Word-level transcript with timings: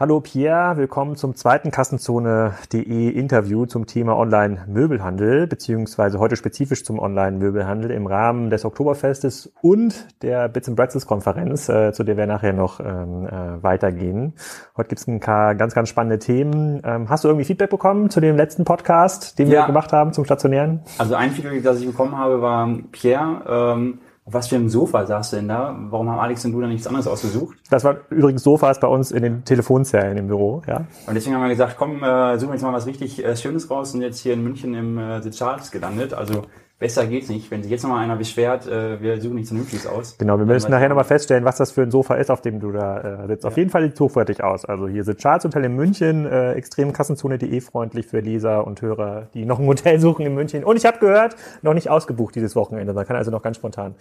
Hallo 0.00 0.20
Pierre, 0.20 0.76
willkommen 0.76 1.16
zum 1.16 1.34
zweiten 1.34 1.72
Kassenzone.de 1.72 3.08
Interview 3.08 3.66
zum 3.66 3.86
Thema 3.86 4.16
Online-Möbelhandel, 4.16 5.48
beziehungsweise 5.48 6.20
heute 6.20 6.36
spezifisch 6.36 6.84
zum 6.84 7.00
Online-Möbelhandel 7.00 7.90
im 7.90 8.06
Rahmen 8.06 8.48
des 8.48 8.64
Oktoberfestes 8.64 9.52
und 9.60 10.06
der 10.22 10.48
Bits 10.50 10.68
and 10.68 10.76
Bretzels 10.76 11.04
Konferenz, 11.04 11.68
äh, 11.68 11.92
zu 11.92 12.04
der 12.04 12.16
wir 12.16 12.28
nachher 12.28 12.52
noch 12.52 12.78
ähm, 12.78 13.26
äh, 13.26 13.60
weitergehen. 13.60 14.34
Heute 14.76 14.90
gibt 14.90 15.00
es 15.00 15.08
ein 15.08 15.18
paar 15.18 15.56
ganz, 15.56 15.74
ganz 15.74 15.88
spannende 15.88 16.20
Themen. 16.20 16.80
Ähm, 16.84 17.08
hast 17.08 17.24
du 17.24 17.28
irgendwie 17.28 17.46
Feedback 17.46 17.70
bekommen 17.70 18.08
zu 18.08 18.20
dem 18.20 18.36
letzten 18.36 18.64
Podcast, 18.64 19.36
den 19.40 19.48
ja. 19.48 19.62
wir 19.62 19.66
gemacht 19.66 19.92
haben 19.92 20.12
zum 20.12 20.24
Stationären? 20.24 20.82
Also 20.98 21.16
ein 21.16 21.32
Feedback, 21.32 21.64
das 21.64 21.80
ich 21.80 21.86
bekommen 21.88 22.16
habe, 22.16 22.40
war 22.40 22.72
Pierre, 22.92 23.42
ähm 23.74 23.98
auf 24.28 24.34
was 24.34 24.48
für 24.48 24.56
einem 24.56 24.68
Sofa 24.68 25.06
saß 25.06 25.30
du 25.30 25.36
denn 25.36 25.48
da? 25.48 25.74
Warum 25.88 26.10
haben 26.10 26.18
Alex 26.18 26.44
und 26.44 26.52
du 26.52 26.60
da 26.60 26.66
nichts 26.66 26.86
anderes 26.86 27.06
ausgesucht? 27.06 27.56
Das 27.70 27.82
war 27.84 27.96
übrigens 28.10 28.42
Sofas 28.42 28.78
bei 28.78 28.86
uns 28.86 29.10
in 29.10 29.22
den 29.22 29.44
Telefonzellen 29.44 30.18
im 30.18 30.28
Büro, 30.28 30.62
ja. 30.66 30.84
Und 31.06 31.14
deswegen 31.14 31.34
haben 31.34 31.42
wir 31.42 31.48
gesagt, 31.48 31.76
komm, 31.78 32.02
äh, 32.02 32.38
suchen 32.38 32.50
wir 32.50 32.54
jetzt 32.54 32.62
mal 32.62 32.74
was 32.74 32.86
richtig 32.86 33.24
äh, 33.24 33.34
Schönes 33.36 33.70
raus 33.70 33.94
und 33.94 34.02
jetzt 34.02 34.20
hier 34.20 34.34
in 34.34 34.42
München 34.42 34.74
im 34.74 34.98
äh, 34.98 35.22
The 35.22 35.30
Charles 35.30 35.70
gelandet. 35.70 36.12
Also 36.12 36.42
besser 36.78 37.06
geht's 37.06 37.28
nicht. 37.28 37.50
Wenn 37.50 37.62
sich 37.62 37.72
jetzt 37.72 37.82
nochmal 37.82 38.04
einer 38.04 38.16
beschwert, 38.16 38.66
äh, 38.66 39.00
wir 39.00 39.20
suchen 39.20 39.34
nichts 39.34 39.50
Vernünftiges 39.50 39.86
aus. 39.86 40.16
Genau, 40.18 40.38
wir 40.38 40.46
müssen 40.46 40.70
nachher 40.70 40.88
nochmal 40.88 41.04
feststellen, 41.04 41.44
was 41.44 41.56
das 41.56 41.72
für 41.72 41.82
ein 41.82 41.90
Sofa 41.90 42.14
ist, 42.14 42.30
auf 42.30 42.40
dem 42.40 42.60
du 42.60 42.70
da 42.70 43.24
äh, 43.24 43.26
sitzt. 43.26 43.44
Ja. 43.44 43.50
Auf 43.50 43.56
jeden 43.56 43.70
Fall 43.70 43.82
sieht 43.82 43.94
es 43.94 44.00
hochwertig 44.00 44.42
aus. 44.44 44.64
Also 44.64 44.86
hier 44.86 45.02
sitzt 45.02 45.22
Charles 45.22 45.44
Hotel 45.44 45.64
in 45.64 45.74
München, 45.74 46.26
äh, 46.26 46.52
extrem 46.52 46.92
Kassenzone.de 46.92 47.60
freundlich 47.60 48.06
für 48.06 48.20
Leser 48.20 48.66
und 48.66 48.80
Hörer, 48.80 49.26
die 49.34 49.44
noch 49.44 49.58
ein 49.58 49.66
Hotel 49.66 49.98
suchen 50.00 50.24
in 50.24 50.34
München. 50.34 50.62
Und 50.62 50.76
ich 50.76 50.86
habe 50.86 50.98
gehört, 50.98 51.34
noch 51.62 51.74
nicht 51.74 51.90
ausgebucht 51.90 52.36
dieses 52.36 52.54
Wochenende. 52.54 52.92
Man 52.92 53.06
kann 53.06 53.16
also 53.16 53.32
noch 53.32 53.42
ganz 53.42 53.56
spontan 53.56 53.96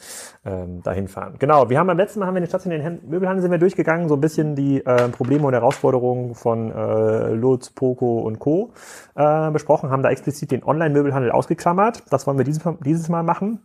ähm, 0.46 0.84
dahin 0.84 1.08
fahren. 1.08 1.36
Genau, 1.40 1.70
wir 1.70 1.80
haben 1.80 1.88
beim 1.88 1.98
letzten 1.98 2.20
Mal 2.20 2.28
haben 2.28 2.36
wir 2.36 2.40
in 2.40 2.44
den 2.44 2.50
stationären 2.50 3.00
Möbelhandel 3.08 3.42
sind 3.42 3.52
wir 3.52 3.58
durchgegangen, 3.58 4.08
so 4.08 4.16
ein 4.16 4.22
bisschen 4.22 4.56
die 4.56 4.86
äh, 4.86 5.10
Probleme 5.10 5.48
und 5.48 5.54
Herausforderungen 5.54 6.36
von 6.36 6.72
äh, 6.72 7.34
Lutz, 7.34 7.72
Poco 7.72 8.20
und 8.20 8.38
Co. 8.38 8.72
Äh, 9.16 9.50
besprochen, 9.50 9.90
haben 9.90 10.04
da 10.04 10.10
explizit 10.10 10.52
den 10.52 10.64
Online-Möbelhandel 10.64 11.32
ausgeklammert. 11.32 12.04
Das 12.12 12.28
wollen 12.28 12.38
wir 12.38 12.46
dieses, 12.46 12.67
dieses 12.74 13.10
Mal 13.10 13.24
machen. 13.24 13.62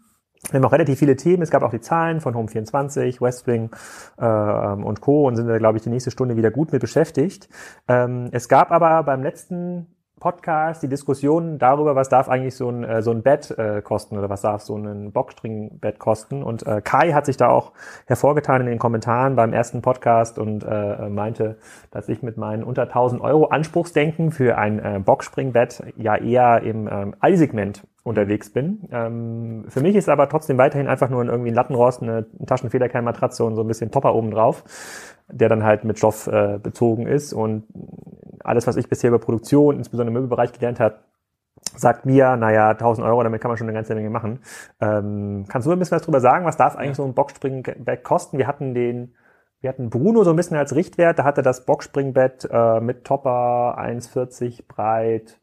Wir 0.50 0.58
haben 0.58 0.64
auch 0.64 0.72
relativ 0.72 0.98
viele 0.98 1.16
Themen. 1.16 1.42
Es 1.42 1.50
gab 1.50 1.62
auch 1.62 1.70
die 1.70 1.80
Zahlen 1.80 2.20
von 2.20 2.34
Home24, 2.34 3.20
Westwing 3.20 3.70
äh, 4.18 4.24
und 4.24 5.00
Co. 5.00 5.26
und 5.28 5.36
sind 5.36 5.46
da, 5.46 5.58
glaube 5.58 5.78
ich, 5.78 5.84
die 5.84 5.90
nächste 5.90 6.10
Stunde 6.10 6.36
wieder 6.36 6.50
gut 6.50 6.72
mit 6.72 6.80
beschäftigt. 6.80 7.48
Ähm, 7.86 8.28
es 8.32 8.48
gab 8.48 8.72
aber 8.72 9.02
beim 9.04 9.22
letzten 9.22 9.86
Podcast 10.22 10.84
die 10.84 10.88
Diskussion 10.88 11.58
darüber, 11.58 11.96
was 11.96 12.08
darf 12.08 12.28
eigentlich 12.28 12.54
so 12.54 12.68
ein, 12.68 12.84
äh, 12.84 13.02
so 13.02 13.10
ein 13.10 13.24
Bett 13.24 13.50
äh, 13.58 13.82
kosten 13.82 14.16
oder 14.16 14.30
was 14.30 14.40
darf 14.40 14.62
so 14.62 14.76
ein 14.76 15.10
Boxspringbett 15.10 15.98
kosten. 15.98 16.44
Und 16.44 16.64
äh, 16.64 16.80
Kai 16.80 17.12
hat 17.12 17.26
sich 17.26 17.36
da 17.36 17.48
auch 17.48 17.72
hervorgetan 18.06 18.60
in 18.60 18.68
den 18.68 18.78
Kommentaren 18.78 19.34
beim 19.34 19.52
ersten 19.52 19.82
Podcast 19.82 20.38
und 20.38 20.62
äh, 20.62 21.08
meinte, 21.08 21.58
dass 21.90 22.08
ich 22.08 22.22
mit 22.22 22.36
meinen 22.36 22.62
unter 22.62 22.82
1000 22.82 23.20
Euro 23.20 23.46
Anspruchsdenken 23.46 24.30
für 24.30 24.56
ein 24.56 24.78
äh, 24.78 25.00
Boxspringbett 25.04 25.82
ja 25.96 26.14
eher 26.14 26.62
im 26.62 26.88
ähm, 26.88 27.16
Aldi-Segment 27.18 27.82
unterwegs 28.04 28.50
bin. 28.50 28.88
Ähm, 28.92 29.64
für 29.66 29.80
mich 29.80 29.96
ist 29.96 30.08
aber 30.08 30.28
trotzdem 30.28 30.56
weiterhin 30.56 30.86
einfach 30.86 31.10
nur 31.10 31.24
irgendwie 31.24 31.50
ein 31.50 31.54
Lattenrost, 31.54 32.00
eine 32.00 32.26
Taschenfederkernmatratze 32.46 33.42
und 33.44 33.56
so 33.56 33.62
ein 33.62 33.68
bisschen 33.68 33.90
Topper 33.90 34.14
oben 34.14 34.30
drauf, 34.30 34.62
der 35.28 35.48
dann 35.48 35.64
halt 35.64 35.82
mit 35.82 35.98
Stoff 35.98 36.28
äh, 36.28 36.60
bezogen 36.62 37.08
ist 37.08 37.32
und 37.32 37.64
alles, 38.44 38.66
was 38.66 38.76
ich 38.76 38.88
bisher 38.88 39.08
über 39.08 39.18
Produktion, 39.18 39.76
insbesondere 39.76 40.08
im 40.08 40.14
Möbelbereich 40.14 40.52
gelernt 40.52 40.80
habe, 40.80 40.96
sagt 41.76 42.06
mir, 42.06 42.36
naja, 42.36 42.70
1000 42.70 43.06
Euro, 43.06 43.22
damit 43.22 43.40
kann 43.40 43.50
man 43.50 43.56
schon 43.56 43.68
eine 43.68 43.74
ganze 43.74 43.94
Menge 43.94 44.10
machen. 44.10 44.40
Ähm, 44.80 45.44
kannst 45.48 45.66
du 45.66 45.72
ein 45.72 45.78
bisschen 45.78 45.96
was 45.96 46.02
drüber 46.02 46.20
sagen? 46.20 46.44
Was 46.44 46.56
darf 46.56 46.76
eigentlich 46.76 46.96
so 46.96 47.04
ein 47.04 47.14
Boxspringbett 47.14 48.04
kosten? 48.04 48.38
Wir 48.38 48.46
hatten 48.46 48.74
den, 48.74 49.14
wir 49.60 49.70
hatten 49.70 49.90
Bruno 49.90 50.24
so 50.24 50.30
ein 50.30 50.36
bisschen 50.36 50.56
als 50.56 50.74
Richtwert. 50.74 51.18
Da 51.18 51.24
hatte 51.24 51.42
das 51.42 51.64
Boxspringbett 51.64 52.48
äh, 52.50 52.80
mit 52.80 53.04
Topper 53.04 53.78
1,40 53.78 54.66
breit, 54.66 55.38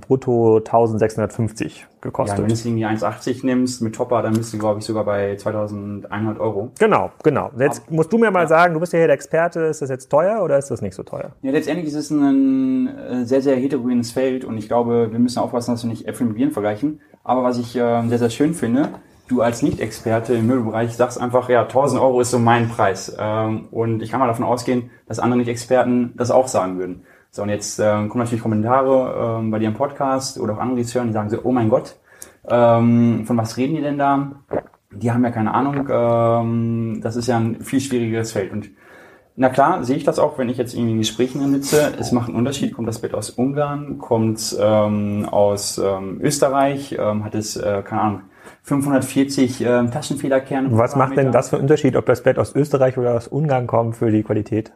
brutto 0.00 0.58
1650 0.58 1.86
gekostet. 2.00 2.38
Ja, 2.38 2.42
wenn 2.42 2.48
du 2.48 2.54
es 2.54 2.64
irgendwie 2.64 2.86
1,80 2.86 3.44
nimmst 3.44 3.82
mit 3.82 3.94
Topper, 3.94 4.22
dann 4.22 4.34
bist 4.34 4.52
du, 4.52 4.58
glaube 4.58 4.80
ich, 4.80 4.86
sogar 4.86 5.04
bei 5.04 5.36
2100 5.36 6.38
Euro. 6.38 6.70
Genau, 6.78 7.10
genau. 7.22 7.50
Jetzt 7.58 7.82
Aber, 7.86 7.96
musst 7.96 8.12
du 8.12 8.18
mir 8.18 8.30
mal 8.30 8.42
ja. 8.42 8.46
sagen, 8.48 8.74
du 8.74 8.80
bist 8.80 8.92
ja 8.92 8.98
hier 8.98 9.08
der 9.08 9.14
Experte, 9.14 9.60
ist 9.60 9.82
das 9.82 9.90
jetzt 9.90 10.08
teuer 10.08 10.42
oder 10.42 10.58
ist 10.58 10.70
das 10.70 10.82
nicht 10.82 10.94
so 10.94 11.02
teuer? 11.02 11.32
Ja, 11.42 11.50
letztendlich 11.50 11.88
ist 11.88 11.94
es 11.94 12.10
ein 12.10 12.88
äh, 12.88 13.24
sehr, 13.24 13.42
sehr 13.42 13.56
heterogenes 13.56 14.12
Feld 14.12 14.44
und 14.44 14.58
ich 14.58 14.68
glaube, 14.68 15.08
wir 15.10 15.18
müssen 15.18 15.38
aufpassen, 15.38 15.72
dass 15.72 15.82
wir 15.82 15.90
nicht 15.90 16.06
Äpfel 16.06 16.26
mit 16.26 16.36
Bieren 16.36 16.52
vergleichen. 16.52 17.00
Aber 17.24 17.42
was 17.42 17.58
ich 17.58 17.74
äh, 17.76 18.06
sehr, 18.08 18.18
sehr 18.18 18.30
schön 18.30 18.54
finde, 18.54 18.90
du 19.28 19.42
als 19.42 19.62
Nicht-Experte 19.62 20.34
im 20.34 20.46
Möbelbereich 20.46 20.94
sagst 20.94 21.20
einfach, 21.20 21.48
ja, 21.48 21.62
1000 21.62 22.00
Euro 22.00 22.20
ist 22.20 22.30
so 22.30 22.38
mein 22.38 22.68
Preis. 22.68 23.16
Ähm, 23.18 23.66
und 23.70 24.02
ich 24.02 24.10
kann 24.10 24.20
mal 24.20 24.26
davon 24.26 24.44
ausgehen, 24.44 24.90
dass 25.06 25.18
andere 25.18 25.38
Nicht-Experten 25.38 26.12
das 26.16 26.30
auch 26.30 26.48
sagen 26.48 26.78
würden. 26.78 27.02
So, 27.36 27.42
und 27.42 27.50
jetzt 27.50 27.78
äh, 27.78 27.84
kommen 27.84 28.20
natürlich 28.20 28.42
Kommentare 28.42 29.42
äh, 29.42 29.50
bei 29.50 29.58
dir 29.58 29.68
im 29.68 29.74
Podcast 29.74 30.40
oder 30.40 30.54
auch 30.54 30.58
andere, 30.58 30.76
die 30.76 30.84
es 30.84 30.94
hören, 30.94 31.08
die 31.08 31.12
sagen 31.12 31.28
so, 31.28 31.38
oh 31.42 31.52
mein 31.52 31.68
Gott, 31.68 31.96
ähm, 32.48 33.24
von 33.26 33.36
was 33.36 33.58
reden 33.58 33.76
die 33.76 33.82
denn 33.82 33.98
da? 33.98 34.32
Die 34.90 35.12
haben 35.12 35.22
ja 35.22 35.30
keine 35.30 35.52
Ahnung, 35.52 35.86
ähm, 35.90 37.00
das 37.02 37.14
ist 37.14 37.26
ja 37.26 37.36
ein 37.36 37.60
viel 37.60 37.80
schwierigeres 37.80 38.32
Feld. 38.32 38.52
Und 38.52 38.70
na 39.36 39.50
klar, 39.50 39.84
sehe 39.84 39.98
ich 39.98 40.04
das 40.04 40.18
auch, 40.18 40.38
wenn 40.38 40.48
ich 40.48 40.56
jetzt 40.56 40.72
irgendwie 40.72 40.92
in 40.92 40.98
Gesprächen 40.98 41.46
sitze. 41.52 41.92
Es 42.00 42.10
macht 42.10 42.28
einen 42.28 42.38
Unterschied. 42.38 42.72
Kommt 42.72 42.88
das 42.88 43.00
Bett 43.00 43.12
aus 43.12 43.28
Ungarn? 43.28 43.98
Kommt 43.98 44.56
ähm, 44.58 45.28
aus 45.30 45.76
ähm, 45.76 46.18
Österreich? 46.22 46.96
Ähm, 46.98 47.22
hat 47.22 47.34
es, 47.34 47.54
äh, 47.58 47.82
keine 47.82 48.00
Ahnung, 48.00 48.22
540 48.62 49.60
ähm, 49.60 49.90
Taschenfederkerne? 49.90 50.70
Was 50.72 50.96
macht 50.96 51.18
denn 51.18 51.32
das 51.32 51.50
für 51.50 51.56
einen 51.56 51.64
Unterschied, 51.64 51.96
ob 51.96 52.06
das 52.06 52.22
Bett 52.22 52.38
aus 52.38 52.54
Österreich 52.54 52.96
oder 52.96 53.14
aus 53.14 53.28
Ungarn 53.28 53.66
kommt 53.66 53.96
für 53.96 54.10
die 54.10 54.22
Qualität? 54.22 54.72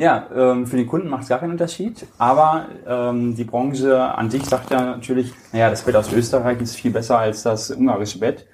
Ja, 0.00 0.28
ähm, 0.34 0.66
für 0.66 0.78
den 0.78 0.86
Kunden 0.86 1.10
macht 1.10 1.24
es 1.24 1.28
gar 1.28 1.40
keinen 1.40 1.50
Unterschied, 1.50 2.06
aber 2.16 2.68
ähm, 2.88 3.36
die 3.36 3.44
Branche 3.44 4.00
an 4.02 4.30
sich 4.30 4.46
sagt 4.46 4.70
ja 4.70 4.82
natürlich, 4.82 5.34
naja, 5.52 5.68
das 5.68 5.82
Bett 5.82 5.94
aus 5.94 6.10
Österreich 6.10 6.58
ist 6.62 6.74
viel 6.74 6.90
besser 6.90 7.18
als 7.18 7.42
das 7.42 7.70
ungarische 7.70 8.18
Bett. 8.18 8.46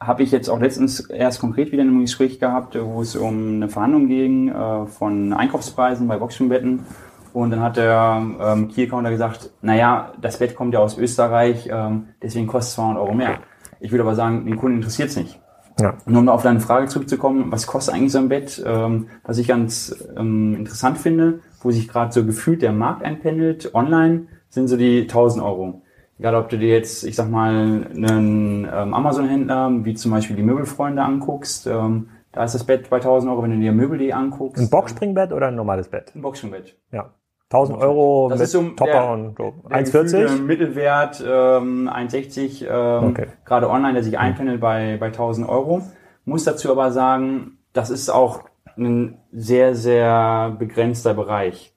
Habe 0.00 0.22
ich 0.22 0.30
jetzt 0.30 0.48
auch 0.48 0.58
letztens 0.58 1.00
erst 1.00 1.42
konkret 1.42 1.70
wieder 1.70 1.82
in 1.82 1.90
einem 1.90 2.00
Gespräch 2.00 2.40
gehabt, 2.40 2.78
wo 2.80 3.02
es 3.02 3.14
um 3.14 3.56
eine 3.56 3.68
Verhandlung 3.68 4.08
ging 4.08 4.48
äh, 4.48 4.86
von 4.86 5.34
Einkaufspreisen 5.34 6.08
bei 6.08 6.16
Boxspringbetten. 6.16 6.86
Und 7.34 7.50
dann 7.50 7.60
hat 7.60 7.76
der 7.76 8.22
ähm, 8.40 8.68
Key-Counter 8.68 9.10
gesagt, 9.10 9.50
naja, 9.60 10.14
das 10.18 10.38
Bett 10.38 10.56
kommt 10.56 10.72
ja 10.72 10.80
aus 10.80 10.96
Österreich, 10.96 11.68
ähm, 11.70 12.08
deswegen 12.22 12.46
kostet 12.46 12.70
es 12.70 12.74
200 12.76 13.02
Euro 13.02 13.12
mehr. 13.12 13.40
Ich 13.80 13.90
würde 13.90 14.02
aber 14.02 14.14
sagen, 14.14 14.46
den 14.46 14.56
Kunden 14.56 14.78
interessiert 14.78 15.10
es 15.10 15.16
nicht. 15.16 15.38
Ja. 15.78 15.98
Nur 16.06 16.20
um 16.20 16.28
auf 16.28 16.42
deine 16.42 16.60
Frage 16.60 16.86
zurückzukommen, 16.86 17.52
was 17.52 17.66
kostet 17.66 17.94
eigentlich 17.94 18.12
so 18.12 18.18
ein 18.18 18.28
Bett? 18.28 18.62
Ähm, 18.64 19.08
was 19.24 19.38
ich 19.38 19.46
ganz 19.46 19.94
ähm, 20.16 20.54
interessant 20.54 20.98
finde, 20.98 21.40
wo 21.60 21.70
sich 21.70 21.88
gerade 21.88 22.12
so 22.12 22.24
gefühlt 22.24 22.62
der 22.62 22.72
Markt 22.72 23.02
einpendelt, 23.02 23.74
online, 23.74 24.28
sind 24.48 24.68
so 24.68 24.76
die 24.76 25.02
1000 25.02 25.44
Euro. 25.44 25.82
Egal, 26.18 26.34
ob 26.34 26.48
du 26.48 26.56
dir 26.56 26.68
jetzt, 26.68 27.04
ich 27.04 27.14
sag 27.14 27.28
mal, 27.28 27.50
einen 27.94 28.66
ähm, 28.72 28.94
Amazon-Händler, 28.94 29.84
wie 29.84 29.94
zum 29.94 30.12
Beispiel 30.12 30.34
die 30.34 30.42
Möbelfreunde 30.42 31.02
anguckst, 31.02 31.66
ähm, 31.66 32.08
da 32.32 32.44
ist 32.44 32.54
das 32.54 32.64
Bett 32.64 32.88
bei 32.88 32.96
1000 32.96 33.30
Euro, 33.30 33.42
wenn 33.42 33.50
du 33.50 33.58
dir 33.58 33.72
Möbel.de 33.72 34.12
anguckst. 34.12 34.62
Ein 34.62 34.70
Boxspringbett 34.70 35.32
oder 35.32 35.48
ein 35.48 35.56
normales 35.56 35.88
Bett? 35.88 36.12
Ein 36.14 36.22
Boxspringbett. 36.22 36.74
Ja. 36.90 37.10
1000 37.50 37.78
Euro 37.78 38.28
das 38.28 38.40
mit 38.40 38.48
so 38.48 38.62
Topper 38.70 38.92
der, 38.92 39.10
und 39.10 39.36
so. 39.36 39.54
1,40? 39.68 40.42
Mittelwert 40.42 41.22
ähm, 41.24 41.88
1,60, 41.88 42.66
ähm, 42.66 43.10
okay. 43.10 43.26
gerade 43.44 43.70
online, 43.70 43.94
der 43.94 44.02
sich 44.02 44.18
einpendelt 44.18 44.60
bei, 44.60 44.96
bei 44.98 45.06
1000 45.06 45.48
Euro. 45.48 45.82
Muss 46.24 46.42
dazu 46.42 46.72
aber 46.72 46.90
sagen, 46.90 47.58
das 47.72 47.90
ist 47.90 48.10
auch 48.10 48.40
ein 48.76 49.18
sehr, 49.32 49.76
sehr 49.76 50.56
begrenzter 50.58 51.14
Bereich. 51.14 51.72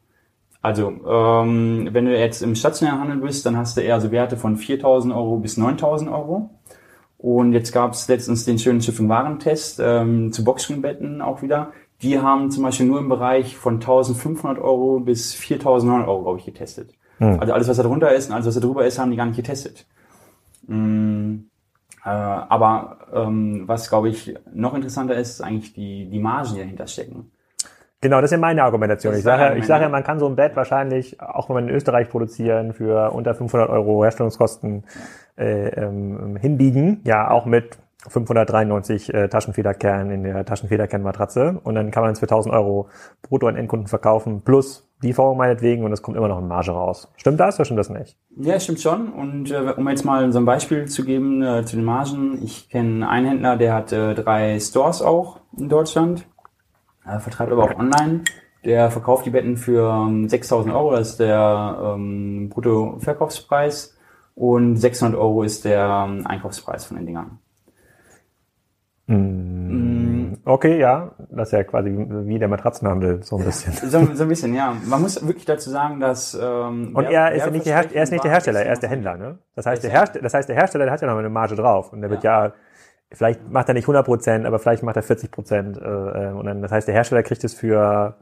Also, 0.62 0.90
ähm, 0.90 1.90
wenn 1.92 2.06
du 2.06 2.18
jetzt 2.18 2.42
im 2.42 2.56
stationären 2.56 3.00
Handel 3.00 3.18
bist, 3.18 3.46
dann 3.46 3.56
hast 3.56 3.78
du 3.78 3.82
eher 3.82 4.02
so 4.02 4.12
Werte 4.12 4.38
von 4.38 4.58
4.000 4.58 5.16
Euro 5.16 5.38
bis 5.38 5.58
9.000 5.58 6.12
Euro. 6.12 6.50
Und 7.18 7.54
jetzt 7.54 7.72
gab 7.72 7.94
es 7.94 8.08
letztens 8.08 8.46
den 8.46 8.60
schönen 8.60 8.82
Schiff-und-Warentest 8.82 9.80
ähm, 9.84 10.32
zu 10.32 10.44
Boxspringbetten 10.44 11.22
auch 11.22 11.42
wieder. 11.42 11.72
Die 12.02 12.20
haben 12.20 12.50
zum 12.50 12.64
Beispiel 12.64 12.86
nur 12.86 13.00
im 13.00 13.10
Bereich 13.10 13.58
von 13.58 13.76
1500 13.76 14.58
Euro 14.58 15.00
bis 15.00 15.34
4900 15.34 16.08
Euro, 16.08 16.24
glaube 16.24 16.40
ich, 16.40 16.46
getestet. 16.46 16.94
Hm. 17.18 17.40
Also 17.40 17.54
alles, 17.54 17.68
was 17.68 17.78
da 17.78 17.84
drunter 17.84 18.14
ist 18.14 18.30
und 18.30 18.36
alles, 18.36 18.48
was 18.48 18.56
da 18.56 18.62
drüber 18.62 18.86
ist, 18.86 18.98
haben 19.00 19.12
die 19.12 19.18
gar 19.18 19.26
nicht 19.26 19.36
getestet. 19.36 19.86
Mhm. 20.68 21.50
Äh, 22.06 22.10
aber 22.10 23.00
ähm, 23.14 23.64
was, 23.66 23.90
glaube 23.90 24.10
ich, 24.10 24.36
noch 24.54 24.74
interessanter 24.74 25.16
ist, 25.16 25.32
ist 25.32 25.42
eigentlich 25.42 25.74
die, 25.74 26.10
die 26.10 26.20
Margen, 26.20 26.54
die 26.54 26.60
dahinter 26.60 26.88
stecken. 26.88 27.32
Genau, 28.02 28.22
das 28.22 28.30
ist 28.30 28.32
ja 28.32 28.38
meine 28.38 28.64
Argumentation. 28.64 29.14
Ich 29.14 29.24
sage, 29.24 29.58
ich 29.58 29.66
sage, 29.66 29.90
man 29.90 30.04
kann 30.04 30.20
so 30.20 30.28
ein 30.28 30.38
Bett 30.38 30.56
wahrscheinlich, 30.56 31.20
auch 31.22 31.50
wenn 31.50 31.56
man 31.56 31.68
in 31.68 31.76
Österreich 31.76 32.10
produzieren, 32.10 32.74
für 32.74 33.12
unter 33.12 33.36
500 33.36 33.70
Euro 33.70 34.04
Herstellungskosten 34.04 34.86
äh, 35.38 35.68
ähm, 35.68 36.38
hinbiegen. 36.38 37.02
Ja, 37.04 37.30
auch 37.30 37.46
mit 37.46 37.78
593 38.08 39.14
äh, 39.14 39.28
Taschenfederkern 39.28 40.10
in 40.10 40.24
der 40.24 40.46
Taschenfederkernmatratze 40.46 41.60
und 41.64 41.76
dann 41.76 41.92
kann 41.92 42.04
man 42.04 42.14
es 42.14 42.20
für 42.20 42.26
1000 42.26 42.54
Euro 42.54 42.88
brutto 43.22 43.48
an 43.48 43.58
Endkunden 43.58 43.88
verkaufen 43.88 44.42
plus 44.42 44.90
Lieferung 45.02 45.38
meinetwegen 45.38 45.84
und 45.84 45.94
es 45.94 46.02
kommt 46.02 46.18
immer 46.18 46.28
noch 46.28 46.38
eine 46.38 46.48
Marge 46.48 46.72
raus. 46.72 47.12
Stimmt 47.16 47.40
das 47.40 47.56
oder 47.56 47.66
stimmt 47.66 47.80
das 47.80 47.90
nicht? 47.90 48.18
Ja, 48.38 48.60
stimmt 48.60 48.82
schon. 48.82 49.14
Und 49.14 49.50
äh, 49.52 49.74
um 49.78 49.88
jetzt 49.88 50.04
mal 50.04 50.32
so 50.32 50.40
ein 50.40 50.46
Beispiel 50.46 50.86
zu 50.86 51.06
geben 51.06 51.42
äh, 51.42 51.64
zu 51.64 51.78
den 51.78 51.86
Margen. 51.86 52.42
Ich 52.44 52.70
kenne 52.70 53.08
einen 53.08 53.28
Händler, 53.28 53.56
der 53.56 53.74
hat 53.74 53.94
äh, 53.94 54.14
drei 54.14 54.60
Stores 54.60 55.02
auch 55.02 55.40
in 55.58 55.70
Deutschland, 55.70 56.26
äh, 57.06 57.20
vertreibt 57.20 57.52
aber 57.52 57.64
auch 57.64 57.80
online. 57.80 58.24
Der 58.66 58.92
verkauft 58.92 59.26
die 59.26 59.30
Betten 59.30 59.56
für 59.56 59.90
ähm, 59.90 60.28
6.000 60.28 60.74
Euro, 60.74 60.92
das 60.92 61.12
ist 61.12 61.20
der 61.22 61.96
ähm, 61.96 62.50
Bruttoverkaufspreis. 62.50 63.96
Und 64.36 64.78
600 64.78 65.20
Euro 65.20 65.44
ist 65.44 65.64
der 65.66 66.08
ähm, 66.08 66.28
Einkaufspreis 66.28 66.86
von 66.86 66.98
den 66.98 67.06
Dingern. 67.06 67.40
Mm, 69.16 70.00
Okay, 70.46 70.80
ja, 70.80 71.12
das 71.30 71.50
ist 71.50 71.52
ja 71.52 71.64
quasi 71.64 71.90
wie 71.92 72.40
der 72.40 72.48
Matratzenhandel, 72.48 73.22
so 73.24 73.38
ein 73.38 73.46
bisschen. 73.46 73.74
So, 73.74 74.04
so 74.16 74.24
ein 74.24 74.30
bisschen, 74.30 74.54
ja. 74.56 74.76
Man 74.86 75.02
muss 75.02 75.26
wirklich 75.26 75.46
dazu 75.46 75.70
sagen, 75.70 76.00
dass 76.00 76.34
ähm, 76.34 76.96
Und 76.96 77.06
er 77.06 77.34
ist 77.34 77.46
ja 77.46 77.52
nicht 77.52 77.66
der, 77.66 77.94
er 77.94 78.04
ist 78.04 78.12
nicht 78.12 78.24
der 78.24 78.32
Hersteller, 78.32 78.64
er 78.64 78.74
ist 78.74 78.82
der 78.82 78.90
Händler, 78.90 79.18
ne? 79.18 79.38
Das 79.56 79.66
heißt, 79.66 79.84
der 79.84 79.92
Hersteller, 79.92 80.24
das 80.24 80.34
heißt, 80.34 80.50
der 80.50 80.56
Hersteller, 80.56 80.86
der 80.86 80.94
hat 80.94 81.02
ja 81.02 81.08
noch 81.08 81.18
eine 81.18 81.30
Marge 81.30 81.56
drauf. 81.56 81.94
Und 81.94 82.02
der 82.02 82.10
wird 82.10 82.24
ja, 82.24 82.54
vielleicht 83.12 83.48
macht 83.50 83.68
er 83.68 83.74
nicht 83.74 83.84
100 83.84 84.06
Prozent, 84.06 84.46
aber 84.46 84.60
vielleicht 84.60 84.82
macht 84.82 84.96
er 84.96 85.04
40 85.04 85.30
Prozent. 85.30 85.78
Äh, 85.78 85.84
äh, 85.84 86.32
und 86.32 86.46
dann, 86.46 86.62
das 86.62 86.72
heißt, 86.72 86.88
der 86.88 86.96
Hersteller 86.96 87.24
kriegt 87.24 87.44
es 87.44 87.54
für 87.54 88.16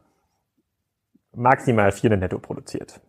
maximal 1.33 1.91
400 1.91 2.19
netto 2.19 2.39
produziert. 2.39 2.99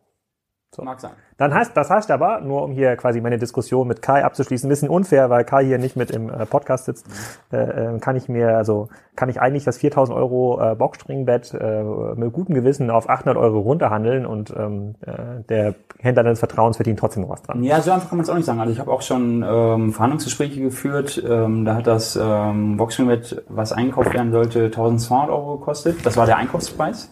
Mag 0.77 1.01
sein. 1.01 1.13
Dann 1.39 1.55
heißt, 1.55 1.77
das 1.77 1.89
heißt 1.89 2.11
aber, 2.11 2.41
nur 2.41 2.63
um 2.63 2.73
hier 2.73 2.97
quasi 2.97 3.21
meine 3.21 3.39
Diskussion 3.39 3.89
mit 3.89 4.03
Kai 4.03 4.25
abzuschließen, 4.25 4.69
ein 4.69 4.71
bisschen 4.71 4.89
unfair, 4.89 5.31
weil 5.31 5.45
Kai 5.45 5.65
hier 5.65 5.79
nicht 5.79 5.97
mit 5.97 6.11
im 6.11 6.29
äh, 6.29 6.47
Podcast 6.47 6.85
sitzt, 6.85 7.07
äh, 7.53 7.57
äh, 7.57 7.99
kann 8.01 8.17
ich 8.17 8.29
mir, 8.29 8.57
also 8.57 8.89
kann 9.17 9.29
ich 9.29 9.41
eigentlich 9.41 9.65
das 9.65 9.79
4000 9.79 10.17
Euro 10.17 10.61
äh, 10.61 10.75
Boxspringbett 10.75 11.55
äh, 11.55 11.83
mit 11.83 12.33
gutem 12.33 12.55
Gewissen 12.55 12.91
auf 12.91 13.09
800 13.09 13.37
Euro 13.37 13.61
runterhandeln 13.61 14.27
und 14.27 14.55
ähm, 14.57 14.95
äh, 15.01 15.43
der 15.49 15.75
Händler 16.01 16.25
des 16.25 16.39
Vertrauens 16.39 16.77
verdient 16.77 16.99
trotzdem 16.99 17.23
noch 17.23 17.31
was 17.31 17.43
dran. 17.43 17.63
Ja, 17.65 17.81
so 17.81 17.91
einfach 17.91 18.11
kann 18.11 18.19
man 18.19 18.25
es 18.25 18.31
auch 18.31 18.37
nicht 18.37 18.47
sagen. 18.47 18.61
Also 18.61 18.73
ich 18.73 18.79
habe 18.79 18.91
auch 18.93 19.03
schon 19.03 19.45
ähm, 19.49 19.93
Verhandlungsgespräche 19.93 20.61
geführt. 20.61 21.23
Ähm, 21.29 21.65
da 21.65 21.77
hat 21.77 21.87
das 21.87 22.19
ähm, 22.21 22.77
Boxspringbett, 22.77 23.43
was 23.49 23.73
eingekauft 23.73 24.13
werden 24.13 24.33
sollte, 24.33 24.67
1200 24.67 25.31
Euro 25.31 25.59
gekostet. 25.59 26.05
Das 26.05 26.17
war 26.17 26.27
der 26.27 26.37
Einkaufspreis. 26.37 27.11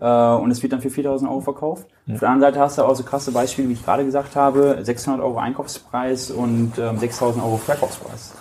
Äh, 0.00 0.04
und 0.06 0.50
es 0.50 0.62
wird 0.62 0.72
dann 0.72 0.80
für 0.80 0.90
4000 0.90 1.30
Euro 1.30 1.40
verkauft. 1.40 1.86
Auf 2.10 2.20
der 2.20 2.28
anderen 2.30 2.52
Seite 2.52 2.60
hast 2.60 2.78
du 2.78 2.82
auch 2.82 2.96
so 2.96 3.04
krasse 3.04 3.32
Beispiele, 3.32 3.68
wie 3.68 3.74
ich 3.74 3.84
gerade 3.84 4.04
gesagt 4.04 4.34
habe. 4.34 4.78
600 4.80 5.20
Euro 5.22 5.38
Einkaufspreis 5.38 6.30
und 6.30 6.72
ähm, 6.78 6.98
6000 6.98 7.44
Euro 7.44 7.56
Verkaufspreis. 7.58 8.34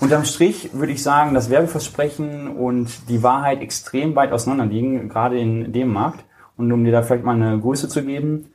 Unterm 0.00 0.24
Strich 0.24 0.70
würde 0.72 0.92
ich 0.92 1.02
sagen, 1.02 1.34
dass 1.34 1.48
Werbeversprechen 1.48 2.56
und 2.56 3.08
die 3.08 3.22
Wahrheit 3.22 3.60
extrem 3.60 4.16
weit 4.16 4.32
auseinander 4.32 4.66
liegen, 4.66 5.08
gerade 5.08 5.38
in 5.38 5.72
dem 5.72 5.92
Markt. 5.92 6.24
Und 6.56 6.72
um 6.72 6.84
dir 6.84 6.90
da 6.90 7.02
vielleicht 7.02 7.24
mal 7.24 7.36
eine 7.36 7.58
Größe 7.60 7.88
zu 7.88 8.04
geben, 8.04 8.46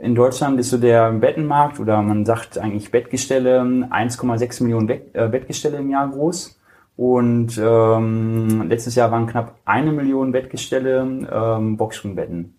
in 0.00 0.14
Deutschland 0.14 0.58
ist 0.60 0.70
so 0.70 0.78
der 0.78 1.12
Bettenmarkt 1.12 1.80
oder 1.80 2.02
man 2.02 2.26
sagt 2.26 2.58
eigentlich 2.58 2.90
Bettgestelle 2.90 3.60
1,6 3.60 4.62
Millionen 4.62 4.88
äh, 4.88 5.28
Bettgestelle 5.28 5.78
im 5.78 5.90
Jahr 5.90 6.08
groß. 6.08 6.55
Und 6.96 7.60
ähm, 7.62 8.68
letztes 8.68 8.94
Jahr 8.94 9.10
waren 9.12 9.26
knapp 9.26 9.56
eine 9.66 9.92
Million 9.92 10.32
Bettgestelle 10.32 11.28
ähm, 11.30 11.76
Boxspringbetten. 11.76 12.54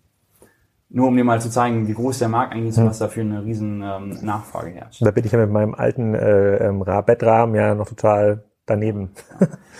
Nur 0.90 1.08
um 1.08 1.16
dir 1.16 1.24
mal 1.24 1.40
zu 1.40 1.50
zeigen, 1.50 1.86
wie 1.88 1.92
groß 1.92 2.20
der 2.20 2.28
Markt 2.28 2.54
eigentlich 2.54 2.70
ist 2.70 2.78
und 2.78 2.86
was 2.86 2.98
da 2.98 3.08
für 3.08 3.20
eine 3.20 3.44
riesen 3.44 3.82
ähm, 3.82 4.16
Nachfrage 4.22 4.70
herrscht. 4.70 5.04
Da 5.04 5.10
bin 5.10 5.24
ich 5.24 5.32
ja 5.32 5.38
mit 5.38 5.50
meinem 5.50 5.74
alten 5.74 6.14
äh, 6.14 6.68
ähm, 6.68 6.82
Ra- 6.82 7.02
Bettrahmen 7.02 7.54
ja 7.56 7.74
noch 7.74 7.88
total 7.88 8.44
daneben. 8.64 9.10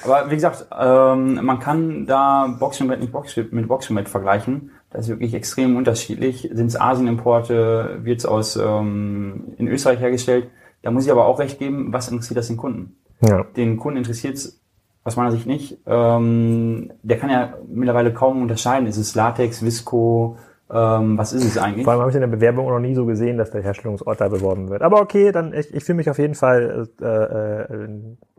Aber 0.05 0.31
wie 0.31 0.35
gesagt, 0.35 0.67
ähm, 0.79 1.39
man 1.43 1.61
kann 1.61 2.07
da 2.07 2.49
Boxspringbett 2.59 3.01
nicht 3.01 3.13
Box 3.13 3.37
mit 3.37 3.69
Boxspringbett 3.69 4.09
vergleichen. 4.09 4.73
Das 4.91 5.03
ist 5.03 5.09
wirklich 5.09 5.35
extrem 5.35 5.77
unterschiedlich. 5.77 6.51
Sind 6.53 6.67
es 6.67 6.81
Asienimporte, 6.81 8.01
wird 8.03 8.19
es 8.19 8.27
aus 8.27 8.57
ähm, 8.57 9.55
in 9.57 9.69
Österreich 9.69 10.01
hergestellt. 10.01 10.49
Da 10.83 10.91
muss 10.91 11.07
ich 11.07 11.13
aber 11.13 11.27
auch 11.27 11.39
recht 11.39 11.59
geben, 11.59 11.93
was 11.93 12.09
interessiert 12.09 12.39
das 12.39 12.49
den 12.49 12.57
Kunden? 12.57 12.97
Ja. 13.21 13.45
Den 13.57 13.77
Kunden 13.77 13.99
interessiert 13.99 14.37
es 14.37 14.61
aus 15.05 15.17
meiner 15.17 15.33
Sicht 15.33 15.47
nicht. 15.47 15.79
Ähm, 15.87 16.93
der 17.03 17.19
kann 17.19 17.31
ja 17.31 17.55
mittlerweile 17.69 18.13
kaum 18.13 18.43
unterscheiden. 18.43 18.87
Ist 18.87 18.99
es 18.99 19.15
Latex, 19.15 19.65
Visco, 19.65 20.37
ähm, 20.71 21.17
was 21.17 21.33
ist 21.33 21.45
es 21.45 21.57
eigentlich? 21.57 21.85
Vor 21.85 21.93
allem 21.93 22.01
habe 22.01 22.11
ich 22.11 22.17
in 22.17 22.21
der 22.21 22.29
Bewerbung 22.29 22.67
auch 22.67 22.73
noch 22.73 22.81
nie 22.81 22.95
so 22.95 23.07
gesehen, 23.07 23.39
dass 23.39 23.51
der 23.51 23.63
Herstellungsort 23.63 24.21
da 24.21 24.29
beworben 24.29 24.69
wird. 24.69 24.83
Aber 24.83 25.01
okay, 25.01 25.33
dann 25.33 25.55
ich, 25.55 25.73
ich 25.73 25.83
fühle 25.83 25.97
mich 25.97 26.11
auf 26.11 26.19
jeden 26.19 26.35
Fall 26.35 26.89
äh, 27.01 27.07
äh, 27.07 27.89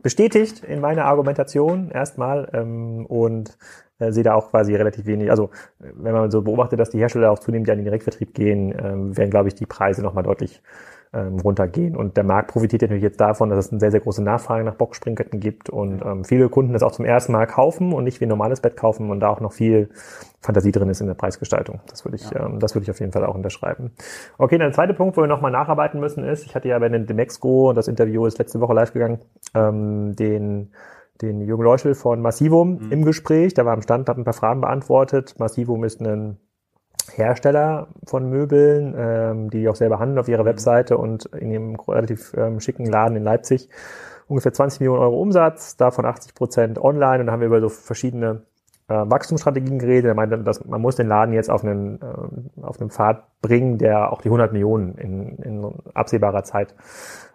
bestätigt 0.02 0.62
in 0.62 0.80
meiner 0.80 1.06
Argumentation 1.06 1.90
erstmal 1.90 2.48
ähm, 2.52 3.04
und 3.06 3.58
äh, 3.98 4.12
sehe 4.12 4.22
da 4.22 4.34
auch 4.34 4.50
quasi 4.50 4.76
relativ 4.76 5.06
wenig. 5.06 5.30
Also 5.30 5.50
äh, 5.80 5.90
wenn 5.94 6.12
man 6.12 6.30
so 6.30 6.42
beobachtet, 6.42 6.78
dass 6.78 6.90
die 6.90 6.98
Hersteller 6.98 7.32
auch 7.32 7.40
zunehmend 7.40 7.66
ja 7.66 7.74
in 7.74 7.80
den 7.80 7.86
Direktvertrieb 7.86 8.32
gehen, 8.32 8.72
ähm, 8.80 9.16
werden, 9.16 9.30
glaube 9.30 9.48
ich, 9.48 9.56
die 9.56 9.66
Preise 9.66 10.02
nochmal 10.02 10.22
deutlich 10.22 10.62
ähm, 11.12 11.40
runtergehen. 11.40 11.96
Und 11.96 12.16
der 12.16 12.24
Markt 12.24 12.52
profitiert 12.52 12.82
natürlich 12.82 13.02
jetzt 13.02 13.20
davon, 13.20 13.50
dass 13.50 13.66
es 13.66 13.72
eine 13.72 13.80
sehr, 13.80 13.90
sehr 13.90 14.00
große 14.00 14.22
Nachfrage 14.22 14.64
nach 14.64 14.74
Boxspringketten 14.74 15.40
gibt 15.40 15.68
und 15.68 16.02
ähm, 16.04 16.24
viele 16.24 16.48
Kunden 16.48 16.72
das 16.72 16.82
auch 16.82 16.92
zum 16.92 17.04
ersten 17.04 17.32
Mal 17.32 17.46
kaufen 17.46 17.92
und 17.92 18.04
nicht 18.04 18.20
wie 18.20 18.26
ein 18.26 18.28
normales 18.28 18.60
Bett 18.60 18.76
kaufen 18.76 19.10
und 19.10 19.20
da 19.20 19.28
auch 19.28 19.40
noch 19.40 19.52
viel 19.52 19.90
Fantasie 20.40 20.70
drin 20.70 20.88
ist 20.88 21.00
in 21.00 21.08
der 21.08 21.14
Preisgestaltung. 21.14 21.80
Das 21.88 22.04
würde 22.04 22.16
ich, 22.16 22.34
ähm, 22.34 22.60
das 22.60 22.74
würde 22.74 22.84
ich 22.84 22.90
auf 22.90 23.00
jeden 23.00 23.12
Fall 23.12 23.24
auch 23.24 23.34
unterschreiben. 23.34 23.92
Okay, 24.38 24.56
dann 24.58 24.68
der 24.68 24.74
zweite 24.74 24.94
Punkt, 24.94 25.16
wo 25.16 25.22
wir 25.22 25.28
nochmal 25.28 25.50
nacharbeiten 25.50 25.98
müssen, 25.98 26.24
ist, 26.24 26.46
ich 26.46 26.54
hatte 26.54 26.68
ja 26.68 26.78
bei 26.78 26.88
den 26.88 27.06
Demexco, 27.06 27.72
das 27.72 27.88
Interview 27.88 28.26
ist 28.26 28.38
letzte 28.38 28.60
Woche 28.60 28.74
live 28.74 28.92
gegangen, 28.92 29.18
ähm, 29.54 30.14
den 30.14 30.70
den 31.20 31.42
Jürgen 31.42 31.64
Leuschel 31.64 31.94
von 31.94 32.22
Massivum 32.22 32.90
im 32.90 33.04
Gespräch. 33.04 33.52
Der 33.52 33.66
war 33.66 33.74
am 33.74 33.82
Stand, 33.82 34.08
hat 34.08 34.16
ein 34.16 34.24
paar 34.24 34.32
Fragen 34.32 34.62
beantwortet. 34.62 35.34
Massivum 35.38 35.84
ist 35.84 36.00
ein 36.00 36.38
Hersteller 37.16 37.88
von 38.04 38.28
Möbeln, 38.28 38.94
ähm, 38.96 39.50
die 39.50 39.68
auch 39.68 39.76
selber 39.76 39.98
handeln 39.98 40.18
auf 40.18 40.28
ihrer 40.28 40.44
Webseite 40.44 40.96
und 40.98 41.26
in 41.26 41.50
ihrem 41.50 41.74
relativ 41.76 42.34
ähm, 42.36 42.60
schicken 42.60 42.86
Laden 42.86 43.16
in 43.16 43.24
Leipzig. 43.24 43.68
Ungefähr 44.28 44.52
20 44.52 44.80
Millionen 44.80 45.02
Euro 45.02 45.20
Umsatz, 45.20 45.76
davon 45.76 46.04
80 46.04 46.34
Prozent 46.34 46.78
online. 46.78 47.20
Und 47.20 47.26
da 47.26 47.32
haben 47.32 47.40
wir 47.40 47.48
über 47.48 47.60
so 47.60 47.68
verschiedene 47.68 48.42
äh, 48.90 49.08
Wachstumsstrategien 49.08 49.78
geredet. 49.78 50.06
Er 50.06 50.14
meinte, 50.14 50.38
dass 50.38 50.64
man 50.64 50.80
muss 50.80 50.96
den 50.96 51.06
Laden 51.06 51.32
jetzt 51.32 51.48
auf 51.48 51.62
einen, 51.64 52.00
ähm, 52.02 52.50
auf 52.62 52.80
einen 52.80 52.90
Pfad 52.90 53.22
bringen, 53.40 53.78
der 53.78 54.12
auch 54.12 54.20
die 54.20 54.28
100 54.28 54.52
Millionen 54.52 54.96
in, 54.96 55.36
in 55.38 55.74
absehbarer 55.94 56.42
Zeit 56.42 56.74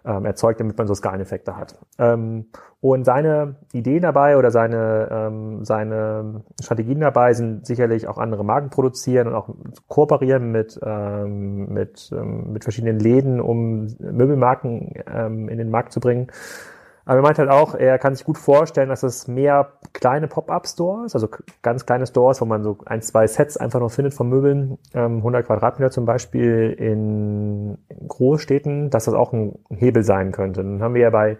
ähm, 0.04 0.26
erzeugt, 0.26 0.60
damit 0.60 0.76
man 0.76 0.86
so 0.86 0.94
Skaleneffekte 0.94 1.56
hat. 1.56 1.78
Ähm, 1.98 2.46
und 2.80 3.04
seine 3.04 3.56
Ideen 3.72 4.02
dabei 4.02 4.36
oder 4.36 4.50
seine, 4.50 5.08
ähm, 5.10 5.64
seine 5.64 6.42
Strategien 6.62 7.00
dabei 7.00 7.32
sind 7.32 7.66
sicherlich 7.66 8.06
auch 8.06 8.18
andere 8.18 8.44
Marken 8.44 8.68
produzieren 8.68 9.26
und 9.26 9.34
auch 9.34 9.48
kooperieren 9.88 10.52
mit, 10.52 10.78
ähm, 10.84 11.72
mit, 11.72 12.10
ähm, 12.12 12.52
mit 12.52 12.64
verschiedenen 12.64 13.00
Läden, 13.00 13.40
um 13.40 13.86
Möbelmarken 13.98 14.92
ähm, 15.10 15.48
in 15.48 15.56
den 15.56 15.70
Markt 15.70 15.92
zu 15.92 16.00
bringen. 16.00 16.28
Aber 17.06 17.20
er 17.20 17.22
meint 17.22 17.38
halt 17.38 17.48
auch, 17.48 17.76
er 17.76 17.98
kann 17.98 18.16
sich 18.16 18.26
gut 18.26 18.36
vorstellen, 18.36 18.88
dass 18.88 19.04
es 19.04 19.28
mehr 19.28 19.74
kleine 19.92 20.26
Pop-up-Stores, 20.26 21.14
also 21.14 21.28
ganz 21.62 21.86
kleine 21.86 22.04
Stores, 22.04 22.40
wo 22.40 22.46
man 22.46 22.64
so 22.64 22.78
ein, 22.84 23.00
zwei 23.00 23.28
Sets 23.28 23.56
einfach 23.56 23.78
noch 23.78 23.92
findet 23.92 24.12
von 24.12 24.28
Möbeln, 24.28 24.76
ähm, 24.92 25.18
100 25.18 25.46
Quadratmeter 25.46 25.92
zum 25.92 26.04
Beispiel 26.04 26.74
in, 26.76 27.78
Großstädten, 28.08 28.90
dass 28.90 29.04
das 29.04 29.14
auch 29.14 29.32
ein 29.32 29.56
Hebel 29.70 30.02
sein 30.02 30.32
könnte. 30.32 30.64
Dann 30.64 30.82
haben 30.82 30.94
wir 30.94 31.02
ja 31.02 31.10
bei 31.10 31.38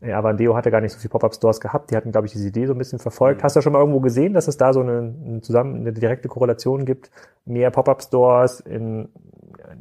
ja, 0.00 0.18
Avandeo 0.18 0.56
hatte 0.56 0.70
gar 0.70 0.80
nicht 0.80 0.92
so 0.92 1.00
viel 1.00 1.10
Pop-up-Stores 1.10 1.60
gehabt. 1.60 1.90
Die 1.90 1.96
hatten, 1.96 2.12
glaube 2.12 2.28
ich, 2.28 2.32
diese 2.32 2.48
Idee 2.48 2.66
so 2.66 2.72
ein 2.72 2.78
bisschen 2.78 2.98
verfolgt. 3.00 3.42
Hast 3.42 3.56
du 3.56 3.60
schon 3.60 3.72
mal 3.72 3.80
irgendwo 3.80 4.00
gesehen, 4.00 4.34
dass 4.34 4.46
es 4.46 4.56
da 4.56 4.72
so 4.72 4.80
eine, 4.80 5.14
eine 5.26 5.40
zusammen 5.40 5.76
eine 5.76 5.92
direkte 5.92 6.28
Korrelation 6.28 6.84
gibt? 6.84 7.10
Mehr 7.44 7.70
Pop-up-Stores 7.70 8.60
in, 8.60 9.08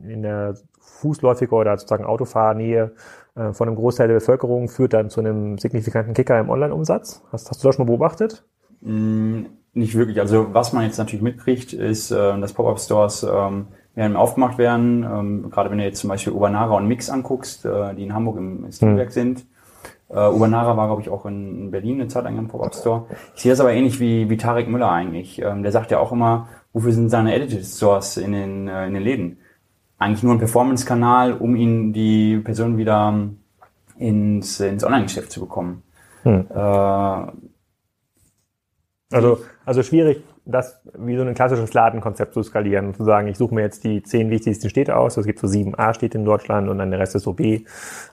in 0.04 0.24
der 0.24 0.56
fußläufiger 0.80 1.54
oder 1.54 1.78
sozusagen 1.78 2.06
Autofahrnähe 2.06 2.92
äh, 3.36 3.54
von 3.54 3.68
einem 3.68 3.78
Großteil 3.78 4.08
der 4.08 4.16
Bevölkerung 4.16 4.68
führt 4.70 4.94
dann 4.94 5.10
zu 5.10 5.20
einem 5.20 5.58
signifikanten 5.58 6.14
Kicker 6.14 6.40
im 6.40 6.50
Online-Umsatz. 6.50 7.24
Hast, 7.32 7.50
hast 7.50 7.64
du 7.64 7.68
das 7.68 7.76
schon 7.76 7.86
mal 7.86 7.92
beobachtet? 7.92 8.44
Mm, 8.82 9.44
Nicht 9.74 9.96
wirklich. 9.96 10.20
Also 10.20 10.54
was 10.54 10.74
man 10.74 10.84
jetzt 10.84 10.98
natürlich 10.98 11.22
mitkriegt, 11.22 11.74
ist, 11.74 12.12
äh, 12.12 12.40
dass 12.40 12.54
Pop-Up-Stores 12.54 13.24
ähm, 13.24 13.68
werden 13.96 14.16
aufgemacht 14.16 14.58
werden. 14.58 15.04
Ähm, 15.04 15.50
gerade 15.52 15.70
wenn 15.70 15.78
du 15.78 15.84
jetzt 15.84 16.00
zum 16.00 16.10
Beispiel 16.10 16.34
Ubanara 16.34 16.76
und 16.76 16.88
Mix 16.88 17.10
anguckst, 17.10 17.66
äh, 17.66 17.94
die 17.96 18.04
in 18.04 18.14
Hamburg 18.14 18.38
im 18.38 18.72
Stilwerk 18.72 19.12
sind. 19.12 19.46
Äh, 20.10 20.28
Ubanara 20.28 20.76
war, 20.76 20.88
glaube 20.88 21.02
ich, 21.02 21.10
auch 21.10 21.26
in 21.26 21.72
Berlin 21.72 22.02
eine 22.02 22.10
Zeit 22.10 22.26
lang 22.26 22.38
im 22.38 22.48
Pop-Up-Store. 22.50 23.06
Ich 23.36 23.42
sehe 23.44 23.52
das 23.52 23.62
aber 23.62 23.72
ähnlich 23.74 24.00
wie, 24.02 24.30
wie 24.30 24.38
Tarek 24.38 24.68
Müller 24.68 24.92
eigentlich. 24.92 25.42
Ähm, 25.42 25.64
der 25.64 25.72
sagt 25.72 25.92
ja 25.92 26.00
auch 26.00 26.12
immer, 26.12 26.50
wofür 26.74 26.92
sind 26.92 27.10
seine 27.10 27.34
Edited 27.34 27.66
Stores 27.66 28.18
in 28.18 28.34
den, 28.34 28.68
äh, 28.68 28.88
in 28.88 28.94
den 28.94 29.04
Läden? 29.04 29.38
Eigentlich 30.02 30.24
nur 30.24 30.34
ein 30.34 30.40
Performance-Kanal, 30.40 31.34
um 31.34 31.56
ihn 31.56 31.94
die 31.94 32.38
Person 32.38 32.76
wieder 32.78 33.10
ähm, 33.14 33.38
ins, 33.98 34.60
ins 34.60 34.84
Online-Geschäft 34.84 35.32
zu 35.32 35.42
bekommen. 35.42 35.84
Hm. 36.24 36.48
Äh, 36.50 37.32
Also, 39.14 39.40
also 39.64 39.84
schwierig, 39.84 40.24
das 40.46 40.82
wie 40.98 41.18
so 41.18 41.22
ein 41.22 41.36
klassisches 41.36 41.74
Ladenkonzept 41.74 42.34
zu 42.34 42.42
skalieren 42.42 42.88
und 42.88 42.98
zu 42.98 43.04
sagen, 43.04 43.28
ich 43.28 43.38
suche 43.38 43.54
mir 43.54 43.62
jetzt 43.62 43.84
die 43.84 44.02
zehn 44.02 44.32
wichtigsten 44.32 44.70
Städte 44.72 44.98
aus. 44.98 45.18
Es 45.18 45.26
gibt 45.26 45.38
so 45.38 45.48
sieben 45.48 45.78
A-Städte 45.78 46.18
in 46.18 46.26
Deutschland 46.26 46.68
und 46.68 46.80
dann 46.80 46.90
der 46.90 47.00
Rest 47.00 47.14
ist 47.16 47.24
so 47.24 47.34
B 47.34 47.66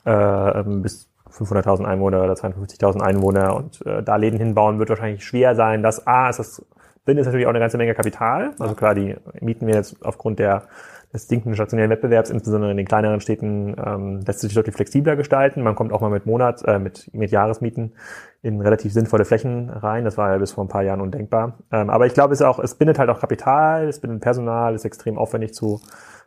äh, 0.05 0.63
bis 0.65 1.09
500.000 1.31 1.85
Einwohner 1.85 2.23
oder 2.23 2.35
250.000 2.35 3.01
Einwohner 3.01 3.57
und 3.57 3.87
äh, 3.87 4.03
da 4.03 4.17
Läden 4.17 4.39
hinbauen 4.39 4.79
wird 4.79 4.91
wahrscheinlich 4.91 5.25
schwer 5.25 5.55
sein. 5.55 5.83
Das 5.83 6.07
A 6.07 6.29
ist 6.29 6.39
das 6.39 6.63
bindet 7.09 7.25
natürlich 7.25 7.47
auch 7.47 7.51
eine 7.51 7.61
ganze 7.61 7.79
Menge 7.79 7.95
Kapital. 7.95 8.55
Also 8.59 8.75
klar, 8.75 8.95
die 8.95 9.17
mieten 9.41 9.67
wir 9.67 9.77
jetzt 9.77 10.05
aufgrund 10.05 10.39
der 10.39 10.65
des 11.13 11.29
sinkenden 11.29 11.55
stationären 11.55 11.91
Wettbewerbs, 11.91 12.31
insbesondere 12.31 12.71
in 12.71 12.77
den 12.77 12.87
kleineren 12.87 13.21
Städten, 13.21 13.75
ähm, 13.85 14.21
lässt 14.27 14.41
sich 14.41 14.55
deutlich 14.55 14.75
flexibler 14.75 15.17
gestalten. 15.17 15.63
Man 15.63 15.75
kommt 15.75 15.93
auch 15.93 16.01
mal 16.01 16.11
mit 16.11 16.27
Monats, 16.27 16.63
äh, 16.63 16.79
mit, 16.79 17.11
mit 17.15 17.31
Jahresmieten 17.31 17.95
in 18.43 18.61
relativ 18.61 18.93
sinnvolle 18.93 19.25
Flächen 19.25 19.71
rein. 19.71 20.05
Das 20.05 20.19
war 20.19 20.31
ja 20.31 20.39
bis 20.39 20.53
vor 20.53 20.65
ein 20.65 20.69
paar 20.69 20.83
Jahren 20.83 21.01
undenkbar. 21.01 21.59
Ähm, 21.73 21.91
aber 21.91 22.07
ich 22.07 22.15
glaube, 22.15 22.35
es 22.35 22.43
auch, 22.43 22.59
es 22.59 22.75
bindet 22.75 22.99
halt 22.99 23.11
auch 23.11 23.21
Kapital, 23.21 23.89
es 23.89 24.01
bindet 24.01 24.21
Personal, 24.21 24.75
ist 24.75 24.85
extrem 24.85 25.19
aufwendig 25.19 25.55
zu 25.55 25.81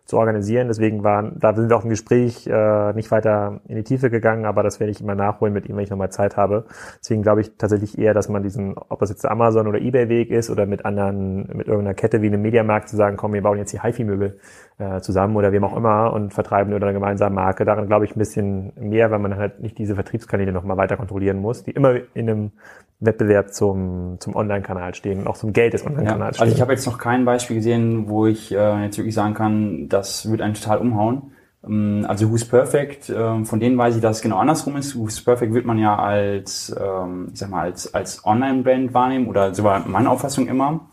zu 0.05 0.17
organisieren. 0.17 0.67
Deswegen 0.67 1.03
waren, 1.03 1.37
da 1.39 1.53
sind 1.53 1.69
wir 1.69 1.77
auch 1.77 1.83
im 1.83 1.89
Gespräch 1.89 2.47
äh, 2.47 2.93
nicht 2.93 3.11
weiter 3.11 3.61
in 3.67 3.75
die 3.75 3.83
Tiefe 3.83 4.09
gegangen, 4.09 4.45
aber 4.45 4.63
das 4.63 4.79
werde 4.79 4.91
ich 4.91 5.01
immer 5.01 5.15
nachholen 5.15 5.53
mit 5.53 5.67
ihm, 5.67 5.77
wenn 5.77 5.83
ich 5.83 5.89
nochmal 5.89 6.11
Zeit 6.11 6.37
habe. 6.37 6.65
Deswegen 6.99 7.21
glaube 7.21 7.41
ich 7.41 7.55
tatsächlich 7.57 7.97
eher, 7.97 8.13
dass 8.13 8.27
man 8.27 8.43
diesen, 8.43 8.75
ob 8.77 8.99
das 8.99 9.09
jetzt 9.09 9.23
der 9.23 9.31
Amazon 9.31 9.67
oder 9.67 9.79
Ebay-Weg 9.79 10.29
ist 10.29 10.49
oder 10.49 10.65
mit 10.65 10.85
anderen, 10.85 11.47
mit 11.53 11.67
irgendeiner 11.67 11.93
Kette 11.93 12.21
wie 12.21 12.27
einem 12.27 12.41
Mediamarkt 12.41 12.89
zu 12.89 12.95
sagen, 12.95 13.15
komm, 13.15 13.33
wir 13.33 13.41
bauen 13.41 13.57
jetzt 13.57 13.71
die 13.71 13.81
HiFi-Möbel 13.81 14.37
äh, 14.81 15.01
zusammen 15.01 15.35
oder 15.35 15.51
wem 15.51 15.63
auch 15.63 15.75
immer 15.75 16.11
und 16.13 16.33
vertreiben 16.33 16.73
oder 16.73 16.87
eine 16.87 16.93
gemeinsame 16.93 17.35
Marke. 17.35 17.65
Daran 17.65 17.87
glaube 17.87 18.05
ich 18.05 18.15
ein 18.15 18.19
bisschen 18.19 18.73
mehr, 18.79 19.11
weil 19.11 19.19
man 19.19 19.35
halt 19.37 19.61
nicht 19.61 19.77
diese 19.77 19.95
Vertriebskanäle 19.95 20.51
nochmal 20.51 20.77
weiter 20.77 20.97
kontrollieren 20.97 21.39
muss, 21.39 21.63
die 21.63 21.71
immer 21.71 21.95
in 22.13 22.29
einem 22.29 22.51
Wettbewerb 22.99 23.53
zum, 23.53 24.17
zum 24.19 24.35
Online-Kanal 24.35 24.93
stehen 24.95 25.21
und 25.21 25.27
auch 25.27 25.37
zum 25.37 25.53
Geld 25.53 25.73
des 25.73 25.85
Online-Kanals 25.85 26.37
ja, 26.37 26.43
Also 26.43 26.55
ich 26.55 26.61
habe 26.61 26.73
jetzt 26.73 26.85
noch 26.85 26.97
kein 26.97 27.25
Beispiel 27.25 27.57
gesehen, 27.57 28.09
wo 28.09 28.27
ich 28.27 28.51
äh, 28.51 28.83
jetzt 28.83 28.97
wirklich 28.97 29.15
sagen 29.15 29.33
kann, 29.33 29.89
das 29.89 30.29
wird 30.29 30.41
einen 30.41 30.53
total 30.53 30.79
umhauen. 30.79 31.31
Ähm, 31.67 32.05
also 32.07 32.29
Who's 32.29 32.45
Perfect, 32.45 33.09
äh, 33.09 33.43
von 33.45 33.59
denen 33.59 33.77
weiß 33.77 33.95
ich, 33.95 34.01
dass 34.01 34.17
es 34.17 34.21
genau 34.21 34.37
andersrum 34.37 34.77
ist. 34.77 34.95
Who's 34.95 35.23
Perfect 35.23 35.53
wird 35.53 35.65
man 35.65 35.79
ja 35.79 35.97
als, 35.97 36.75
ähm, 36.79 37.29
ich 37.33 37.39
sag 37.39 37.49
mal, 37.49 37.61
als, 37.63 37.93
als 37.93 38.25
Online-Brand 38.25 38.93
wahrnehmen 38.93 39.27
oder 39.27 39.53
so 39.53 39.63
war 39.63 39.85
meine 39.87 40.09
Auffassung 40.09 40.47
immer. 40.47 40.87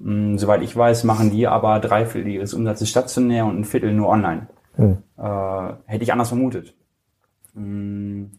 Ähm, 0.00 0.38
soweit 0.38 0.62
ich 0.62 0.76
weiß, 0.76 1.04
machen 1.04 1.30
die 1.30 1.46
aber 1.46 1.80
drei 1.80 2.06
Viertel 2.06 2.30
ihres 2.30 2.54
Umsatzes 2.54 2.88
stationär 2.88 3.46
und 3.46 3.58
ein 3.58 3.64
Viertel 3.64 3.92
nur 3.92 4.08
online. 4.08 4.48
Hm. 4.76 4.98
Äh, 5.16 5.72
hätte 5.86 6.02
ich 6.02 6.12
anders 6.12 6.28
vermutet. 6.28 6.74
Ähm, 7.56 8.32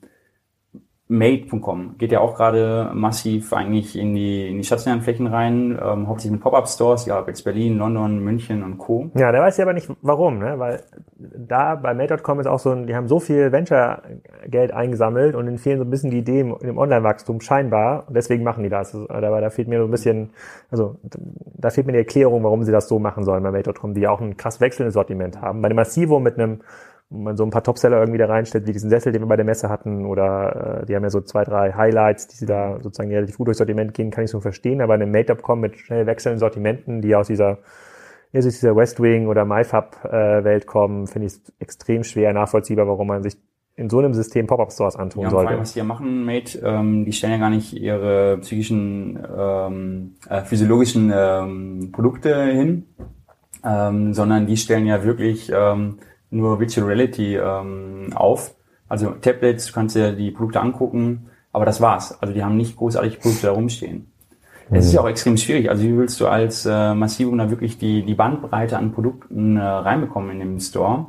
Made.com 1.08 1.98
geht 2.00 2.12
ja 2.12 2.20
auch 2.20 2.36
gerade 2.36 2.90
massiv 2.96 3.54
eigentlich 3.54 3.96
in 3.96 4.16
die, 4.16 4.50
in 4.50 4.58
die 4.58 4.64
stationären 4.64 5.04
Flächen 5.04 5.28
rein, 5.28 5.78
ähm, 5.80 6.08
hauptsächlich 6.08 6.32
mit 6.32 6.42
Pop-Up-Stores, 6.42 7.06
ja, 7.06 7.24
jetzt 7.28 7.44
Berlin, 7.44 7.78
London, 7.78 8.20
München 8.24 8.64
und 8.64 8.80
Co. 8.80 9.12
Ja, 9.14 9.32
da 9.32 9.40
weiß 9.40 9.58
ich 9.58 9.62
aber 9.62 9.74
nicht 9.74 9.88
warum, 10.02 10.40
ne? 10.40 10.58
weil 10.58 10.82
da 11.48 11.76
bei 11.76 11.94
Made.com 11.94 12.40
ist 12.40 12.48
auch 12.48 12.60
so 12.60 12.72
ein, 12.72 12.88
die 12.88 12.96
haben 12.96 13.08
so 13.08 13.20
viel 13.20 13.52
Venture-Geld 13.52 14.72
eingesammelt 14.72 15.36
und 15.36 15.48
ihnen 15.48 15.58
fehlen 15.58 15.80
so 15.80 15.86
ein 15.86 15.90
bisschen 15.90 16.12
die 16.12 16.20
Ideen 16.20 16.56
im 16.62 16.78
Online-Wachstum 16.78 17.42
scheinbar 17.42 18.06
und 18.08 18.16
deswegen 18.16 18.44
machen 18.44 18.64
die 18.64 18.70
das. 18.70 18.94
Also, 18.94 19.08
da, 19.08 19.50
fehlt 19.50 19.68
mir 19.68 19.80
so 19.80 19.86
ein 19.86 19.92
bisschen, 19.92 20.32
also 20.72 20.98
da 21.04 21.70
fehlt 21.70 21.88
mir 21.88 21.94
die 21.94 22.00
Erklärung, 22.00 22.44
warum 22.44 22.64
sie 22.64 22.72
das 22.72 22.88
so 22.88 23.00
machen 23.00 23.24
sollen 23.24 23.44
bei 23.44 23.52
Made.com, 23.52 23.94
die 23.94 24.02
ja 24.02 24.12
auch 24.12 24.22
ein 24.22 24.38
krass 24.38 24.62
wechselndes 24.62 24.94
Sortiment 24.94 25.42
haben. 25.42 25.62
Bei 25.62 25.70
dem 25.70 25.76
Massivo 25.76 26.20
mit 26.20 26.38
einem 26.38 26.62
wo 27.10 27.20
man 27.20 27.38
so 27.38 27.44
ein 27.44 27.52
paar 27.52 27.64
Topseller 27.64 28.00
irgendwie 28.00 28.18
da 28.18 28.26
reinstellt, 28.26 28.66
wie 28.68 28.74
diesen 28.74 28.90
Sessel, 28.90 29.12
den 29.12 29.22
wir 29.22 29.28
bei 29.28 29.36
der 29.36 29.46
Messe 29.46 29.70
hatten, 29.70 30.06
oder 30.06 30.82
äh, 30.82 30.86
die 30.86 30.96
haben 30.96 31.04
ja 31.04 31.10
so 31.10 31.22
zwei, 31.22 31.44
drei 31.44 31.72
Highlights, 31.74 32.28
die 32.28 32.36
sie 32.36 32.46
da 32.46 32.80
sozusagen 32.82 33.12
relativ 33.12 33.38
gut 33.38 33.48
durchs 33.48 33.60
Sortiment 33.60 33.94
gehen, 33.94 34.10
kann 34.12 34.24
ich 34.24 34.32
so 34.32 34.42
verstehen, 34.42 34.82
aber 34.82 34.96
in 34.96 35.04
einem 35.04 35.12
Made-up-Com 35.12 35.60
mit 35.60 35.78
schnell 35.78 36.08
wechselnden 36.08 36.40
Sortimenten, 36.40 37.02
die 37.02 37.16
aus 37.16 37.28
dieser 37.28 37.60
ja, 38.36 38.48
aus 38.48 38.54
dieser 38.54 38.76
West 38.76 39.02
Wing 39.02 39.28
oder 39.28 39.46
MyFab-Welt 39.46 40.64
äh, 40.64 40.66
kommen, 40.66 41.08
finde 41.08 41.28
ich 41.28 41.34
es 41.34 41.54
extrem 41.60 42.04
schwer 42.04 42.34
nachvollziehbar, 42.34 42.88
warum 42.88 43.08
man 43.08 43.24
sich 43.24 43.38
in 43.78 43.90
so 43.90 44.00
einem 44.00 44.14
System 44.14 44.48
Pop-Up-Stores 44.48 44.96
antun 44.96 45.24
ja, 45.24 45.30
sollte. 45.30 45.44
Vor 45.46 45.52
allem, 45.52 45.62
was 45.62 45.74
die 45.74 45.80
ja 45.80 45.86
machen, 45.86 46.26
Mate, 46.26 46.60
ähm, 46.60 47.06
die 47.06 47.14
stellen 47.14 47.34
ja 47.34 47.40
gar 47.40 47.50
nicht 47.50 47.74
ihre 47.74 48.38
psychischen, 48.40 49.20
ähm, 49.38 50.16
äh, 50.30 50.42
physiologischen 50.44 51.12
ähm, 51.14 51.90
Produkte 51.92 52.44
hin, 52.46 52.86
ähm, 53.64 54.14
sondern 54.14 54.48
die 54.48 54.58
stellen 54.58 54.86
ja 54.86 55.04
wirklich 55.04 55.52
ähm, 55.54 55.98
nur 56.30 56.60
Virtual 56.60 56.88
Reality 56.88 57.38
ähm, 57.38 58.12
auf. 58.16 58.56
Also 58.88 59.12
Tablets, 59.12 59.68
du 59.68 59.74
kannst 59.74 59.96
dir 59.96 60.14
die 60.14 60.32
Produkte 60.32 60.62
angucken, 60.62 61.28
aber 61.52 61.66
das 61.66 61.82
war's. 61.82 62.22
Also 62.22 62.34
die 62.34 62.44
haben 62.44 62.58
nicht 62.58 62.76
großartig 62.76 63.20
Produkte 63.20 63.48
da 63.48 63.54
rumstehen. 63.54 64.12
Mhm. 64.70 64.76
Es 64.76 64.86
ist 64.88 64.94
ja 64.94 65.02
auch 65.02 65.08
extrem 65.08 65.38
schwierig. 65.38 65.70
Also 65.70 65.84
wie 65.84 65.98
willst 65.98 66.20
du 66.20 66.28
als 66.28 66.66
äh, 66.66 66.94
Massivum 66.94 67.38
da 67.38 67.50
wirklich 67.50 67.78
die, 67.78 68.04
die 68.04 68.16
Bandbreite 68.16 68.78
an 68.78 68.92
Produkten 68.92 69.58
äh, 69.58 69.62
reinbekommen 69.62 70.32
in 70.32 70.40
dem 70.40 70.60
Store? 70.60 71.08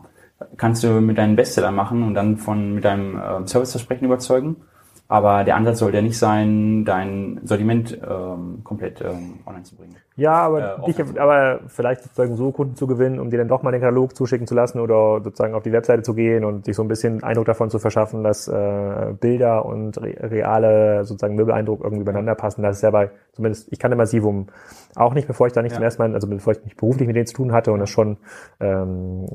Kannst 0.56 0.84
du 0.84 1.00
mit 1.00 1.16
deinen 1.16 1.36
Bestseller 1.36 1.70
machen 1.70 2.02
und 2.02 2.14
dann 2.14 2.36
von 2.36 2.74
mit 2.74 2.84
deinem 2.84 3.16
äh, 3.16 3.46
Serviceversprechen 3.46 4.06
überzeugen? 4.06 4.56
Aber 5.08 5.44
der 5.44 5.54
Ansatz 5.56 5.78
sollte 5.78 5.98
ja 5.98 6.02
nicht 6.02 6.18
sein, 6.18 6.84
dein 6.84 7.40
Sortiment 7.44 7.96
ähm, 8.08 8.62
komplett 8.64 9.00
ähm, 9.00 9.38
online 9.46 9.62
zu 9.62 9.76
bringen. 9.76 9.96
Ja, 10.16 10.32
aber, 10.32 10.78
äh, 10.78 10.92
dich, 10.92 11.20
aber 11.20 11.60
vielleicht 11.68 12.02
sozusagen 12.02 12.36
so 12.36 12.50
Kunden 12.50 12.74
zu 12.74 12.86
gewinnen, 12.86 13.20
um 13.20 13.30
dir 13.30 13.36
dann 13.36 13.48
doch 13.48 13.62
mal 13.62 13.70
den 13.70 13.82
Katalog 13.82 14.16
zuschicken 14.16 14.46
zu 14.46 14.54
lassen 14.54 14.80
oder 14.80 15.20
sozusagen 15.22 15.54
auf 15.54 15.62
die 15.62 15.72
Webseite 15.72 16.02
zu 16.02 16.14
gehen 16.14 16.44
und 16.44 16.64
sich 16.64 16.74
so 16.74 16.82
ein 16.82 16.88
bisschen 16.88 17.22
Eindruck 17.22 17.44
davon 17.44 17.68
zu 17.68 17.78
verschaffen, 17.78 18.24
dass 18.24 18.48
äh, 18.48 19.14
Bilder 19.20 19.66
und 19.66 20.00
re 20.00 20.16
reale 20.18 21.04
sozusagen 21.04 21.36
Möbeleindruck 21.36 21.84
irgendwie 21.84 22.02
übereinander 22.02 22.34
passen. 22.34 22.62
Das 22.62 22.76
ist 22.76 22.82
ja 22.82 22.90
bei, 22.90 23.10
zumindest, 23.32 23.70
ich 23.70 23.78
kannte 23.78 23.96
Massivum 23.96 24.46
auch 24.96 25.14
nicht, 25.14 25.28
bevor 25.28 25.46
ich 25.46 25.52
da 25.52 25.62
nicht 25.62 25.72
ja. 25.72 25.76
zum 25.76 25.84
ersten 25.84 26.02
Mal, 26.02 26.14
also 26.14 26.26
bevor 26.26 26.52
ich 26.52 26.64
nicht 26.64 26.76
beruflich 26.76 27.06
mit 27.06 27.16
denen 27.16 27.26
zu 27.26 27.34
tun 27.34 27.52
hatte 27.52 27.72
und 27.72 27.80
das 27.80 27.90
schon 27.90 28.16
ähm, 28.60 29.26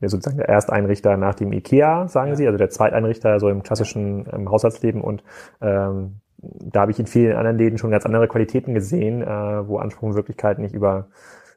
sozusagen 0.00 0.38
der 0.38 0.48
Ersteinrichter 0.48 1.16
nach 1.16 1.34
dem 1.34 1.52
IKEA, 1.52 2.08
sagen 2.08 2.30
ja. 2.30 2.36
sie, 2.36 2.46
also 2.46 2.58
der 2.58 2.70
Zweiteinrichter 2.70 3.38
so 3.40 3.48
im 3.48 3.62
klassischen 3.62 4.26
ähm, 4.32 4.50
Haushaltsleben 4.50 5.00
und 5.00 5.24
ähm, 5.60 6.20
da 6.42 6.80
habe 6.80 6.90
ich 6.90 6.98
in 6.98 7.06
vielen 7.06 7.36
anderen 7.36 7.56
Läden 7.56 7.78
schon 7.78 7.90
ganz 7.90 8.04
andere 8.04 8.26
Qualitäten 8.26 8.74
gesehen, 8.74 9.22
äh, 9.22 9.26
wo 9.26 9.78
Anspruch 9.78 10.08
und 10.08 10.14
Wirklichkeit 10.14 10.58
nicht 10.58 10.74
über, 10.74 11.06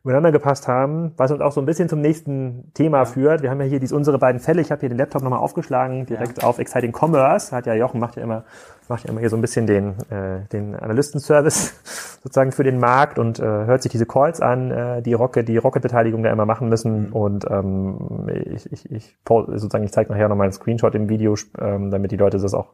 übereinander 0.06 0.32
gepasst 0.32 0.68
haben, 0.68 1.14
was 1.18 1.32
uns 1.32 1.42
auch 1.42 1.52
so 1.52 1.60
ein 1.60 1.66
bisschen 1.66 1.90
zum 1.90 2.00
nächsten 2.00 2.72
Thema 2.76 3.00
ja. 3.00 3.06
führt. 3.06 3.42
Wir 3.42 3.50
haben 3.50 3.60
ja 3.60 3.66
hier 3.66 3.80
dies, 3.80 3.92
unsere 3.92 4.20
beiden 4.20 4.40
Fälle. 4.40 4.62
Ich 4.62 4.72
habe 4.72 4.82
hier 4.82 4.90
den 4.90 5.00
Laptop 5.00 5.24
nochmal 5.24 5.40
aufgeschlagen, 5.40 6.06
direkt 6.06 6.44
ja. 6.44 6.48
auf 6.48 6.60
Exciting 6.60 6.94
Commerce. 6.94 7.56
Hat 7.56 7.66
ja 7.66 7.74
Jochen 7.74 8.00
macht 8.00 8.16
ja 8.16 8.22
immer 8.22 8.44
macht 8.88 9.04
ja 9.04 9.10
immer 9.10 9.20
hier 9.20 9.30
so 9.30 9.36
ein 9.36 9.42
bisschen 9.42 9.66
den, 9.66 9.96
äh, 10.10 10.46
den 10.52 10.76
Analystenservice 10.76 12.20
sozusagen 12.24 12.52
für 12.52 12.64
den 12.64 12.80
Markt 12.80 13.18
und 13.18 13.40
äh, 13.40 13.44
hört 13.44 13.82
sich 13.82 13.92
diese 13.92 14.06
Calls 14.06 14.42
an, 14.42 14.72
äh, 14.72 15.02
die 15.02 15.14
Rocket, 15.14 15.48
die 15.48 15.58
Rocket-Beteiligung 15.58 16.24
da 16.24 16.32
immer 16.32 16.46
machen 16.46 16.70
müssen. 16.70 17.08
Mhm. 17.08 17.14
Und 17.14 17.46
ähm, 17.50 18.30
ich, 18.54 18.72
ich, 18.72 18.92
ich 18.92 19.18
sozusagen, 19.28 19.84
ich 19.84 19.92
zeige 19.92 20.12
nachher 20.12 20.30
nochmal 20.30 20.46
einen 20.46 20.54
Screenshot 20.54 20.96
im 20.96 21.10
Video, 21.10 21.36
ähm, 21.60 21.92
damit 21.92 22.12
die 22.12 22.18
Leute 22.18 22.38
das 22.38 22.54
auch 22.54 22.74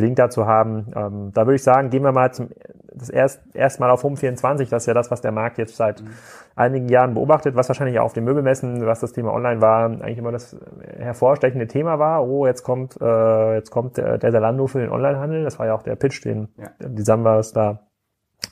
Link 0.00 0.16
dazu 0.16 0.46
haben. 0.46 0.92
Ähm, 0.96 1.30
da 1.34 1.46
würde 1.46 1.56
ich 1.56 1.62
sagen, 1.62 1.90
gehen 1.90 2.02
wir 2.02 2.12
mal 2.12 2.32
zum 2.32 2.48
das 2.94 3.08
erst 3.08 3.40
erstmal 3.54 3.90
auf 3.90 4.02
Home 4.02 4.16
24. 4.16 4.68
Das 4.68 4.82
ist 4.82 4.86
ja 4.86 4.94
das, 4.94 5.10
was 5.10 5.20
der 5.20 5.32
Markt 5.32 5.58
jetzt 5.58 5.76
seit 5.76 6.02
mhm. 6.02 6.08
einigen 6.56 6.88
Jahren 6.88 7.14
beobachtet, 7.14 7.54
was 7.54 7.68
wahrscheinlich 7.68 7.98
auch 7.98 8.06
auf 8.06 8.12
den 8.12 8.24
Möbelmessen, 8.24 8.84
was 8.86 9.00
das 9.00 9.12
Thema 9.12 9.32
Online 9.32 9.60
war, 9.60 9.86
eigentlich 9.86 10.18
immer 10.18 10.32
das 10.32 10.56
hervorstechende 10.96 11.66
Thema 11.66 11.98
war. 11.98 12.26
Oh, 12.26 12.46
jetzt 12.46 12.62
kommt 12.62 13.00
äh, 13.00 13.54
jetzt 13.54 13.70
kommt 13.70 13.96
der, 13.96 14.18
der 14.18 14.30
Zalando 14.32 14.66
für 14.66 14.80
den 14.80 14.90
Onlinehandel. 14.90 15.44
Das 15.44 15.58
war 15.58 15.66
ja 15.66 15.74
auch 15.74 15.82
der 15.82 15.96
Pitch, 15.96 16.24
den 16.24 16.48
ja. 16.56 16.70
die 16.80 17.02
Sambas 17.02 17.52
da 17.52 17.80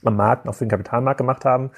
am 0.04 0.16
Markt, 0.16 0.48
auch 0.48 0.54
für 0.54 0.64
den 0.64 0.70
Kapitalmarkt 0.70 1.18
gemacht 1.18 1.44
haben. 1.44 1.70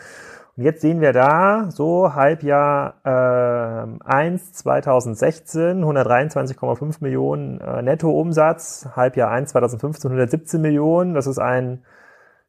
Und 0.57 0.65
jetzt 0.65 0.83
sehen 0.83 1.01
wir 1.01 1.15
da 1.15 1.71
so 1.71 2.15
Halbjahr 2.15 2.95
äh, 3.05 4.05
1 4.05 4.53
2016 4.53 5.83
123,5 5.83 6.97
Millionen 7.01 7.61
äh, 7.61 7.81
Nettoumsatz, 7.81 8.89
Halbjahr 8.95 9.31
1 9.31 9.51
2015 9.51 10.11
117 10.11 10.61
Millionen. 10.61 11.15
Das 11.15 11.27
ist 11.27 11.39
ein 11.39 11.83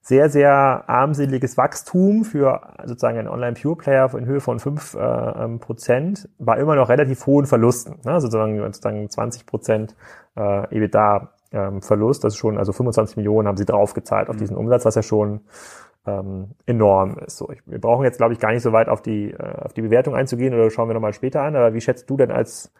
sehr, 0.01 0.29
sehr 0.29 0.83
armseliges 0.88 1.57
Wachstum 1.57 2.25
für 2.25 2.60
sozusagen 2.83 3.17
einen 3.17 3.29
Online-Pure-Player 3.29 4.13
in 4.15 4.25
Höhe 4.25 4.41
von 4.41 4.60
5 4.60 4.95
äh, 4.95 5.00
ähm, 5.00 5.60
Prozent, 5.60 6.27
bei 6.39 6.57
immer 6.57 6.75
noch 6.75 6.89
relativ 6.89 7.25
hohen 7.25 7.45
Verlusten. 7.45 8.00
Ne? 8.03 8.19
Sozusagen, 8.19 8.60
sozusagen 8.60 9.10
20 9.10 9.45
Prozent 9.45 9.95
äh, 10.36 10.75
EBITDA-Verlust. 10.75 12.22
Ähm, 12.22 12.27
das 12.27 12.33
ist 12.33 12.38
schon, 12.38 12.57
also 12.57 12.74
25 12.74 13.15
Millionen 13.15 13.48
haben 13.48 13.55
sie 13.55 13.63
draufgezahlt 13.63 14.27
auf 14.27 14.36
mhm. 14.36 14.39
diesen 14.39 14.57
Umsatz, 14.57 14.83
was 14.83 14.95
ja 14.95 15.03
schon 15.03 15.39
ähm, 16.05 16.51
enorm 16.65 17.17
ist. 17.19 17.38
So, 17.38 17.50
ich, 17.50 17.60
wir 17.65 17.79
brauchen 17.79 18.03
jetzt, 18.03 18.17
glaube 18.17 18.33
ich, 18.33 18.39
gar 18.39 18.51
nicht 18.51 18.63
so 18.63 18.72
weit 18.74 18.89
auf 18.89 19.01
die, 19.01 19.31
äh, 19.31 19.55
auf 19.62 19.74
die 19.74 19.81
Bewertung 19.81 20.15
einzugehen 20.15 20.53
oder 20.53 20.69
schauen 20.69 20.89
wir 20.89 20.93
nochmal 20.93 21.13
später 21.13 21.41
an. 21.41 21.55
Aber 21.55 21.74
wie 21.74 21.81
schätzt 21.81 22.10
du 22.10 22.17
denn 22.17 22.31
als 22.31 22.74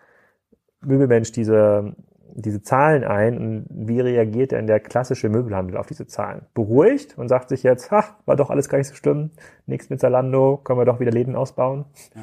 Möbelmensch 0.82 1.32
diese, 1.32 1.96
diese 2.34 2.62
Zahlen 2.62 3.04
ein 3.04 3.38
und 3.38 3.66
wie 3.70 4.02
reagiert 4.02 4.52
denn 4.52 4.68
der 4.68 4.80
klassische 4.80 5.30
Möbelhandel 5.30 5.78
auf 5.78 5.88
diese 5.88 6.08
Zahlen? 6.08 6.46
Beruhigt 6.54 7.18
und 7.18 7.30
sagt 7.30 7.50
sich 7.50 7.64
jetzt, 7.64 7.92
ha, 7.92 8.04
war 8.26 8.36
doch 8.36 8.50
alles 8.50 8.70
gar 8.70 8.78
nicht 8.78 8.88
so 8.88 8.96
schlimm, 8.96 9.32
nichts 9.66 9.90
mit 9.90 10.00
Zalando, 10.02 10.58
können 10.58 10.80
wir 10.80 10.86
doch 10.86 11.00
wieder 11.00 11.12
Läden 11.12 11.36
ausbauen? 11.36 11.86
Ja. 12.16 12.22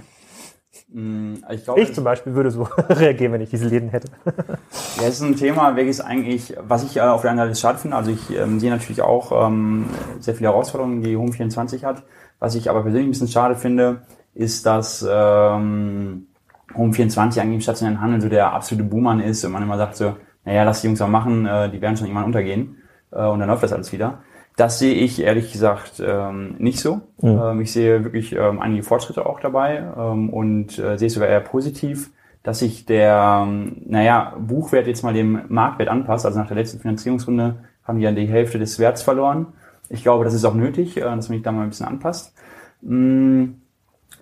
Mm, 0.89 1.35
ich, 1.51 1.65
glaube, 1.65 1.81
ich 1.81 1.95
zum 1.95 2.05
Beispiel 2.05 2.35
würde 2.35 2.51
so 2.51 2.63
reagieren, 2.89 3.33
wenn 3.33 3.41
ich 3.41 3.51
diese 3.51 3.69
Läden 3.69 3.91
hätte. 3.91 4.09
ja, 4.27 5.03
es 5.03 5.15
ist 5.15 5.23
ein 5.23 5.37
Thema, 5.37 5.77
welches 5.77 6.01
eigentlich, 6.01 6.55
was 6.61 6.85
ich 6.85 6.97
äh, 6.97 7.01
auf 7.01 7.23
der 7.23 7.33
anderen 7.33 7.51
Seite 7.51 7.61
schade 7.61 7.79
finde. 7.79 7.97
Also 7.97 8.11
ich 8.11 8.31
ähm, 8.37 8.61
sehe 8.61 8.71
natürlich 8.71 9.03
auch 9.03 9.47
ähm, 9.47 9.87
sehr 10.21 10.35
viele 10.35 10.51
Herausforderungen, 10.51 11.03
die 11.03 11.17
Home 11.17 11.33
24 11.33 11.85
hat. 11.85 12.05
Was 12.39 12.55
ich 12.55 12.71
aber 12.71 12.83
persönlich 12.83 13.09
ein 13.09 13.11
bisschen 13.11 13.29
schade 13.29 13.55
finde, 13.55 14.03
ist, 14.35 14.65
dass 14.67 15.07
ähm, 15.09 16.27
Home 16.75 16.93
24 16.93 17.43
eigentlich 17.43 17.55
im 17.57 17.61
stationären 17.61 18.01
Handel 18.01 18.21
so 18.21 18.29
der 18.29 18.53
absolute 18.53 18.89
Boomer 18.89 19.23
ist 19.23 19.45
und 19.45 19.53
man 19.53 19.63
immer 19.63 19.77
sagt 19.77 19.97
so, 19.97 20.17
naja, 20.45 20.65
lass 20.65 20.81
die 20.81 20.87
Jungs 20.87 21.01
mal 21.01 21.09
machen, 21.09 21.47
äh, 21.47 21.71
die 21.71 21.81
werden 21.81 21.97
schon 21.97 22.07
irgendwann 22.07 22.27
untergehen 22.27 22.79
äh, 23.11 23.25
und 23.27 23.41
dann 23.41 23.49
läuft 23.49 23.63
das 23.63 23.73
alles 23.73 23.93
wieder. 23.93 24.23
Das 24.57 24.79
sehe 24.79 24.95
ich 24.95 25.23
ehrlich 25.23 25.53
gesagt 25.53 26.03
ähm, 26.05 26.57
nicht 26.59 26.81
so. 26.81 27.01
Mhm. 27.23 27.41
Ähm, 27.43 27.61
ich 27.61 27.73
sehe 27.73 28.05
wirklich 28.05 28.33
ähm, 28.33 28.61
einige 28.61 28.83
Fortschritte 28.83 29.25
auch 29.25 29.41
dabei 29.41 29.83
ähm, 29.97 30.29
und 30.31 30.79
äh, 30.79 30.99
sehe 30.99 31.07
es 31.07 31.15
sogar 31.15 31.29
eher 31.29 31.41
positiv, 31.41 32.11
dass 32.43 32.59
sich 32.61 32.87
der, 32.87 33.45
ähm, 33.47 33.83
naja, 33.87 34.35
Buchwert 34.39 34.87
jetzt 34.87 35.03
mal 35.03 35.15
dem 35.15 35.43
Marktwert 35.49 35.89
anpasst. 35.89 36.27
Also 36.27 36.39
nach 36.39 36.49
der 36.49 36.57
letzten 36.57 36.81
Finanzierungsrunde 36.81 37.65
haben 37.85 37.99
die 37.99 38.05
ja 38.05 38.13
die 38.13 38.27
Hälfte 38.27 38.59
des 38.59 38.79
Werts 38.79 39.03
verloren. 39.03 39.47
Ich 39.89 40.03
glaube, 40.03 40.25
das 40.25 40.35
ist 40.35 40.45
auch 40.45 40.55
nötig, 40.55 40.97
äh, 40.97 41.01
dass 41.01 41.29
man 41.29 41.39
sich 41.39 41.43
da 41.43 41.53
mal 41.53 41.63
ein 41.63 41.71
bisschen 41.71 41.87
anpasst. 41.87 42.35
Mhm. 42.83 43.57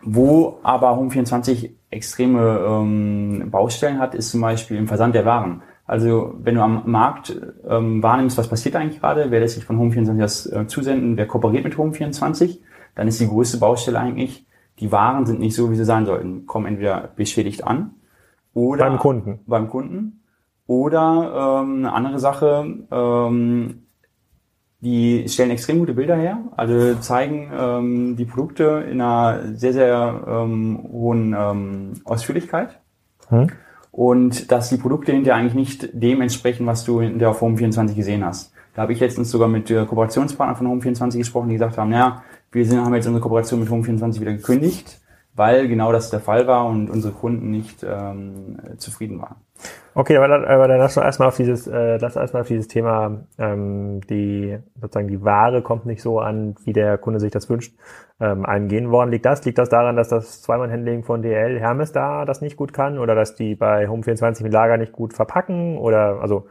Wo 0.02 0.58
aber 0.62 0.90
Home24 0.90 1.70
extreme 1.90 2.61
ähm, 2.64 3.49
Baustellen 3.50 3.99
hat, 3.99 4.14
ist 4.14 4.30
zum 4.30 4.40
Beispiel 4.40 4.76
im 4.76 4.87
Versand 4.87 5.14
der 5.14 5.25
Waren. 5.25 5.62
Also 5.88 6.35
wenn 6.42 6.54
du 6.54 6.61
am 6.61 6.83
Markt 6.85 7.35
ähm, 7.66 8.02
wahrnimmst, 8.02 8.37
was 8.37 8.49
passiert 8.49 8.76
eigentlich 8.76 9.00
gerade, 9.00 9.30
wer 9.30 9.40
lässt 9.40 9.54
sich 9.54 9.64
von 9.64 9.78
Home24 9.78 10.18
das 10.18 10.47
äh, 10.47 10.66
zusenden, 10.66 11.16
wer 11.16 11.26
kooperiert 11.26 11.64
mit 11.64 11.76
Home24, 11.76 12.59
dann 12.95 13.09
ist 13.09 13.18
die 13.21 13.26
größte 13.26 13.57
Baustelle 13.57 13.99
eigentlich, 13.99 14.47
die 14.80 14.92
Waren 14.92 15.25
sind 15.25 15.40
nicht 15.40 15.54
so, 15.54 15.71
wie 15.71 15.76
sie 15.76 15.87
sein 15.87 16.04
sollten, 16.04 16.45
kommen 16.45 16.66
entweder 16.66 17.09
beschädigt 17.16 17.64
an 17.64 17.95
oder 18.52 18.85
beim 18.85 18.99
Kunden. 18.99 19.40
Beim 19.47 19.68
Kunden. 19.68 20.25
Oder 20.66 21.62
ähm, 21.62 21.76
eine 21.78 21.92
andere 21.95 22.18
Sache, 22.18 22.66
ähm, 22.90 23.87
die 24.80 25.26
stellen 25.26 25.50
extrem 25.50 25.78
gute 25.78 25.95
Bilder 25.95 26.16
her, 26.16 26.38
also 26.54 26.97
zeigen 26.97 27.50
ähm, 27.59 28.16
die 28.16 28.26
Produkte 28.26 28.85
in 28.90 29.00
einer 29.00 29.57
sehr, 29.57 29.73
sehr 29.73 30.23
ähm, 30.28 30.87
hohen 30.92 31.35
ähm, 31.35 31.92
Ausführlichkeit. 32.04 32.78
Hm 33.30 33.49
und 33.99 34.52
dass 34.52 34.69
die 34.69 34.76
Produkte 34.76 35.11
hinterher 35.11 35.40
eigentlich 35.40 35.55
nicht 35.55 35.88
dem 35.93 36.21
entsprechen, 36.21 36.67
was 36.67 36.85
du 36.85 37.00
in 37.00 37.19
der 37.19 37.31
auf 37.31 37.43
Home24 37.43 37.97
gesehen 37.97 38.25
hast. 38.25 38.52
Da 38.76 38.83
habe 38.83 38.93
ich 38.93 39.00
letztens 39.00 39.28
sogar 39.28 39.49
mit 39.49 39.71
der 39.71 39.87
Kooperationspartner 39.87 40.55
von 40.55 40.69
Home24 40.69 41.19
gesprochen, 41.19 41.49
die 41.49 41.57
gesagt 41.57 41.76
haben, 41.76 41.90
naja, 41.90 42.23
wir 42.52 42.64
sind, 42.64 42.78
haben 42.78 42.95
jetzt 42.95 43.09
unsere 43.09 43.21
Kooperation 43.21 43.59
mit 43.59 43.69
Home24 43.69 44.21
wieder 44.21 44.35
gekündigt, 44.35 45.00
weil 45.38 45.68
genau 45.68 45.92
das 45.92 46.11
der 46.11 46.21
Fall 46.21 46.47
war 46.47 46.66
und 46.66 46.90
unsere 46.90 47.14
Kunden 47.14 47.50
nicht 47.50 47.85
ähm, 47.88 48.59
zufrieden 48.76 49.21
waren. 49.21 49.37
Okay, 49.95 50.16
aber 50.16 50.28
dann, 50.28 50.45
aber 50.45 50.68
dann 50.68 50.78
lass 50.78 50.97
uns 50.97 51.04
erstmal 51.04 51.28
auf 51.28 51.37
dieses, 51.37 51.66
äh, 51.66 51.97
lass 51.97 52.14
erstmal 52.14 52.42
auf 52.42 52.49
dieses 52.49 52.68
Thema, 52.68 53.25
ähm, 53.38 54.00
die 54.09 54.59
sozusagen 54.80 55.09
die 55.09 55.25
Ware 55.25 55.62
kommt 55.62 55.87
nicht 55.87 56.02
so 56.02 56.21
an, 56.21 56.54
wie 56.64 56.73
der 56.73 56.99
Kunde 56.99 57.18
sich 57.18 57.33
das 57.33 57.50
wünscht, 57.50 57.76
ähm, 58.21 58.47
eingehen. 58.47 58.92
Woran 58.92 59.11
liegt 59.11 59.26
das? 59.26 59.45
Liegt 59.45 59.59
das 59.59 59.68
daran, 59.68 59.97
dass 59.97 60.09
das 60.09 60.42
Zweimann-Handling 60.42 61.02
von 61.02 61.23
DL 61.23 61.59
Hermes 61.59 61.92
da 61.92 62.25
das 62.25 62.40
nicht 62.40 62.57
gut 62.57 62.73
kann 62.73 62.99
oder 62.99 63.14
dass 63.14 63.35
die 63.35 63.57
bei 63.57 63.88
Home24 63.88 64.45
mit 64.45 64.52
Lager 64.52 64.76
nicht 64.76 64.92
gut 64.92 65.14
verpacken 65.14 65.78
oder 65.78 66.21
also 66.21 66.47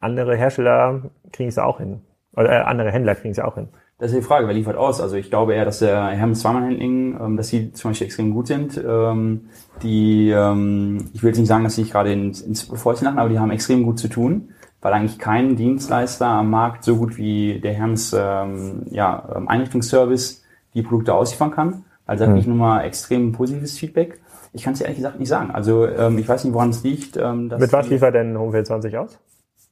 andere 0.00 0.36
Hersteller 0.36 1.02
kriegen 1.32 1.48
es 1.48 1.58
auch 1.58 1.78
hin. 1.78 2.02
Oder 2.36 2.50
äh, 2.52 2.62
andere 2.62 2.90
Händler 2.90 3.14
kriegen 3.14 3.32
es 3.32 3.40
auch 3.40 3.54
hin. 3.54 3.68
Das 4.00 4.12
ist 4.12 4.16
die 4.16 4.26
Frage, 4.26 4.46
wer 4.46 4.54
liefert 4.54 4.76
aus? 4.76 4.98
Also 4.98 5.16
ich 5.16 5.28
glaube 5.28 5.52
eher, 5.52 5.66
dass 5.66 5.80
der 5.80 6.06
Hermes 6.06 6.40
Zweimann-Handling, 6.40 7.20
ähm, 7.20 7.36
dass 7.36 7.48
sie 7.48 7.70
zum 7.74 7.90
Beispiel 7.90 8.06
extrem 8.06 8.32
gut 8.32 8.46
sind. 8.46 8.82
Ähm, 8.82 9.50
die, 9.82 10.30
ähm, 10.30 11.10
ich 11.12 11.22
will 11.22 11.28
jetzt 11.28 11.38
nicht 11.38 11.48
sagen, 11.48 11.64
dass 11.64 11.74
sie 11.74 11.82
sich 11.82 11.92
gerade 11.92 12.10
ins, 12.10 12.40
ins 12.40 12.62
Vorziehen 12.62 13.04
lachen, 13.04 13.18
aber 13.18 13.28
die 13.28 13.38
haben 13.38 13.50
extrem 13.50 13.82
gut 13.82 13.98
zu 13.98 14.08
tun, 14.08 14.54
weil 14.80 14.94
eigentlich 14.94 15.18
kein 15.18 15.54
Dienstleister 15.54 16.26
am 16.26 16.48
Markt 16.48 16.82
so 16.82 16.96
gut 16.96 17.18
wie 17.18 17.60
der 17.60 17.74
Hermes 17.74 18.16
ähm, 18.18 18.86
ja, 18.90 19.28
ähm, 19.36 19.48
Einrichtungsservice 19.48 20.44
die 20.72 20.82
Produkte 20.82 21.12
ausliefern 21.12 21.50
kann. 21.50 21.84
Also 22.06 22.24
habe 22.24 22.32
mhm. 22.32 22.40
ich 22.40 22.46
nur 22.46 22.56
mal 22.56 22.80
extrem 22.80 23.32
positives 23.32 23.78
Feedback. 23.78 24.18
Ich 24.54 24.64
kann 24.64 24.72
es 24.72 24.80
ehrlich 24.80 24.96
gesagt 24.96 25.20
nicht 25.20 25.28
sagen. 25.28 25.50
Also 25.50 25.86
ähm, 25.86 26.16
ich 26.16 26.26
weiß 26.26 26.44
nicht, 26.44 26.54
woran 26.54 26.70
es 26.70 26.82
liegt. 26.82 27.18
Ähm, 27.18 27.50
dass 27.50 27.60
Mit 27.60 27.72
was 27.72 27.90
liefert 27.90 28.14
denn 28.14 28.38
Homefeld 28.38 28.66
20 28.66 28.96
aus? 28.96 29.18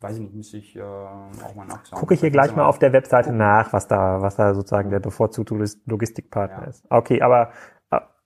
Weiß 0.01 0.17
ich 0.17 0.23
nicht, 0.23 0.35
müsste 0.35 0.59
ich 0.59 0.77
äh, 0.77 0.83
auch 0.83 1.55
mal 1.55 1.67
nachschauen. 1.67 1.99
Gucke 1.99 2.15
ich 2.15 2.21
hier 2.21 2.31
gleich 2.31 2.55
mal 2.55 2.67
auf 2.67 2.79
der 2.79 2.93
Webseite 2.93 3.33
nach, 3.33 3.73
was 3.73 3.89
da, 3.89 4.23
was 4.23 4.37
da 4.37 4.55
sozusagen 4.55 4.91
der 4.91 5.01
bevorzugte 5.01 5.55
Logistikpartner 5.87 6.63
ja. 6.63 6.69
ist. 6.69 6.85
Okay, 6.89 7.23
aber 7.23 7.53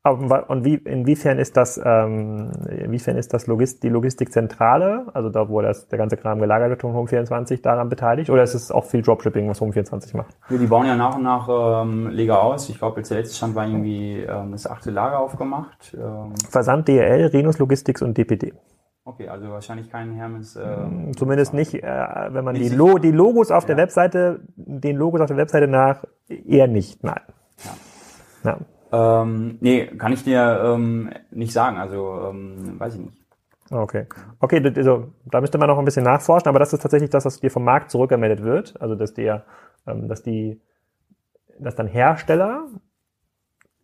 und 0.05 0.65
wie, 0.65 0.75
inwiefern 0.75 1.39
ist 1.39 1.57
das, 1.57 1.81
ähm, 1.85 2.51
inwiefern 2.69 3.17
ist 3.17 3.33
das 3.33 3.47
Logist, 3.47 3.85
die 3.85 3.89
Logistikzentrale, 3.89 5.07
also 5.15 5.29
da, 5.29 5.49
wo 5.49 5.63
das, 5.63 5.87
der 5.87 5.99
ganze 5.99 6.17
Kram 6.17 6.41
gelagert 6.41 6.71
wird 6.71 6.81
von 6.81 6.93
Home24 6.93 7.63
daran 7.63 7.89
beteiligt, 7.89 8.29
oder 8.29 8.43
ist 8.43 8.55
es 8.55 8.73
auch 8.73 8.85
viel 8.85 9.03
Dropshipping, 9.03 9.49
was 9.49 9.61
Home24 9.61 10.17
macht? 10.17 10.37
Ja, 10.51 10.59
die 10.59 10.67
bauen 10.67 10.87
ja 10.87 10.97
nach 10.97 11.15
und 11.15 11.23
nach 11.23 11.83
ähm, 11.83 12.11
Lager 12.11 12.43
aus. 12.43 12.69
Ich 12.69 12.79
glaube, 12.79 12.99
jetzt 12.99 13.13
der 13.13 13.19
letzte 13.19 13.37
Stand 13.37 13.55
war 13.55 13.65
irgendwie 13.65 14.23
ähm, 14.23 14.51
das 14.51 14.67
achte 14.67 14.91
Lager 14.91 15.21
aufgemacht. 15.21 15.97
Ähm. 15.97 16.33
Versand 16.51 16.89
DL, 16.89 17.27
Renus 17.27 17.61
Logistics 17.61 18.03
und 18.03 18.19
DPD. 18.19 18.55
Okay, 19.05 19.29
also 19.29 19.51
wahrscheinlich 19.51 19.91
kein 19.91 20.13
Hermes. 20.13 20.55
Äh, 20.55 21.13
Zumindest 21.17 21.55
nicht, 21.55 21.75
äh, 21.75 21.83
wenn 22.31 22.45
man 22.45 22.55
die, 22.55 22.69
Lo 22.69 22.99
die 22.99 23.11
Logos 23.11 23.51
auf 23.51 23.65
ja. 23.65 23.69
der 23.69 23.77
Webseite, 23.79 24.41
den 24.55 24.97
Logos 24.97 25.21
auf 25.21 25.27
der 25.27 25.37
Webseite 25.37 25.67
nach, 25.67 26.05
eher 26.29 26.69
nicht, 26.69 27.03
nein. 27.03 27.21
Ja. 28.45 28.57
ja. 28.93 29.23
Ähm, 29.23 29.59
nee, 29.61 29.87
kann 29.87 30.13
ich 30.13 30.23
dir 30.23 30.61
ähm, 30.65 31.11
nicht 31.31 31.53
sagen, 31.53 31.79
also 31.79 32.29
ähm, 32.31 32.79
weiß 32.79 32.95
ich 32.95 33.01
nicht. 33.01 33.23
Okay. 33.73 34.05
Okay, 34.39 34.73
also, 34.77 35.13
da 35.25 35.41
müsste 35.41 35.57
man 35.57 35.69
noch 35.69 35.79
ein 35.79 35.85
bisschen 35.85 36.05
nachforschen, 36.05 36.49
aber 36.49 36.59
das 36.59 36.75
ist 36.75 36.83
tatsächlich 36.83 37.09
das, 37.09 37.25
was 37.25 37.41
dir 37.41 37.51
vom 37.51 37.65
Markt 37.65 37.91
zurückgemeldet 37.91 38.43
wird. 38.43 38.81
Also 38.81 38.95
dass 38.95 39.15
der, 39.15 39.45
ähm, 39.87 40.09
dass 40.09 40.23
die, 40.23 40.61
dass 41.59 41.75
dann 41.75 41.87
Hersteller 41.87 42.67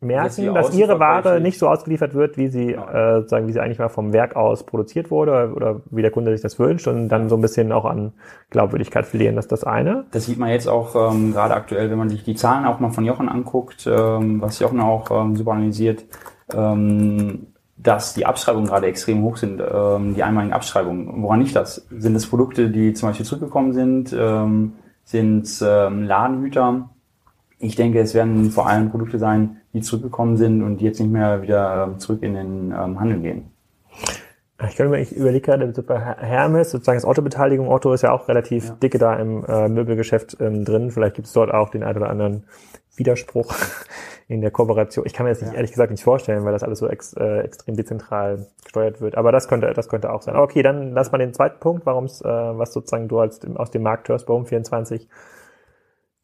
merken, 0.00 0.54
dass 0.54 0.74
ihre 0.74 1.00
Ware 1.00 1.40
nicht 1.40 1.58
so 1.58 1.68
ausgeliefert 1.68 2.14
wird, 2.14 2.36
wie 2.36 2.48
sie, 2.48 2.72
äh, 2.72 3.26
sagen, 3.26 3.48
wie 3.48 3.52
sie 3.52 3.60
eigentlich 3.60 3.78
mal 3.78 3.88
vom 3.88 4.12
Werk 4.12 4.36
aus 4.36 4.64
produziert 4.64 5.10
wurde 5.10 5.52
oder, 5.54 5.80
wie 5.90 6.02
der 6.02 6.10
Kunde 6.10 6.32
sich 6.32 6.40
das 6.40 6.58
wünscht 6.58 6.86
und 6.86 7.08
dann 7.08 7.28
so 7.28 7.36
ein 7.36 7.40
bisschen 7.40 7.72
auch 7.72 7.84
an 7.84 8.12
Glaubwürdigkeit 8.50 9.06
verlieren. 9.06 9.36
Das 9.36 9.46
ist 9.46 9.52
das 9.52 9.64
eine. 9.64 10.04
Das 10.12 10.26
sieht 10.26 10.38
man 10.38 10.50
jetzt 10.50 10.68
auch 10.68 11.12
ähm, 11.12 11.32
gerade 11.32 11.54
aktuell, 11.54 11.90
wenn 11.90 11.98
man 11.98 12.08
sich 12.08 12.22
die 12.22 12.36
Zahlen 12.36 12.64
auch 12.64 12.78
mal 12.78 12.90
von 12.90 13.04
Jochen 13.04 13.28
anguckt, 13.28 13.86
ähm, 13.86 14.40
was 14.40 14.60
Jochen 14.60 14.80
auch 14.80 15.10
ähm, 15.10 15.36
super 15.36 15.52
analysiert, 15.52 16.04
ähm, 16.54 17.48
dass 17.76 18.14
die 18.14 18.26
Abschreibungen 18.26 18.68
gerade 18.68 18.86
extrem 18.86 19.22
hoch 19.22 19.36
sind, 19.36 19.60
ähm, 19.60 20.14
die 20.14 20.22
einmaligen 20.22 20.52
Abschreibungen. 20.52 21.22
Woran 21.22 21.40
liegt 21.40 21.56
das? 21.56 21.86
Sind 21.90 22.14
es 22.14 22.26
Produkte, 22.28 22.70
die 22.70 22.92
zum 22.92 23.08
Beispiel 23.08 23.26
zurückgekommen 23.26 23.72
sind? 23.72 24.16
Ähm, 24.16 24.74
sind 25.04 25.42
es 25.42 25.62
ähm, 25.62 26.04
Ladenhüter? 26.04 26.90
Ich 27.58 27.74
denke, 27.74 27.98
es 27.98 28.14
werden 28.14 28.50
vor 28.50 28.68
allem 28.68 28.90
Produkte 28.90 29.18
sein, 29.18 29.57
die 29.72 29.80
zurückgekommen 29.80 30.36
sind 30.36 30.62
und 30.62 30.78
die 30.78 30.84
jetzt 30.84 31.00
nicht 31.00 31.12
mehr 31.12 31.42
wieder 31.42 31.84
ähm, 31.88 31.98
zurück 31.98 32.22
in 32.22 32.34
den 32.34 32.72
ähm, 32.72 33.00
Handel 33.00 33.20
gehen. 33.20 33.50
Ich 34.66 34.74
könnte 34.74 34.90
mir, 34.90 35.00
ich 35.00 35.14
überlege 35.14 35.40
gerade, 35.40 35.66
bei 35.82 36.00
Hermes, 36.00 36.72
sozusagen 36.72 36.96
das 36.96 37.04
Autobeteiligung, 37.04 37.68
Otto 37.68 37.92
ist 37.92 38.02
ja 38.02 38.10
auch 38.10 38.26
relativ 38.26 38.66
ja. 38.66 38.74
dicke 38.82 38.98
da 38.98 39.14
im 39.14 39.44
äh, 39.44 39.68
Möbelgeschäft 39.68 40.36
ähm, 40.40 40.64
drin. 40.64 40.90
Vielleicht 40.90 41.14
gibt 41.14 41.28
es 41.28 41.32
dort 41.32 41.54
auch 41.54 41.68
den 41.68 41.84
einen 41.84 41.98
oder 41.98 42.10
anderen 42.10 42.44
Widerspruch 42.96 43.54
in 44.28 44.40
der 44.40 44.50
Kooperation. 44.50 45.06
Ich 45.06 45.12
kann 45.12 45.24
mir 45.24 45.30
das 45.30 45.42
nicht, 45.42 45.52
ja. 45.52 45.56
ehrlich 45.56 45.70
gesagt 45.70 45.92
nicht 45.92 46.02
vorstellen, 46.02 46.44
weil 46.44 46.52
das 46.52 46.64
alles 46.64 46.80
so 46.80 46.88
ex, 46.88 47.12
äh, 47.12 47.40
extrem 47.42 47.76
dezentral 47.76 48.46
gesteuert 48.64 49.00
wird. 49.00 49.16
Aber 49.16 49.30
das 49.30 49.46
könnte, 49.46 49.72
das 49.74 49.88
könnte 49.88 50.12
auch 50.12 50.22
sein. 50.22 50.34
Okay, 50.34 50.62
dann 50.62 50.90
lass 50.90 51.12
mal 51.12 51.18
den 51.18 51.34
zweiten 51.34 51.60
Punkt, 51.60 51.86
warum 51.86 52.06
es, 52.06 52.20
äh, 52.20 52.26
was 52.26 52.72
sozusagen 52.72 53.06
du 53.06 53.20
als 53.20 53.40
aus 53.54 53.70
dem 53.70 53.82
Markt 53.82 54.08
hörst 54.08 54.26
bei 54.26 54.34
Home24 54.34 55.06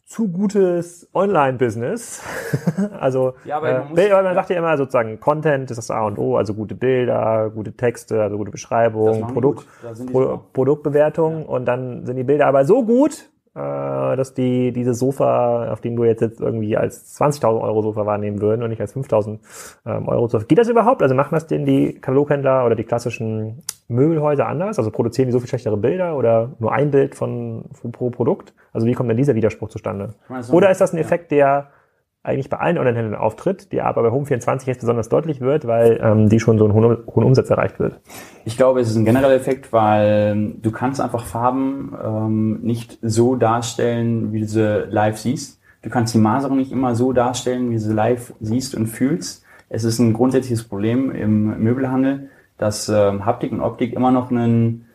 zu 0.05 0.29
gutes 0.29 1.09
Online-Business. 1.15 2.23
also 3.01 3.35
ja, 3.45 3.57
aber 3.57 3.71
äh, 3.97 4.11
man, 4.23 4.35
sagt 4.35 4.51
ja 4.51 4.57
immer 4.57 4.77
sozusagen 4.77 5.19
Content 5.19 5.71
ist 5.71 5.79
das 5.79 5.91
A 5.91 6.07
und 6.07 6.19
O, 6.19 6.37
also 6.37 6.55
gute 6.55 6.75
Bilder, 6.75 7.51
gute 7.51 7.73
Texte, 7.73 8.23
also 8.23 8.37
gute 8.37 8.51
Beschreibung, 8.51 9.27
Produkt, 9.29 9.67
Pro 10.13 10.43
Produktbewertung 10.53 11.41
ja. 11.41 11.47
und 11.47 11.65
dann 11.65 12.05
sind 12.05 12.17
die 12.17 12.25
Bilder 12.25 12.47
aber 12.47 12.65
so 12.65 12.85
gut, 12.85 13.31
dass 13.61 14.35
die 14.35 14.73
diese 14.73 14.95
Sofa, 14.95 15.73
auf 15.73 15.81
dem 15.81 15.95
du 15.95 16.05
jetzt, 16.05 16.21
jetzt 16.21 16.41
irgendwie 16.41 16.77
als 16.77 17.21
20.000 17.21 17.61
Euro 17.61 17.83
Sofa 17.83 18.05
wahrnehmen 18.05 18.41
würden 18.41 18.63
und 18.63 18.71
nicht 18.71 18.81
als 18.81 18.97
5.000 18.97 19.39
ähm, 19.87 20.09
Euro 20.09 20.27
Sofa. 20.27 20.45
Geht 20.45 20.59
das 20.59 20.69
überhaupt? 20.69 21.03
Also 21.03 21.15
machen 21.15 21.35
das 21.35 21.47
denn 21.47 21.65
die 21.65 21.95
Kataloghändler 21.95 22.67
oder 22.67 22.75
die 22.75 22.85
klassischen 22.85 23.63
Möbelhäuser 23.87 24.47
anders? 24.47 24.79
Also 24.79 24.91
produzieren 24.91 25.29
die 25.29 25.33
so 25.33 25.39
viel 25.39 25.49
schlechtere 25.49 25.77
Bilder 25.77 26.17
oder 26.17 26.51
nur 26.59 26.73
ein 26.73 26.91
Bild 26.91 27.15
von, 27.15 27.65
von 27.73 27.93
pro 27.93 28.11
Produkt? 28.11 28.55
Also 28.73 28.87
wie 28.87 28.93
kommt 28.93 29.09
denn 29.11 29.17
dieser 29.17 29.37
Widerspruch 29.37 29.69
zustande? 29.69 30.15
Oder 30.51 30.71
ist 30.71 30.81
das 30.81 30.93
ein 30.93 30.99
Effekt, 30.99 31.31
der 31.31 31.69
eigentlich 32.25 32.49
bei 32.49 32.57
allen 32.57 32.79
Online-Händlern 32.79 33.21
auftritt, 33.21 33.71
die 33.71 33.83
aber 33.83 34.03
bei 34.03 34.09
Home24 34.09 34.67
jetzt 34.67 34.81
besonders 34.81 35.11
deutlich 35.11 35.41
wird, 35.43 35.67
weil 35.67 36.01
ähm, 36.03 36.31
die 36.31 36.41
schon 36.41 36.59
so 36.59 36.65
einen 36.65 36.73
hohen, 36.73 36.97
hohen 37.07 37.25
Umsatz 37.25 37.51
erreicht 37.51 37.79
wird. 37.79 38.01
Ich 38.47 38.57
glaube, 38.57 38.81
es 38.81 38.89
ist 38.89 38.97
ein 38.97 39.05
genereller 39.05 39.35
Effekt, 39.35 39.73
weil 39.75 40.33
ähm, 40.33 40.63
du 40.63 40.73
kannst 40.73 41.03
einfach 41.03 41.27
Farben 41.27 41.95
ähm, 42.03 42.61
nicht 42.63 42.99
so 43.03 43.37
darstellen, 43.37 44.33
wie 44.33 44.41
du 44.41 44.47
sie 44.47 44.87
live 44.89 45.19
siehst. 45.19 45.61
Du 45.83 45.91
kannst 45.91 46.15
die 46.15 46.19
Maserung 46.19 46.57
nicht 46.57 46.73
immer 46.73 46.95
so 46.95 47.13
darstellen, 47.13 47.69
wie 47.69 47.75
du 47.75 47.81
sie 47.81 47.93
live 47.93 48.33
siehst 48.41 48.75
und 48.75 48.87
fühlst. 48.87 49.45
Es 49.69 49.85
ist 49.85 49.99
ein 49.99 50.15
grundsätzliches 50.15 50.65
Problem 50.65 51.11
im 51.11 51.63
Möbelhandel, 51.63 52.31
dass 52.57 52.89
ähm, 52.89 53.27
Haptik 53.27 53.53
und 53.53 53.61
Optik 53.61 53.93
immer 53.93 54.11
noch 54.11 54.31
einen, 54.31 54.87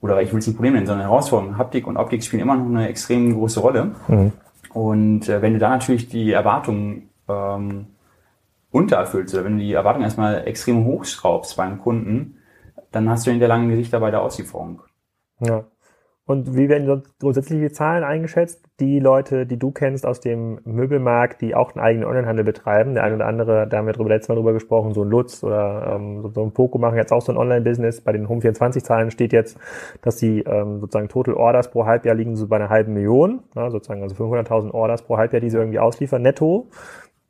oder 0.00 0.22
ich 0.22 0.32
will 0.32 0.38
es 0.38 0.46
nicht 0.46 0.56
Problem 0.56 0.72
nennen, 0.72 0.86
sondern 0.86 1.06
Herausforderung. 1.06 1.58
Haptik 1.58 1.86
und 1.86 1.98
Optik 1.98 2.24
spielen 2.24 2.40
immer 2.40 2.56
noch 2.56 2.64
eine 2.64 2.88
extrem 2.88 3.34
große 3.34 3.60
Rolle. 3.60 3.90
Mhm. 4.08 4.32
Und 4.78 5.28
äh, 5.28 5.42
wenn 5.42 5.54
du 5.54 5.58
da 5.58 5.70
natürlich 5.70 6.08
die 6.08 6.30
Erwartungen 6.30 7.10
ähm, 7.28 7.88
untererfüllst 8.70 9.34
oder 9.34 9.44
wenn 9.44 9.58
du 9.58 9.64
die 9.64 9.72
Erwartungen 9.72 10.04
erstmal 10.04 10.46
extrem 10.46 10.84
hochschraubst 10.84 11.56
beim 11.56 11.80
Kunden, 11.80 12.36
dann 12.92 13.10
hast 13.10 13.26
du 13.26 13.32
in 13.32 13.40
der 13.40 13.48
langen 13.48 13.70
Gesichter 13.70 13.98
bei 13.98 14.12
der 14.12 14.22
Auslieferung. 14.22 14.82
Ja. 15.40 15.64
Und 16.28 16.54
wie 16.54 16.68
werden 16.68 17.04
grundsätzlich 17.20 17.58
die 17.58 17.72
Zahlen 17.72 18.04
eingeschätzt? 18.04 18.62
Die 18.80 19.00
Leute, 19.00 19.46
die 19.46 19.58
du 19.58 19.70
kennst 19.70 20.04
aus 20.04 20.20
dem 20.20 20.60
Möbelmarkt, 20.66 21.40
die 21.40 21.54
auch 21.54 21.74
einen 21.74 21.82
eigenen 21.82 22.06
Onlinehandel 22.06 22.44
betreiben, 22.44 22.92
der 22.92 23.04
eine 23.04 23.14
oder 23.14 23.26
andere, 23.26 23.66
da 23.66 23.78
haben 23.78 23.86
wir 23.86 23.94
drüber, 23.94 24.10
letztes 24.10 24.28
Mal 24.28 24.34
drüber 24.34 24.52
gesprochen, 24.52 24.92
so 24.92 25.04
ein 25.04 25.08
Lutz 25.08 25.42
oder 25.42 25.94
ähm, 25.94 26.20
so, 26.20 26.28
so 26.28 26.42
ein 26.42 26.52
Poco 26.52 26.76
machen 26.76 26.98
jetzt 26.98 27.14
auch 27.14 27.22
so 27.22 27.32
ein 27.32 27.38
Online-Business. 27.38 28.02
Bei 28.02 28.12
den 28.12 28.28
Home24-Zahlen 28.28 29.10
steht 29.10 29.32
jetzt, 29.32 29.56
dass 30.02 30.16
die 30.16 30.40
ähm, 30.40 30.80
sozusagen 30.80 31.08
Total 31.08 31.32
Orders 31.32 31.70
pro 31.70 31.86
Halbjahr 31.86 32.14
liegen 32.14 32.36
so 32.36 32.46
bei 32.46 32.56
einer 32.56 32.68
halben 32.68 32.92
Million, 32.92 33.40
ja, 33.56 33.70
sozusagen 33.70 34.02
also 34.02 34.14
500.000 34.14 34.72
Orders 34.72 35.00
pro 35.00 35.16
Halbjahr, 35.16 35.40
die 35.40 35.48
sie 35.48 35.56
irgendwie 35.56 35.78
ausliefern, 35.78 36.20
netto. 36.20 36.68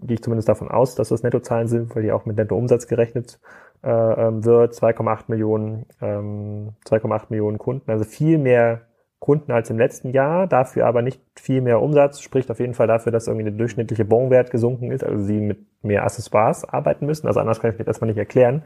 Gehe 0.01 0.15
ich 0.15 0.23
zumindest 0.25 0.49
davon 0.49 0.73
aus, 0.73 0.97
dass 0.97 1.11
das 1.11 1.23
Nettozahlen 1.23 1.69
sind, 1.69 1.95
weil 1.95 2.03
die 2.03 2.11
auch 2.11 2.27
mit 2.27 2.37
Nettoumsatz 2.37 2.89
gerechnet 2.89 3.39
äh, 3.85 3.91
ähm, 3.91 4.45
wird. 4.45 4.75
2,8 4.75 5.27
Millionen, 5.29 5.87
ähm, 6.01 6.71
2,8 6.85 7.27
Millionen 7.29 7.59
Kunden, 7.59 7.89
also 7.93 8.03
viel 8.03 8.39
mehr 8.39 8.88
Kunden 9.21 9.51
als 9.51 9.69
im 9.69 9.79
letzten 9.79 10.11
Jahr, 10.11 10.47
dafür 10.47 10.87
aber 10.87 11.03
nicht 11.03 11.21
viel 11.35 11.61
mehr 11.61 11.83
Umsatz, 11.83 12.21
spricht 12.21 12.51
auf 12.51 12.61
jeden 12.61 12.75
Fall 12.75 12.87
dafür, 12.87 13.11
dass 13.11 13.27
irgendwie 13.27 13.45
der 13.45 13.53
durchschnittliche 13.53 14.05
Bonwert 14.05 14.51
gesunken 14.51 14.93
ist, 14.93 15.03
also 15.03 15.23
sie 15.25 15.41
mit 15.41 15.59
mehr 15.83 16.05
Accessoires 16.05 16.65
arbeiten 16.65 17.07
müssen. 17.07 17.27
Also 17.27 17.41
anders 17.41 17.61
kann 17.61 17.73
ich 17.73 17.79
mir 17.79 17.85
das 17.85 18.01
mal 18.01 18.07
nicht 18.07 18.17
erklären, 18.17 18.63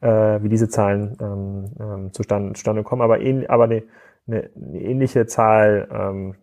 äh, 0.00 0.08
wie 0.42 0.48
diese 0.48 0.68
Zahlen 0.68 1.16
ähm, 1.20 1.64
ähm, 1.78 2.12
zustande, 2.12 2.54
zustande 2.54 2.82
kommen, 2.82 3.02
aber, 3.02 3.20
ähn, 3.20 3.48
aber 3.48 3.64
eine, 3.64 3.82
eine, 4.26 4.50
eine 4.56 4.80
ähnliche 4.80 5.26
Zahl 5.26 5.88
ähm, 5.92 6.34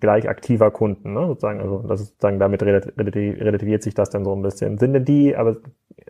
gleich 0.00 0.28
aktiver 0.28 0.72
Kunden, 0.72 1.12
ne? 1.12 1.28
sozusagen, 1.28 1.60
also 1.60 1.84
das 1.86 2.00
ist 2.00 2.08
sozusagen 2.08 2.40
damit 2.40 2.62
relativiert 2.62 3.82
sich 3.82 3.94
das 3.94 4.10
dann 4.10 4.24
so 4.24 4.34
ein 4.34 4.42
bisschen. 4.42 4.76
Sind 4.78 4.92
denn 4.92 5.04
die, 5.04 5.36
aber 5.36 5.58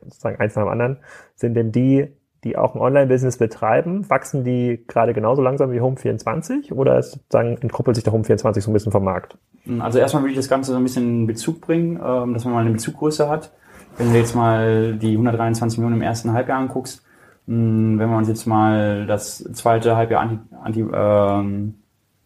sozusagen 0.02 0.40
eins 0.40 0.56
nach 0.56 0.62
dem 0.62 0.70
anderen, 0.70 0.96
sind 1.34 1.54
denn 1.54 1.70
die 1.70 2.08
die 2.44 2.56
auch 2.56 2.74
ein 2.74 2.80
Online-Business 2.80 3.36
betreiben, 3.36 4.08
wachsen 4.08 4.44
die 4.44 4.82
gerade 4.86 5.12
genauso 5.12 5.42
langsam 5.42 5.72
wie 5.72 5.80
Home24 5.80 6.72
oder 6.72 6.98
ist 6.98 7.12
sozusagen 7.12 7.58
entkoppelt 7.58 7.96
sich 7.96 8.04
der 8.04 8.12
Home24 8.12 8.60
so 8.62 8.70
ein 8.70 8.74
bisschen 8.74 8.92
vom 8.92 9.04
Markt? 9.04 9.36
Also 9.78 9.98
erstmal 9.98 10.22
würde 10.22 10.32
ich 10.32 10.38
das 10.38 10.48
Ganze 10.48 10.72
so 10.72 10.78
ein 10.78 10.82
bisschen 10.82 11.20
in 11.20 11.26
Bezug 11.26 11.60
bringen, 11.60 12.00
ähm, 12.02 12.32
dass 12.32 12.44
man 12.44 12.54
mal 12.54 12.60
eine 12.60 12.70
Bezuggröße 12.70 13.28
hat. 13.28 13.52
Wenn 13.98 14.12
du 14.12 14.18
jetzt 14.18 14.34
mal 14.34 14.94
die 14.94 15.12
123 15.12 15.78
Millionen 15.78 15.96
im 15.96 16.02
ersten 16.02 16.32
Halbjahr 16.32 16.58
anguckst, 16.58 17.04
wenn 17.46 17.96
wir 17.96 18.16
uns 18.16 18.28
jetzt 18.28 18.46
mal 18.46 19.06
das 19.06 19.38
zweite 19.52 19.96
Halbjahr 19.96 20.22
anti, 20.22 20.38
anti, 20.62 20.86
ähm, 20.92 21.74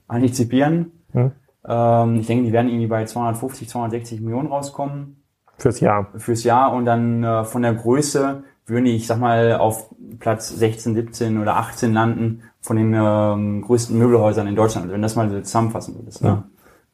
antizipieren, 0.07 0.92
hm. 1.12 1.33
ähm, 1.66 2.16
ich 2.20 2.27
denke, 2.27 2.44
die 2.44 2.53
werden 2.53 2.68
irgendwie 2.68 2.87
bei 2.87 3.05
250, 3.05 3.68
260 3.68 4.20
Millionen 4.20 4.48
rauskommen. 4.48 5.22
Fürs 5.57 5.81
Jahr. 5.81 6.09
Fürs 6.16 6.44
Jahr 6.44 6.72
und 6.72 6.85
dann 6.85 7.24
äh, 7.24 7.44
von 7.44 7.62
der 7.62 7.74
Größe 7.74 8.44
würden 8.66 8.85
die, 8.85 8.96
ich 8.96 9.07
sag 9.07 9.18
mal, 9.18 9.57
auf 9.57 9.94
Platz 10.18 10.48
16, 10.48 10.94
17 10.94 11.40
oder 11.40 11.57
18 11.57 11.92
landen 11.92 12.42
von 12.61 12.77
den 12.77 12.94
ähm, 12.94 13.62
größten 13.62 13.98
Möbelhäusern 13.98 14.46
in 14.46 14.57
Deutschland, 14.57 14.90
wenn 14.90 15.03
das 15.03 15.16
mal 15.16 15.29
so 15.29 15.40
zusammenfassen 15.40 15.96
würdest. 15.96 16.22
Ne? 16.22 16.44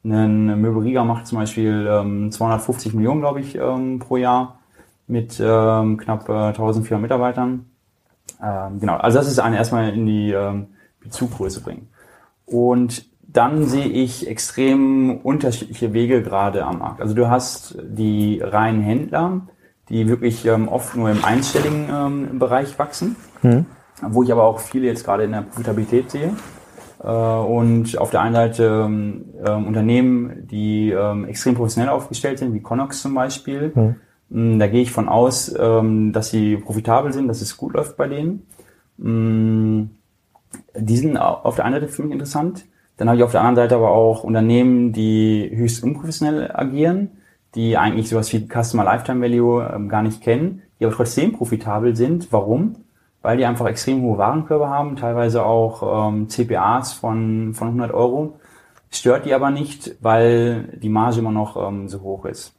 Ein 0.03 0.59
Möbelriga 0.59 1.03
macht 1.03 1.27
zum 1.27 1.37
Beispiel 1.37 1.87
ähm, 1.89 2.31
250 2.31 2.93
Millionen, 2.93 3.21
glaube 3.21 3.39
ich, 3.39 3.55
ähm, 3.55 3.99
pro 3.99 4.17
Jahr 4.17 4.59
mit 5.07 5.39
ähm, 5.39 5.97
knapp 5.97 6.27
äh, 6.27 6.33
1400 6.33 7.01
Mitarbeitern. 7.01 7.65
Ähm, 8.43 8.79
genau, 8.79 8.97
also 8.97 9.19
das 9.19 9.27
ist 9.27 9.39
eine 9.39 9.57
erstmal 9.57 9.93
in 9.93 10.05
die 10.05 10.31
ähm, 10.31 10.67
Bezuggröße 11.01 11.61
bringen. 11.61 11.89
Und 12.45 13.05
dann 13.21 13.65
sehe 13.65 13.85
ich 13.85 14.27
extrem 14.27 15.17
unterschiedliche 15.17 15.93
Wege 15.93 16.21
gerade 16.21 16.65
am 16.65 16.79
Markt. 16.79 17.01
Also 17.01 17.13
du 17.13 17.29
hast 17.29 17.77
die 17.81 18.41
reinen 18.41 18.81
Händler, 18.81 19.41
die 19.89 20.07
wirklich 20.07 20.45
ähm, 20.45 20.67
oft 20.67 20.95
nur 20.95 21.09
im 21.09 21.23
einstelligen 21.23 21.87
ähm, 21.91 22.39
Bereich 22.39 22.77
wachsen, 22.79 23.15
mhm. 23.41 23.65
wo 24.01 24.23
ich 24.23 24.31
aber 24.31 24.43
auch 24.43 24.59
viele 24.59 24.87
jetzt 24.87 25.03
gerade 25.03 25.23
in 25.23 25.31
der 25.31 25.41
Profitabilität 25.41 26.11
sehe. 26.11 26.33
Äh, 27.03 27.07
und 27.07 27.97
auf 27.97 28.11
der 28.11 28.21
einen 28.21 28.35
Seite 28.35 28.85
ähm, 28.85 29.25
ähm 29.45 29.67
Unternehmen, 29.67 30.47
die 30.47 30.91
ähm, 30.91 31.25
extrem 31.25 31.55
professionell 31.55 31.89
aufgestellt 31.89 32.39
sind, 32.39 32.53
wie 32.53 32.61
Connox 32.61 33.01
zum 33.01 33.13
Beispiel. 33.13 33.71
Mhm. 33.75 33.95
Da 34.59 34.67
gehe 34.67 34.81
ich 34.81 34.93
von 34.93 35.09
aus, 35.09 35.53
ähm, 35.59 36.13
dass 36.13 36.29
sie 36.29 36.55
profitabel 36.55 37.11
sind, 37.11 37.27
dass 37.27 37.41
es 37.41 37.57
gut 37.57 37.73
läuft 37.73 37.97
bei 37.97 38.07
denen. 38.07 38.47
Mm, 38.97 39.89
die 40.73 40.95
sind 40.95 41.17
auf 41.17 41.55
der 41.55 41.65
einen 41.65 41.81
Seite 41.81 41.89
für 41.89 42.03
mich 42.03 42.13
interessant. 42.13 42.65
Dann 42.95 43.09
habe 43.09 43.17
ich 43.17 43.23
auf 43.25 43.31
der 43.31 43.41
anderen 43.41 43.57
Seite 43.57 43.75
aber 43.75 43.91
auch 43.91 44.23
Unternehmen, 44.23 44.93
die 44.93 45.51
höchst 45.53 45.83
unprofessionell 45.83 46.49
agieren 46.53 47.09
die 47.55 47.77
eigentlich 47.77 48.09
sowas 48.09 48.31
wie 48.33 48.47
Customer 48.47 48.83
Lifetime 48.83 49.21
Value 49.21 49.69
ähm, 49.73 49.89
gar 49.89 50.01
nicht 50.01 50.21
kennen, 50.21 50.61
die 50.79 50.85
aber 50.85 50.95
trotzdem 50.95 51.33
profitabel 51.33 51.95
sind. 51.95 52.31
Warum? 52.31 52.75
Weil 53.21 53.37
die 53.37 53.45
einfach 53.45 53.67
extrem 53.67 54.01
hohe 54.01 54.17
Warenkörbe 54.17 54.69
haben, 54.69 54.95
teilweise 54.95 55.45
auch 55.45 56.09
ähm, 56.09 56.29
CPAs 56.29 56.93
von, 56.93 57.53
von 57.53 57.67
100 57.67 57.93
Euro. 57.93 58.39
Stört 58.89 59.25
die 59.25 59.33
aber 59.33 59.51
nicht, 59.51 59.95
weil 60.01 60.77
die 60.81 60.89
Marge 60.89 61.19
immer 61.19 61.31
noch 61.31 61.55
ähm, 61.55 61.87
so 61.87 62.01
hoch 62.01 62.25
ist. 62.25 62.53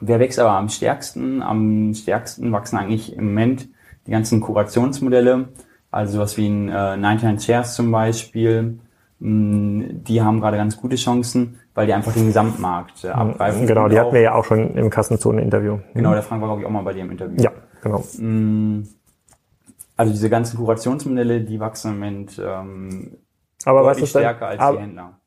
Wer 0.00 0.18
wächst 0.18 0.40
aber 0.40 0.52
am 0.52 0.68
stärksten? 0.68 1.42
Am 1.42 1.94
stärksten 1.94 2.50
wachsen 2.50 2.76
eigentlich 2.76 3.14
im 3.14 3.26
Moment 3.26 3.68
die 4.06 4.10
ganzen 4.10 4.40
Kurationsmodelle, 4.40 5.50
also 5.92 6.14
sowas 6.14 6.36
wie 6.36 6.48
ein 6.48 6.68
äh, 6.68 6.96
99 6.96 7.46
Shares 7.46 7.74
zum 7.74 7.92
Beispiel. 7.92 8.80
Mm, 9.24 10.02
die 10.04 10.20
haben 10.20 10.40
gerade 10.40 10.56
ganz 10.56 10.76
gute 10.76 10.96
Chancen 10.96 11.58
weil 11.74 11.86
die 11.86 11.92
einfach 11.92 12.12
den 12.12 12.26
Gesamtmarkt 12.26 13.04
äh, 13.04 13.08
abgreifen. 13.08 13.66
Genau, 13.66 13.88
die 13.88 13.98
hatten 13.98 14.12
wir 14.12 14.20
ja 14.20 14.34
auch 14.34 14.44
schon 14.44 14.74
im 14.76 14.90
Kassenzonen-Interview. 14.90 15.78
Genau, 15.94 16.12
der 16.12 16.22
Frank 16.22 16.42
war, 16.42 16.48
glaube 16.48 16.60
ich, 16.60 16.66
auch 16.66 16.70
mal 16.70 16.82
bei 16.82 16.92
dir 16.92 17.02
im 17.02 17.10
Interview. 17.10 17.40
Ja, 17.40 17.50
genau. 17.80 18.04
Mm, 18.18 18.82
also 19.96 20.12
diese 20.12 20.28
ganzen 20.28 20.58
Kurationsmodelle, 20.58 21.40
die 21.42 21.60
wachsen 21.60 21.92
im 21.92 21.98
Moment 21.98 22.40
ähm, 22.44 23.16
aber 23.64 23.84
was 23.84 23.98
ist 23.98 24.10
stärker 24.10 24.48
als 24.48 24.60
aber, 24.60 24.76
die 24.76 24.82
Händler. 24.82 25.20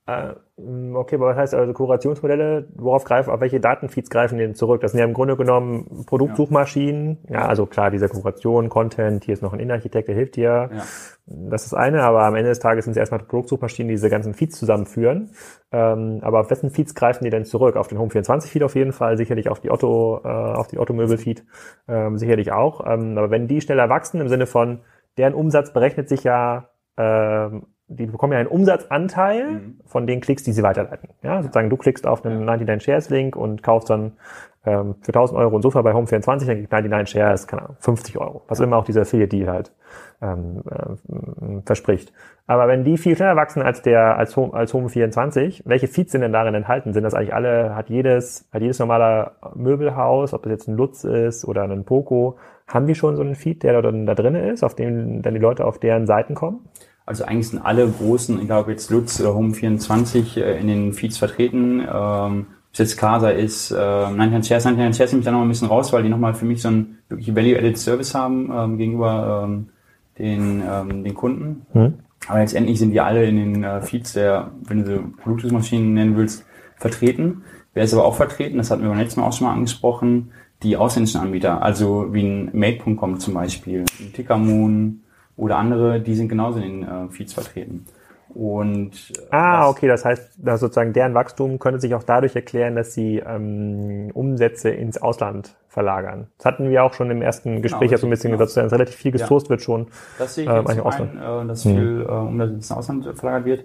Äh, 0.58 0.94
okay, 0.94 1.16
aber 1.16 1.28
was 1.28 1.38
heißt 1.38 1.54
also 1.54 1.74
Kurationsmodelle? 1.74 2.68
Worauf 2.76 3.04
greifen, 3.04 3.30
auf 3.32 3.42
welche 3.42 3.60
Datenfeeds 3.60 4.10
greifen 4.10 4.38
die 4.38 4.44
denn 4.44 4.56
zurück? 4.56 4.82
Das 4.82 4.92
sind 4.92 5.00
ja 5.00 5.06
im 5.06 5.14
Grunde 5.14 5.36
genommen 5.36 6.06
Produktsuchmaschinen. 6.06 7.18
Ja, 7.28 7.40
ja 7.40 7.46
also 7.48 7.66
klar, 7.66 7.92
diese 7.92 8.08
Kuration, 8.08 8.70
Content, 8.70 9.26
hier 9.26 9.34
ist 9.34 9.42
noch 9.42 9.54
ein 9.54 9.60
Innenarchitekt, 9.60 10.08
der 10.08 10.16
hilft 10.16 10.36
dir. 10.36 10.70
Ja. 10.72 10.84
Das 11.28 11.66
ist 11.66 11.74
eine, 11.74 12.04
aber 12.04 12.24
am 12.24 12.36
Ende 12.36 12.50
des 12.50 12.60
Tages 12.60 12.86
sind 12.86 12.92
es 12.92 12.98
erstmal 12.98 13.22
Produktsuchmaschinen, 13.22 13.90
die 13.90 13.96
diese 13.96 14.10
ganzen 14.10 14.34
Feeds 14.34 14.58
zusammenführen. 14.60 15.32
Ähm, 15.72 16.20
aber 16.22 16.42
auf 16.42 16.52
wessen 16.52 16.70
Feeds 16.70 16.94
greifen 16.94 17.24
die 17.24 17.32
denn 17.32 17.46
zurück? 17.46 17.76
Auf 17.76 17.88
den 17.88 17.98
Home24 17.98 18.48
Feed 18.48 18.64
auf 18.64 18.76
jeden 18.76 18.94
Fall, 18.94 19.18
sicherlich 19.18 19.50
auf 19.50 19.60
die 19.60 19.72
Otto, 19.72 20.22
äh, 20.24 20.28
auf 20.28 20.68
die 20.68 20.78
Otto-Möbel 20.78 21.18
Feed, 21.18 21.44
ähm, 21.88 22.18
sicherlich 22.18 22.52
auch. 22.52 22.86
Ähm, 22.86 23.18
aber 23.18 23.32
wenn 23.32 23.48
die 23.48 23.60
schneller 23.60 23.90
wachsen, 23.90 24.22
im 24.22 24.30
Sinne 24.30 24.46
von, 24.46 24.82
deren 25.18 25.34
Umsatz 25.34 25.74
berechnet 25.74 26.10
sich 26.10 26.24
ja 26.24 26.70
ähm, 26.98 27.66
die 27.88 28.08
bekommen 28.08 28.34
ja 28.34 28.40
einen 28.40 28.48
Umsatzanteil 28.48 29.52
mhm. 29.52 29.80
von 29.86 30.08
den 30.08 30.22
Klicks, 30.22 30.44
die 30.44 30.52
sie 30.52 30.64
weiterleiten. 30.64 31.10
Ja, 31.22 31.42
sozusagen 31.42 31.70
du 31.70 31.78
klickst 31.78 32.08
auf 32.08 32.26
einen 32.26 32.46
99 32.46 32.84
Shares 32.84 33.10
Link 33.10 33.36
und 33.36 33.62
kaufst 33.62 33.90
dann 33.90 34.14
ähm, 34.66 34.96
für 35.02 35.10
1000 35.10 35.40
Euro 35.40 35.58
ein 35.58 35.62
Sofa 35.62 35.82
bei 35.84 35.92
Home24, 35.92 36.48
dann 36.48 36.58
kriegt 36.58 36.72
99 36.72 37.10
Shares, 37.10 37.48
keine 37.48 37.64
Ahnung, 37.64 37.78
50 37.80 38.18
Euro. 38.18 38.44
Was 38.48 38.60
immer 38.60 38.78
auch 38.78 38.86
dieser 38.86 39.02
Affiliate 39.02 39.30
Deal 39.30 39.52
halt 39.52 39.72
ähm, 40.22 40.64
äh, 40.70 41.62
verspricht. 41.64 42.12
Aber 42.48 42.68
wenn 42.68 42.84
die 42.84 42.98
viel 42.98 43.16
schneller 43.16 43.36
wachsen 43.36 43.62
als 43.62 43.84
der, 43.84 44.18
als 44.18 44.36
Home, 44.36 44.54
als 44.54 44.74
Home24, 44.74 45.62
welche 45.66 45.88
Feeds 45.88 46.12
sind 46.12 46.22
denn 46.22 46.34
darin 46.34 46.56
enthalten? 46.56 46.94
Sind 46.94 47.04
das 47.04 47.14
eigentlich 47.14 47.34
alle, 47.34 47.76
hat 47.76 47.90
jedes, 47.90 48.48
hat 48.52 48.62
jedes 48.62 48.80
normale 48.80 49.32
Möbelhaus, 49.54 50.34
ob 50.34 50.44
das 50.44 50.52
jetzt 50.52 50.68
ein 50.68 50.76
Lutz 50.76 51.04
ist 51.04 51.46
oder 51.46 51.64
ein 51.64 51.86
Poco, 51.86 52.38
haben 52.68 52.88
die 52.88 52.96
schon 52.96 53.16
so 53.16 53.22
einen 53.22 53.36
Feed, 53.36 53.62
der 53.62 53.80
da, 53.80 53.92
da 53.92 54.16
drin 54.16 54.36
ist, 54.36 54.64
auf 54.64 54.76
dem 54.76 55.22
dann 55.22 55.36
die 55.36 55.40
Leute 55.40 55.66
auf 55.66 55.80
deren 55.80 56.08
Seiten 56.08 56.34
kommen? 56.34 56.68
Also 57.06 57.24
eigentlich 57.24 57.50
sind 57.50 57.60
alle 57.60 57.88
großen, 57.88 58.42
egal 58.42 58.62
ob 58.62 58.70
jetzt 58.70 58.90
Lutz 58.90 59.20
oder 59.22 59.30
Home24, 59.30 60.38
äh, 60.38 60.60
in 60.60 60.68
den 60.68 60.94
Feeds 60.94 61.18
vertreten. 61.18 61.82
Ähm, 61.82 62.48
ob 62.72 62.80
jetzt 62.80 62.98
Casa 62.98 63.30
ist, 63.30 63.72
äh, 63.72 63.76
99 63.76 64.48
Shares, 64.48 64.66
99 64.66 64.98
Shares 64.98 65.12
nehme 65.12 65.20
ich 65.20 65.26
da 65.26 65.32
noch 65.32 65.42
ein 65.42 65.48
bisschen 65.48 65.68
raus, 65.68 65.94
weil 65.94 66.04
die 66.04 66.10
nochmal 66.10 66.34
für 66.34 66.46
mich 66.46 66.62
so 66.62 66.70
ein 66.70 66.98
wirklich 67.08 67.36
Value-Added 67.36 67.78
Service 67.78 68.16
haben 68.16 68.52
ähm, 68.54 68.78
gegenüber 68.78 69.46
ähm, 69.46 69.70
den, 70.18 70.64
ähm, 70.68 71.04
den 71.04 71.14
Kunden. 71.14 71.66
Mhm. 71.74 71.94
Aber 72.28 72.40
letztendlich 72.40 72.80
sind 72.80 72.92
die 72.92 73.00
alle 73.00 73.26
in 73.26 73.36
den 73.38 73.64
äh, 73.64 73.82
Feeds 73.82 74.14
der, 74.14 74.52
wenn 74.64 74.84
du 74.84 74.96
so 74.96 75.04
Produktionsmaschinen 75.22 75.94
nennen 75.94 76.18
willst, 76.18 76.44
vertreten. 76.78 77.44
Wer 77.74 77.84
ist 77.84 77.94
aber 77.94 78.06
auch 78.06 78.16
vertreten, 78.16 78.58
das 78.58 78.72
hatten 78.72 78.82
wir 78.82 78.90
beim 78.90 78.98
letzten 78.98 79.20
Mal 79.20 79.28
auch 79.28 79.34
schon 79.34 79.48
mal 79.48 79.54
angesprochen, 79.54 80.32
die 80.64 80.78
ausländischen 80.78 81.22
Anbieter, 81.22 81.62
also 81.62 82.14
wie 82.14 82.24
ein 82.24 82.50
Made.com 82.54 83.20
zum 83.20 83.34
Beispiel, 83.34 83.86
ein 84.00 84.14
Tickermoon, 84.14 85.02
oder 85.38 85.58
andere, 85.58 86.00
die 86.00 86.16
sind 86.16 86.30
genauso 86.30 86.60
in 86.60 86.82
den 86.82 86.84
äh, 86.84 87.10
Feeds 87.10 87.34
vertreten. 87.34 87.86
Und 88.30 88.92
äh, 89.16 89.36
ah, 89.36 89.70
okay, 89.70 89.88
das 89.88 90.04
heißt, 90.04 90.34
dass 90.38 90.60
sozusagen 90.60 90.92
deren 90.92 91.14
Wachstum 91.14 91.58
könnte 91.58 91.80
sich 91.80 91.96
auch 91.96 92.04
dadurch 92.04 92.36
erklären, 92.36 92.76
dass 92.76 92.94
sie 92.94 93.24
ähm, 93.26 94.12
Umsätze 94.14 94.70
ins 94.70 95.02
Ausland 95.02 95.56
verlagern. 95.70 96.28
Das 96.38 96.46
hatten 96.46 96.70
wir 96.70 96.84
auch 96.84 96.94
schon 96.94 97.12
im 97.12 97.22
ersten 97.22 97.50
genau, 97.50 97.62
Gespräch 97.62 97.90
genau, 97.90 98.02
so 98.02 98.08
ein 98.08 98.10
bisschen 98.10 98.32
genau. 98.32 98.44
gesagt, 98.44 98.66
dass 98.66 98.74
relativ 98.74 98.96
viel 98.96 99.12
gesourced 99.12 99.48
ja. 99.48 99.50
wird 99.52 99.62
schon. 99.62 99.88
Das 100.18 100.36
sehe 100.36 100.44
ich 100.44 100.50
ähm, 100.50 100.66
jetzt 100.68 100.80
Ausland. 100.80 101.12
Ein, 101.18 101.46
äh, 101.46 101.48
dass 101.48 101.64
viel 101.64 101.82
mhm. 101.82 102.02
äh, 102.02 102.12
Umsatz 102.12 102.50
ins 102.50 102.72
Ausland 102.72 103.18
verlagert 103.18 103.46
wird. 103.46 103.64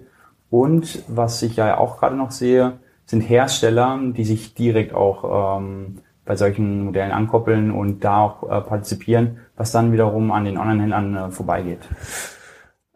Und 0.49 1.03
was 1.07 1.41
ich 1.41 1.57
ja 1.57 1.77
auch 1.77 1.99
gerade 1.99 2.15
noch 2.15 2.31
sehe, 2.31 2.73
sind 3.05 3.21
Hersteller, 3.21 3.99
die 4.15 4.23
sich 4.23 4.53
direkt 4.53 4.93
auch 4.93 5.57
ähm, 5.59 5.97
bei 6.25 6.35
solchen 6.37 6.85
Modellen 6.85 7.11
ankoppeln 7.11 7.71
und 7.71 8.05
da 8.05 8.21
auch 8.21 8.43
äh, 8.43 8.61
partizipieren, 8.61 9.39
was 9.61 9.71
dann 9.71 9.91
wiederum 9.91 10.31
an 10.31 10.43
den 10.43 10.57
Online-Händlern 10.57 11.15
äh, 11.15 11.29
vorbeigeht. 11.29 11.87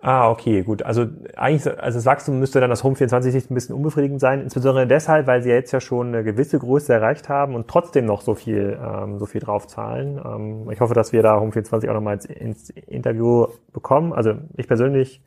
Ah, 0.02 0.32
okay, 0.32 0.64
gut. 0.64 0.82
Also 0.82 1.06
eigentlich, 1.36 1.68
also 1.80 2.00
das 2.00 2.06
Wachstum 2.08 2.40
müsste 2.40 2.60
dann 2.60 2.72
aus 2.72 2.84
Home 2.84 2.96
24 2.96 3.32
Sicht 3.32 3.52
ein 3.52 3.54
bisschen 3.54 3.76
unbefriedigend 3.76 4.20
sein, 4.20 4.42
insbesondere 4.42 4.88
deshalb, 4.88 5.28
weil 5.28 5.44
sie 5.44 5.50
jetzt 5.50 5.72
ja 5.72 5.80
schon 5.80 6.08
eine 6.08 6.24
gewisse 6.24 6.58
Größe 6.58 6.92
erreicht 6.92 7.30
haben 7.30 7.54
und 7.54 7.68
trotzdem 7.68 8.06
noch 8.06 8.22
so 8.22 8.34
viel, 8.34 8.80
ähm, 8.84 9.20
so 9.20 9.28
viel 9.28 9.42
draufzahlen. 9.42 10.20
Ähm, 10.26 10.72
ich 10.72 10.82
hoffe, 10.82 10.96
dass 10.96 11.14
wir 11.14 11.22
da 11.22 11.40
Home 11.40 11.52
24 11.52 11.88
auch 11.88 11.94
nochmal 11.94 12.16
ins, 12.16 12.26
ins 12.26 12.70
Interview 12.72 13.48
bekommen. 13.72 14.12
Also 14.12 14.34
ich 14.58 14.68
persönlich 14.68 15.24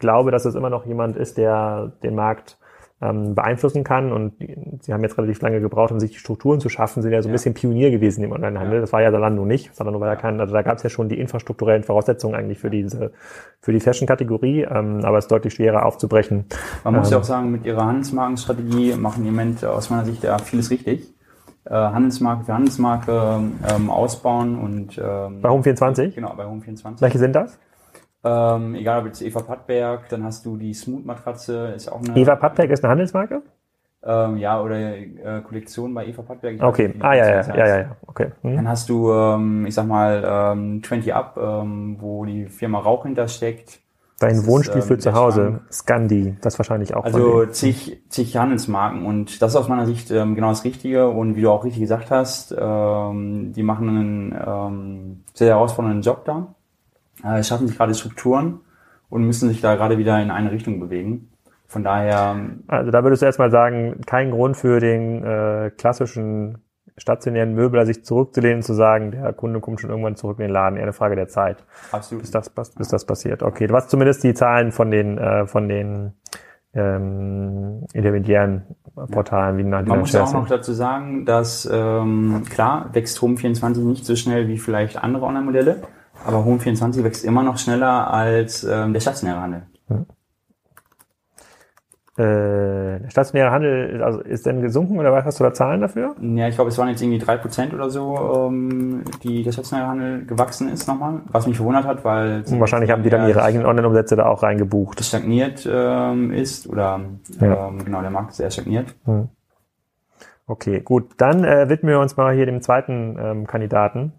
glaube, 0.00 0.32
dass 0.32 0.44
es 0.46 0.56
immer 0.56 0.70
noch 0.70 0.84
jemand 0.84 1.16
ist, 1.16 1.38
der 1.38 1.92
den 2.02 2.16
Markt 2.16 2.58
ähm, 3.02 3.34
beeinflussen 3.34 3.84
kann. 3.84 4.12
Und 4.12 4.34
sie 4.80 4.92
haben 4.92 5.02
jetzt 5.02 5.18
relativ 5.18 5.40
lange 5.42 5.60
gebraucht, 5.60 5.92
um 5.92 6.00
sich 6.00 6.12
die 6.12 6.18
Strukturen 6.18 6.60
zu 6.60 6.68
schaffen, 6.68 7.02
sind 7.02 7.12
ja 7.12 7.20
so 7.20 7.28
ein 7.28 7.30
ja. 7.30 7.34
bisschen 7.34 7.54
Pionier 7.54 7.90
gewesen 7.90 8.22
im 8.22 8.32
Onlinehandel. 8.32 8.76
Ja. 8.76 8.80
Das 8.80 8.92
war 8.92 9.02
ja 9.02 9.10
Zalando 9.10 9.44
nicht. 9.44 9.74
Zalando 9.74 10.00
war 10.00 10.08
ja 10.08 10.16
kein, 10.16 10.40
also 10.40 10.52
da 10.52 10.62
gab 10.62 10.76
es 10.76 10.82
ja 10.82 10.90
schon 10.90 11.08
die 11.08 11.18
infrastrukturellen 11.18 11.82
Voraussetzungen 11.82 12.34
eigentlich 12.34 12.58
für 12.58 12.70
diese, 12.70 13.12
für 13.60 13.72
die 13.72 13.80
Fashion-Kategorie, 13.80 14.62
ähm, 14.62 15.00
aber 15.04 15.18
es 15.18 15.24
ist 15.24 15.32
deutlich 15.32 15.54
schwerer 15.54 15.84
aufzubrechen. 15.84 16.46
Man 16.84 16.94
muss 16.94 17.10
ja 17.10 17.16
ähm, 17.16 17.22
auch 17.22 17.26
sagen, 17.26 17.50
mit 17.50 17.66
ihrer 17.66 17.84
Handelsmarkenstrategie 17.84 18.94
machen 18.94 19.22
die 19.22 19.28
im 19.28 19.34
Moment 19.34 19.64
aus 19.64 19.90
meiner 19.90 20.04
Sicht 20.04 20.22
ja 20.22 20.38
vieles 20.38 20.70
richtig. 20.70 21.12
Äh, 21.64 21.74
Handelsmarke 21.74 22.44
für 22.44 22.54
Handelsmarke 22.54 23.40
ähm, 23.72 23.90
ausbauen 23.90 24.58
und 24.58 24.98
ähm, 24.98 25.40
bei 25.40 25.48
Home24? 25.48 26.14
Genau, 26.14 26.34
bei 26.36 26.44
Home24. 26.44 27.00
Welche 27.00 27.18
sind 27.18 27.34
das? 27.34 27.58
Ähm, 28.24 28.74
egal 28.76 29.00
ob 29.00 29.06
jetzt 29.06 29.22
Eva 29.22 29.40
Pattberg, 29.40 30.08
dann 30.08 30.22
hast 30.22 30.46
du 30.46 30.56
die 30.56 30.74
Smooth-Matratze, 30.74 31.72
ist 31.74 31.90
auch 31.90 32.00
eine. 32.00 32.16
Eva 32.16 32.36
Pattberg 32.36 32.70
ist 32.70 32.84
eine 32.84 32.90
Handelsmarke? 32.92 33.42
Ähm, 34.04 34.36
ja, 34.36 34.60
oder 34.60 34.76
äh, 34.76 35.42
Kollektion 35.46 35.94
bei 35.94 36.06
Eva 36.06 36.22
Pattberg. 36.22 36.60
Okay, 36.60 36.92
ah 37.00 37.14
ja, 37.14 37.28
ja, 37.28 37.40
ja, 37.42 37.66
ja, 37.66 37.78
ja, 37.78 37.96
okay. 38.06 38.32
Hm. 38.42 38.56
Dann 38.56 38.68
hast 38.68 38.88
du, 38.88 39.12
ähm, 39.12 39.64
ich 39.66 39.74
sag 39.74 39.86
mal, 39.86 40.24
ähm, 40.54 40.82
20 40.82 41.14
Up, 41.14 41.36
ähm, 41.40 41.96
wo 42.00 42.24
die 42.24 42.46
Firma 42.46 42.78
Rauch 42.80 43.04
hintersteckt. 43.04 43.80
Dein 44.18 44.36
das 44.36 44.46
Wohnspiel 44.46 44.78
ist, 44.78 44.84
ähm, 44.84 44.96
für 44.96 44.98
zu 44.98 45.14
Hause, 45.14 45.42
Schrank. 45.42 45.72
Scandi, 45.72 46.36
das 46.42 46.58
wahrscheinlich 46.58 46.94
auch. 46.94 47.04
Also 47.04 47.46
zig, 47.46 48.02
zig 48.08 48.36
Handelsmarken 48.36 49.04
und 49.04 49.42
das 49.42 49.52
ist 49.52 49.56
aus 49.56 49.68
meiner 49.68 49.86
Sicht 49.86 50.12
ähm, 50.12 50.34
genau 50.36 50.48
das 50.48 50.64
Richtige 50.64 51.08
und 51.08 51.34
wie 51.36 51.42
du 51.42 51.50
auch 51.50 51.64
richtig 51.64 51.82
gesagt 51.82 52.10
hast, 52.12 52.54
ähm, 52.56 53.52
die 53.52 53.64
machen 53.64 53.88
einen 53.88 54.34
ähm, 54.46 55.24
sehr 55.34 55.48
herausfordernden 55.48 56.02
Job 56.02 56.24
da 56.24 56.54
äh, 57.24 57.42
schaffen 57.42 57.68
sich 57.68 57.76
gerade 57.76 57.94
Strukturen 57.94 58.60
und 59.08 59.24
müssen 59.24 59.48
sich 59.48 59.60
da 59.60 59.76
gerade 59.76 59.98
wieder 59.98 60.20
in 60.20 60.30
eine 60.30 60.52
Richtung 60.52 60.80
bewegen. 60.80 61.28
Von 61.66 61.84
daher. 61.84 62.36
Also 62.66 62.90
da 62.90 63.02
würdest 63.02 63.22
du 63.22 63.26
erstmal 63.26 63.50
sagen, 63.50 64.02
kein 64.06 64.30
Grund 64.30 64.56
für 64.56 64.78
den 64.78 65.24
äh, 65.24 65.70
klassischen 65.70 66.58
stationären 66.98 67.54
Möbler 67.54 67.86
sich 67.86 68.04
zurückzulehnen, 68.04 68.62
zu 68.62 68.74
sagen, 68.74 69.12
der 69.12 69.32
Kunde 69.32 69.60
kommt 69.60 69.80
schon 69.80 69.88
irgendwann 69.88 70.16
zurück 70.16 70.38
in 70.38 70.46
den 70.46 70.52
Laden, 70.52 70.76
eher 70.76 70.82
eine 70.82 70.92
Frage 70.92 71.16
der 71.16 71.28
Zeit. 71.28 71.64
Absolut. 71.90 72.22
Bis 72.22 72.30
das, 72.30 72.50
bis 72.50 72.88
das 72.88 73.06
passiert. 73.06 73.42
Okay, 73.42 73.66
du 73.66 73.74
hast 73.74 73.88
zumindest 73.88 74.22
die 74.22 74.34
Zahlen 74.34 74.72
von 74.72 74.90
den, 74.90 75.16
äh, 75.16 75.46
von 75.46 75.68
den 75.68 76.12
ähm, 76.74 77.86
intermediären 77.92 78.62
Portalen 79.10 79.58
wie 79.58 79.64
Man 79.64 79.86
muss 79.86 80.14
auch 80.14 80.32
noch 80.32 80.48
dazu 80.48 80.72
sagen, 80.72 81.24
dass 81.24 81.68
ähm, 81.70 82.42
klar 82.48 82.90
wächst 82.92 83.18
Home24 83.18 83.78
nicht 83.80 84.04
so 84.04 84.16
schnell 84.16 84.48
wie 84.48 84.58
vielleicht 84.58 85.02
andere 85.02 85.24
Online-Modelle. 85.24 85.82
Aber 86.24 86.38
Home24 86.38 87.04
wächst 87.04 87.24
immer 87.24 87.42
noch 87.42 87.58
schneller 87.58 88.12
als 88.12 88.64
ähm, 88.64 88.92
der 88.92 89.00
stationäre 89.00 89.40
Handel. 89.40 89.62
Hm. 89.88 90.06
Äh, 92.18 93.00
der 93.00 93.10
stationäre 93.10 93.50
Handel 93.50 94.02
also 94.02 94.20
ist 94.20 94.44
denn 94.44 94.60
gesunken 94.60 94.98
oder 94.98 95.12
was 95.12 95.24
hast 95.24 95.40
du 95.40 95.44
da 95.44 95.54
Zahlen 95.54 95.80
dafür? 95.80 96.14
Ja, 96.20 96.46
ich 96.46 96.56
glaube, 96.56 96.68
es 96.68 96.76
waren 96.76 96.88
jetzt 96.88 97.00
irgendwie 97.00 97.18
drei 97.18 97.38
Prozent 97.38 97.72
oder 97.72 97.88
so, 97.88 98.48
ähm, 98.50 99.02
die 99.22 99.42
der 99.42 99.52
stationäre 99.52 99.88
Handel 99.88 100.26
gewachsen 100.26 100.68
ist 100.68 100.86
nochmal, 100.86 101.22
was 101.30 101.46
mich 101.46 101.56
verwundert 101.56 101.86
hat, 101.86 102.04
weil... 102.04 102.44
Und 102.46 102.60
wahrscheinlich 102.60 102.90
haben 102.90 103.02
die 103.02 103.08
dann 103.08 103.26
ihre 103.26 103.42
eigenen 103.42 103.64
Online-Umsätze 103.64 104.14
da 104.14 104.26
auch 104.26 104.42
reingebucht. 104.42 105.02
Stagniert 105.02 105.66
ähm, 105.70 106.32
ist 106.32 106.68
oder 106.68 107.00
ja. 107.40 107.68
ähm, 107.68 107.82
genau, 107.82 108.02
der 108.02 108.10
Markt 108.10 108.32
ist 108.32 108.36
sehr 108.36 108.50
stagniert. 108.50 108.94
Hm. 109.06 109.30
Okay, 110.46 110.80
gut. 110.80 111.12
Dann 111.16 111.44
äh, 111.44 111.70
widmen 111.70 111.92
wir 111.92 112.00
uns 112.00 112.18
mal 112.18 112.34
hier 112.34 112.44
dem 112.44 112.60
zweiten 112.60 113.16
ähm, 113.18 113.46
Kandidaten. 113.46 114.12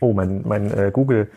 Oh, 0.00 0.12
mein, 0.12 0.42
mein 0.46 0.72
äh, 0.76 0.90
Google 0.92 1.28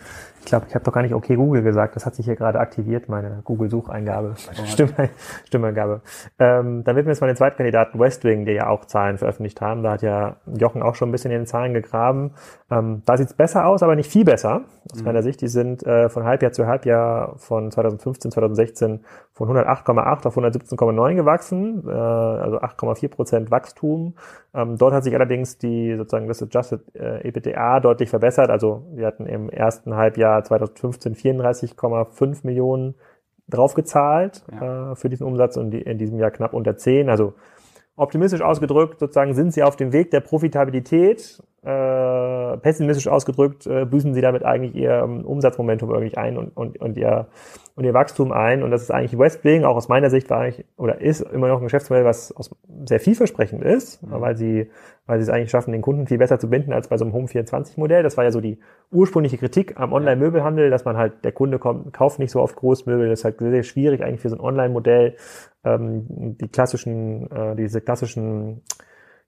ich 0.43 0.49
glaube, 0.49 0.65
ich 0.67 0.75
habe 0.75 0.83
doch 0.83 0.91
gar 0.91 1.01
nicht 1.01 1.13
okay 1.13 1.35
Google 1.35 1.63
gesagt. 1.63 1.95
Das 1.95 2.05
hat 2.05 2.15
sich 2.15 2.25
hier 2.25 2.35
gerade 2.35 2.59
aktiviert, 2.59 3.07
meine 3.07 3.39
Google-Sucheingabe, 3.45 4.35
meine 4.45 4.67
Stimme, 4.67 4.91
Stimmeingabe. 5.45 6.01
Ähm, 6.37 6.83
dann 6.83 6.97
wird 6.97 7.05
mir 7.05 7.13
jetzt 7.13 7.21
mal 7.21 7.27
den 7.27 7.37
zweiten 7.37 7.55
Kandidaten 7.55 7.97
Westwing, 7.97 8.43
der 8.43 8.53
ja 8.53 8.67
auch 8.67 8.83
Zahlen 8.83 9.17
veröffentlicht 9.17 9.61
haben. 9.61 9.83
Da 9.83 9.91
hat 9.91 10.01
ja 10.01 10.35
Jochen 10.45 10.83
auch 10.83 10.95
schon 10.95 11.09
ein 11.09 11.11
bisschen 11.13 11.31
in 11.31 11.39
den 11.39 11.45
Zahlen 11.45 11.73
gegraben. 11.73 12.31
Ähm, 12.69 13.03
da 13.05 13.15
sieht's 13.15 13.33
besser 13.33 13.65
aus, 13.65 13.83
aber 13.83 13.95
nicht 13.95 14.11
viel 14.11 14.25
besser 14.25 14.63
aus 14.91 14.99
mhm. 14.99 15.05
meiner 15.05 15.23
Sicht. 15.23 15.39
Die 15.39 15.47
sind 15.47 15.85
äh, 15.85 16.09
von 16.09 16.25
Halbjahr 16.25 16.51
zu 16.51 16.67
Halbjahr 16.67 17.35
von 17.37 17.71
2015, 17.71 18.31
2016 18.31 19.05
von 19.31 19.49
108,8 19.49 20.27
auf 20.27 20.37
117,9 20.37 21.15
gewachsen, 21.15 21.83
äh, 21.87 21.91
also 21.91 22.59
8,4 22.59 23.09
Prozent 23.09 23.51
Wachstum. 23.51 24.15
Ähm, 24.53 24.77
dort 24.77 24.93
hat 24.93 25.03
sich 25.03 25.15
allerdings 25.15 25.57
die 25.57 25.95
sozusagen 25.95 26.27
das 26.27 26.41
Adjusted 26.43 26.81
äh, 26.95 27.27
EBITDA 27.27 27.79
deutlich 27.79 28.09
verbessert. 28.09 28.49
Also 28.49 28.83
wir 28.93 29.07
hatten 29.07 29.25
im 29.25 29.49
ersten 29.49 29.95
Halbjahr 29.95 30.32
2015 30.41 31.15
34,5 31.15 32.39
Millionen 32.43 32.95
draufgezahlt 33.49 34.43
ja. 34.51 34.91
äh, 34.91 34.95
für 34.95 35.09
diesen 35.09 35.27
Umsatz 35.27 35.57
und 35.57 35.71
die, 35.71 35.81
in 35.81 35.97
diesem 35.97 36.17
Jahr 36.17 36.31
knapp 36.31 36.53
unter 36.53 36.77
10. 36.77 37.09
Also 37.09 37.33
optimistisch 37.95 38.41
ausgedrückt, 38.41 38.99
sozusagen 38.99 39.33
sind 39.33 39.53
sie 39.53 39.63
auf 39.63 39.75
dem 39.75 39.91
Weg 39.93 40.11
der 40.11 40.21
Profitabilität 40.21 41.41
äh, 41.63 42.57
pessimistisch 42.57 43.07
ausgedrückt, 43.07 43.65
äh, 43.67 43.85
büßen 43.85 44.13
sie 44.13 44.19
damit 44.19 44.43
eigentlich 44.43 44.75
ihr 44.75 44.91
ähm, 44.91 45.25
Umsatzmomentum 45.25 45.91
irgendwie 45.91 46.17
ein 46.17 46.37
und, 46.37 46.55
und, 46.57 46.79
und, 46.81 46.97
ihr, 46.97 47.27
und 47.75 47.85
ihr 47.85 47.93
Wachstum 47.93 48.33
ein. 48.33 48.63
Und 48.63 48.71
das 48.71 48.81
ist 48.81 48.91
eigentlich 48.91 49.17
Westwing, 49.17 49.63
auch 49.63 49.77
aus 49.77 49.87
meiner 49.87 50.09
Sicht 50.09 50.29
war 50.29 50.41
eigentlich, 50.41 50.65
oder 50.75 50.99
ist 50.99 51.21
immer 51.21 51.47
noch 51.47 51.59
ein 51.59 51.63
Geschäftsmodell, 51.63 52.03
was 52.03 52.35
aus, 52.35 52.53
sehr 52.85 52.99
vielversprechend 52.99 53.63
ist, 53.63 54.03
mhm. 54.03 54.19
weil 54.19 54.35
sie, 54.35 54.69
weil 55.05 55.19
sie 55.19 55.23
es 55.23 55.29
eigentlich 55.29 55.51
schaffen, 55.51 55.71
den 55.71 55.81
Kunden 55.81 56.05
viel 56.05 56.17
besser 56.17 56.37
zu 56.37 56.49
binden 56.49 56.73
als 56.73 56.89
bei 56.89 56.97
so 56.97 57.05
einem 57.05 57.13
Home24-Modell. 57.13 58.03
Das 58.03 58.17
war 58.17 58.25
ja 58.25 58.31
so 58.31 58.41
die 58.41 58.59
ursprüngliche 58.91 59.37
Kritik 59.37 59.79
am 59.79 59.93
Online-Möbelhandel, 59.93 60.69
dass 60.69 60.83
man 60.83 60.97
halt, 60.97 61.23
der 61.23 61.31
Kunde 61.31 61.59
kommt, 61.59 61.93
kauft 61.93 62.19
nicht 62.19 62.31
so 62.31 62.41
oft 62.41 62.57
Großmöbel. 62.57 63.07
Das 63.07 63.19
ist 63.19 63.25
halt 63.25 63.39
sehr, 63.39 63.51
sehr 63.51 63.63
schwierig 63.63 64.03
eigentlich 64.03 64.21
für 64.21 64.29
so 64.29 64.35
ein 64.35 64.41
Online-Modell, 64.41 65.15
ähm, 65.63 66.35
die 66.41 66.49
klassischen, 66.49 67.31
äh, 67.31 67.55
diese 67.55 67.79
klassischen 67.79 68.63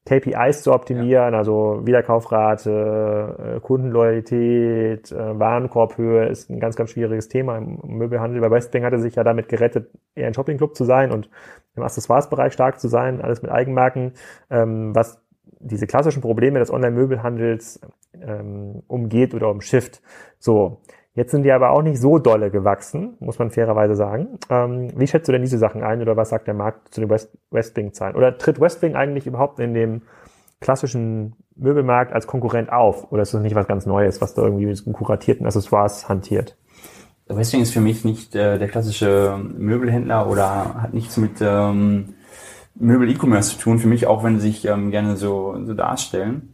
KPIs 0.05 0.61
zu 0.61 0.71
optimieren, 0.71 1.33
ja. 1.33 1.39
also 1.39 1.81
Wiederkaufrate, 1.83 3.55
äh, 3.55 3.59
Kundenloyalität, 3.59 5.11
äh, 5.11 5.39
Warenkorbhöhe 5.39 6.27
ist 6.27 6.49
ein 6.51 6.59
ganz, 6.59 6.75
ganz 6.75 6.91
schwieriges 6.91 7.27
Thema 7.27 7.57
im 7.57 7.79
Möbelhandel. 7.83 8.39
Bei 8.41 8.51
Westwing 8.51 8.83
hatte 8.83 8.99
sich 8.99 9.15
ja 9.15 9.23
damit 9.23 9.49
gerettet, 9.49 9.89
eher 10.13 10.27
ein 10.27 10.35
Shoppingclub 10.35 10.75
zu 10.75 10.83
sein 10.83 11.11
und 11.11 11.29
im 11.75 11.81
Accessoires-Bereich 11.81 12.53
stark 12.53 12.79
zu 12.79 12.87
sein, 12.87 13.19
alles 13.19 13.41
mit 13.41 13.51
Eigenmarken, 13.51 14.13
ähm, 14.51 14.95
was 14.95 15.19
diese 15.59 15.87
klassischen 15.87 16.21
Probleme 16.21 16.59
des 16.59 16.71
Online-Möbelhandels 16.71 17.79
ähm, 18.21 18.83
umgeht 18.87 19.33
oder 19.33 19.49
umschifft. 19.49 20.03
So, 20.37 20.81
Jetzt 21.15 21.31
sind 21.31 21.43
die 21.43 21.51
aber 21.53 21.69
auch 21.69 21.81
nicht 21.81 21.99
so 22.01 22.19
dolle 22.19 22.51
gewachsen, 22.51 23.15
muss 23.21 23.39
man 23.39 23.49
fairerweise 23.49 23.95
sagen. 23.95 24.37
Ähm, 24.49 24.91
wie 24.97 25.07
schätzt 25.07 25.29
du 25.29 25.31
denn 25.31 25.41
diese 25.41 25.57
Sachen 25.57 25.81
ein 25.81 26.01
oder 26.01 26.17
was 26.17 26.29
sagt 26.29 26.47
der 26.47 26.53
Markt 26.53 26.93
zu 26.93 26.99
den 26.99 27.09
West 27.09 27.37
Westwing-Zahlen? 27.51 28.17
Oder 28.17 28.37
tritt 28.37 28.59
Westwing 28.59 28.95
eigentlich 28.95 29.25
überhaupt 29.25 29.59
in 29.59 29.73
dem 29.73 30.01
klassischen 30.59 31.37
Möbelmarkt 31.55 32.11
als 32.11 32.27
Konkurrent 32.27 32.69
auf? 32.69 33.13
Oder 33.13 33.21
ist 33.21 33.33
das 33.33 33.41
nicht 33.41 33.55
was 33.55 33.65
ganz 33.65 33.85
Neues, 33.85 34.19
was 34.19 34.33
da 34.33 34.41
irgendwie 34.41 34.65
mit 34.65 34.83
kuratierten 34.91 35.45
Accessoires 35.45 36.09
hantiert? 36.09 36.57
Westwing 37.27 37.61
ist 37.61 37.73
für 37.73 37.81
mich 37.81 38.03
nicht 38.03 38.35
äh, 38.35 38.59
der 38.59 38.67
klassische 38.67 39.39
Möbelhändler 39.57 40.29
oder 40.29 40.81
hat 40.81 40.93
nichts 40.93 41.15
mit 41.15 41.37
ähm, 41.39 42.15
Möbel-E-Commerce 42.75 43.51
zu 43.51 43.57
tun. 43.57 43.79
Für 43.79 43.87
mich 43.87 44.05
auch, 44.05 44.25
wenn 44.25 44.39
sie 44.39 44.47
sich 44.47 44.65
ähm, 44.65 44.91
gerne 44.91 45.15
so, 45.15 45.55
so 45.63 45.73
darstellen. 45.73 46.53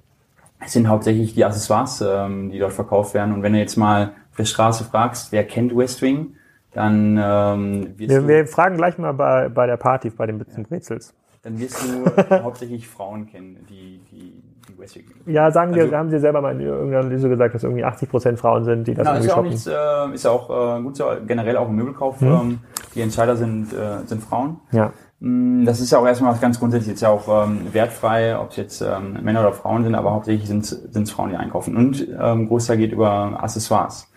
Es 0.64 0.74
sind 0.74 0.88
hauptsächlich 0.88 1.34
die 1.34 1.44
Accessoires, 1.44 2.04
ähm, 2.08 2.52
die 2.52 2.60
dort 2.60 2.74
verkauft 2.74 3.16
werden. 3.16 3.34
Und 3.34 3.42
wenn 3.42 3.54
du 3.54 3.60
jetzt 3.60 3.76
mal 3.76 4.14
auf 4.32 4.38
der 4.38 4.46
Straße 4.46 4.86
fragst, 4.86 5.32
wer 5.32 5.44
kennt 5.46 5.76
West 5.76 6.02
Wing, 6.02 6.36
dann 6.74 7.20
ähm, 7.22 7.94
wirst 7.98 8.10
wir, 8.10 8.22
du, 8.22 8.28
wir 8.28 8.48
fragen 8.48 8.78
gleich 8.78 8.98
mal 8.98 9.12
bei, 9.12 9.50
bei 9.50 9.68
der 9.68 9.78
Party, 9.78 10.10
bei 10.10 10.26
den 10.26 10.40
Bits 10.40 10.58
und 10.58 10.70
Brezels. 10.70 11.14
Dann 11.44 11.60
wirst 11.60 11.84
du 11.84 12.06
hauptsächlich 12.44 12.88
Frauen 12.88 13.28
kennen, 13.28 13.66
die, 13.70 14.00
die, 14.12 14.42
die 14.70 14.80
West 14.80 14.96
Wing 14.96 15.06
Ja, 15.26 15.52
sagen 15.52 15.74
also, 15.74 15.92
wir, 15.92 15.98
haben 15.98 16.10
Sie 16.10 16.20
selber 16.20 16.42
mal 16.42 16.54
in 16.54 16.62
irgendeiner 16.62 17.00
Analyse 17.00 17.28
gesagt, 17.28 17.56
dass 17.56 17.64
irgendwie 17.64 17.84
80 17.84 18.10
Prozent 18.10 18.40
Frauen 18.40 18.64
sind, 18.64 18.88
die 18.88 18.94
das 18.94 19.06
na, 19.06 19.16
irgendwie 19.16 19.28
ist 19.28 19.34
ja 19.34 19.38
auch 19.38 19.44
nichts, 19.44 19.68
äh, 19.68 20.16
ist 20.16 20.24
ja 20.24 20.32
auch 20.32 20.78
äh, 20.78 20.82
gut 20.82 20.96
so, 20.96 21.06
generell 21.28 21.58
auch 21.58 21.68
im 21.68 21.76
Möbelkauf. 21.76 22.22
Hm. 22.22 22.28
Ähm, 22.28 22.60
die 22.96 23.02
Entscheider 23.02 23.36
sind, 23.36 23.74
äh, 23.74 24.06
sind 24.06 24.24
Frauen. 24.24 24.60
Ja. 24.72 24.94
Mm, 25.20 25.66
das 25.66 25.80
ist 25.80 25.92
ja 25.92 26.00
auch 26.00 26.06
erstmal 26.06 26.32
was 26.34 26.42
ganz 26.42 26.60
grundsätzlich 26.60 26.90
jetzt 26.90 27.02
ja 27.02 27.10
auch 27.10 27.46
ähm, 27.46 27.74
wertfrei, 27.74 28.38
ob 28.38 28.52
es 28.52 28.58
jetzt 28.58 28.82
ähm, 28.82 29.18
Männer 29.22 29.42
oder 29.42 29.54
Frauen 29.54 29.84
sind, 29.84 29.96
aber 29.96 30.12
hauptsächlich 30.12 30.48
sind 30.48 30.64
es 30.64 31.12
Frauen, 31.12 31.32
die 31.32 31.38
einkaufen. 31.38 31.76
Und 31.76 32.08
ähm, 32.20 32.48
Großteil 32.48 32.78
geht 32.78 32.92
über 32.92 33.42
Accessoires. 33.42 34.11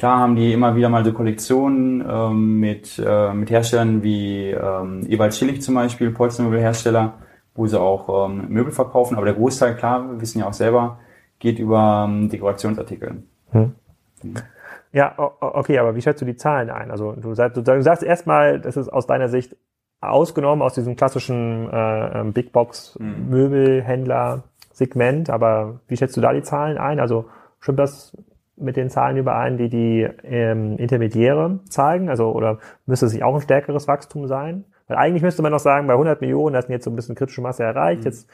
Klar 0.00 0.18
haben 0.18 0.34
die 0.34 0.54
immer 0.54 0.74
wieder 0.76 0.88
mal 0.88 1.04
so 1.04 1.12
Kollektionen 1.12 2.02
ähm, 2.10 2.58
mit, 2.58 2.98
äh, 2.98 3.34
mit 3.34 3.50
Herstellern 3.50 4.02
wie 4.02 4.48
ähm, 4.48 5.04
Ewald 5.06 5.34
Schillig 5.34 5.60
zum 5.60 5.74
Beispiel, 5.74 6.10
Polstermöbelhersteller, 6.10 7.18
wo 7.54 7.66
sie 7.66 7.78
auch 7.78 8.30
ähm, 8.30 8.46
Möbel 8.48 8.72
verkaufen. 8.72 9.18
Aber 9.18 9.26
der 9.26 9.34
Großteil, 9.34 9.76
klar, 9.76 10.10
wir 10.10 10.18
wissen 10.18 10.38
ja 10.38 10.48
auch 10.48 10.54
selber, 10.54 11.00
geht 11.38 11.58
über 11.58 12.06
ähm, 12.08 12.30
Dekorationsartikel. 12.30 13.24
Hm. 13.50 13.74
Hm. 14.22 14.34
Ja, 14.94 15.12
okay, 15.18 15.78
aber 15.78 15.94
wie 15.94 16.00
schätzt 16.00 16.22
du 16.22 16.24
die 16.24 16.36
Zahlen 16.36 16.70
ein? 16.70 16.90
Also 16.90 17.12
du 17.12 17.34
sagst, 17.34 17.58
du 17.58 17.82
sagst 17.82 18.02
erstmal, 18.02 18.58
das 18.58 18.78
ist 18.78 18.88
aus 18.88 19.06
deiner 19.06 19.28
Sicht 19.28 19.54
ausgenommen 20.00 20.62
aus 20.62 20.72
diesem 20.72 20.96
klassischen 20.96 21.68
äh, 21.70 22.20
ähm, 22.20 22.32
Big 22.32 22.52
Box 22.52 22.98
mhm. 22.98 23.28
Möbelhändler 23.28 24.44
Segment, 24.72 25.28
aber 25.28 25.80
wie 25.88 25.98
schätzt 25.98 26.16
du 26.16 26.22
da 26.22 26.32
die 26.32 26.40
Zahlen 26.40 26.78
ein? 26.78 27.00
Also 27.00 27.26
stimmt 27.60 27.80
das 27.80 28.16
mit 28.60 28.76
den 28.76 28.90
Zahlen 28.90 29.16
überein, 29.16 29.56
die 29.56 29.68
die 29.68 30.08
ähm, 30.24 30.76
Intermediäre 30.76 31.60
zeigen? 31.68 32.08
Also 32.08 32.32
oder 32.32 32.58
müsste 32.86 33.06
es 33.06 33.12
sich 33.12 33.22
auch 33.22 33.34
ein 33.34 33.40
stärkeres 33.40 33.88
Wachstum 33.88 34.26
sein? 34.26 34.64
Weil 34.88 34.96
eigentlich 34.98 35.22
müsste 35.22 35.42
man 35.42 35.52
noch 35.52 35.60
sagen, 35.60 35.86
bei 35.86 35.92
100 35.94 36.20
Millionen, 36.20 36.54
das 36.54 36.66
sind 36.66 36.72
jetzt 36.72 36.84
so 36.84 36.90
ein 36.90 36.96
bisschen 36.96 37.14
kritische 37.14 37.40
Masse 37.40 37.62
erreicht. 37.62 38.00
Mhm. 38.00 38.06
Jetzt 38.06 38.28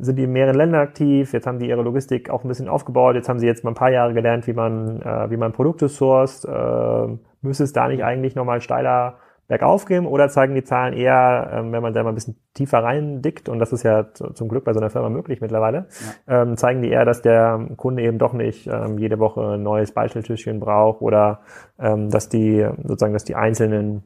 sind 0.00 0.16
die 0.16 0.24
in 0.24 0.32
mehreren 0.32 0.56
Ländern 0.56 0.80
aktiv, 0.80 1.32
jetzt 1.32 1.46
haben 1.46 1.58
die 1.58 1.68
ihre 1.68 1.82
Logistik 1.82 2.30
auch 2.30 2.44
ein 2.44 2.48
bisschen 2.48 2.68
aufgebaut, 2.68 3.16
jetzt 3.16 3.28
haben 3.28 3.38
sie 3.38 3.46
jetzt 3.46 3.64
mal 3.64 3.72
ein 3.72 3.74
paar 3.74 3.90
Jahre 3.90 4.14
gelernt, 4.14 4.46
wie 4.46 4.52
man, 4.52 5.02
äh, 5.02 5.30
wie 5.30 5.36
man 5.36 5.52
Produkte 5.52 5.88
sourced. 5.88 6.44
Äh, 6.44 7.16
müsste 7.42 7.64
es 7.64 7.72
da 7.72 7.88
nicht 7.88 8.04
eigentlich 8.04 8.34
nochmal 8.34 8.60
steiler 8.60 9.18
bergauf 9.52 9.84
gehen 9.84 10.06
oder 10.06 10.30
zeigen 10.30 10.54
die 10.54 10.64
Zahlen 10.64 10.94
eher, 10.94 11.50
ähm, 11.52 11.72
wenn 11.72 11.82
man 11.82 11.92
da 11.92 12.02
mal 12.02 12.08
ein 12.08 12.14
bisschen 12.14 12.36
tiefer 12.54 12.82
reindickt, 12.82 13.50
und 13.50 13.58
das 13.58 13.70
ist 13.74 13.82
ja 13.82 14.06
zum 14.14 14.48
Glück 14.48 14.64
bei 14.64 14.72
so 14.72 14.80
einer 14.80 14.88
Firma 14.88 15.10
möglich 15.10 15.42
mittlerweile, 15.42 15.88
ja. 16.26 16.42
ähm, 16.42 16.56
zeigen 16.56 16.80
die 16.80 16.88
eher, 16.88 17.04
dass 17.04 17.20
der 17.20 17.68
Kunde 17.76 18.02
eben 18.02 18.16
doch 18.16 18.32
nicht 18.32 18.66
ähm, 18.66 18.96
jede 18.96 19.18
Woche 19.18 19.56
ein 19.56 19.62
neues 19.62 19.92
Beistelltischchen 19.92 20.58
braucht 20.58 21.02
oder 21.02 21.40
ähm, 21.78 22.08
dass 22.08 22.30
die 22.30 22.66
sozusagen, 22.82 23.12
dass 23.12 23.24
die 23.24 23.34
einzelnen 23.34 24.04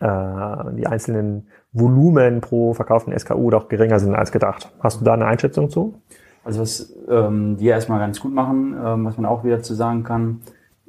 äh, 0.00 0.74
die 0.74 0.86
einzelnen 0.86 1.48
Volumen 1.72 2.42
pro 2.42 2.74
verkauften 2.74 3.18
SKU 3.18 3.48
doch 3.50 3.68
geringer 3.68 3.98
sind 3.98 4.14
als 4.14 4.30
gedacht. 4.30 4.70
Hast 4.80 5.00
du 5.00 5.06
da 5.06 5.14
eine 5.14 5.24
Einschätzung 5.24 5.70
zu? 5.70 6.02
Also 6.44 6.60
was 6.60 6.94
ähm, 7.08 7.56
die 7.56 7.66
erstmal 7.66 7.98
ganz 7.98 8.20
gut 8.20 8.34
machen, 8.34 8.76
ähm, 8.82 9.06
was 9.06 9.16
man 9.16 9.24
auch 9.24 9.42
wieder 9.42 9.62
zu 9.62 9.74
sagen 9.74 10.04
kann, 10.04 10.40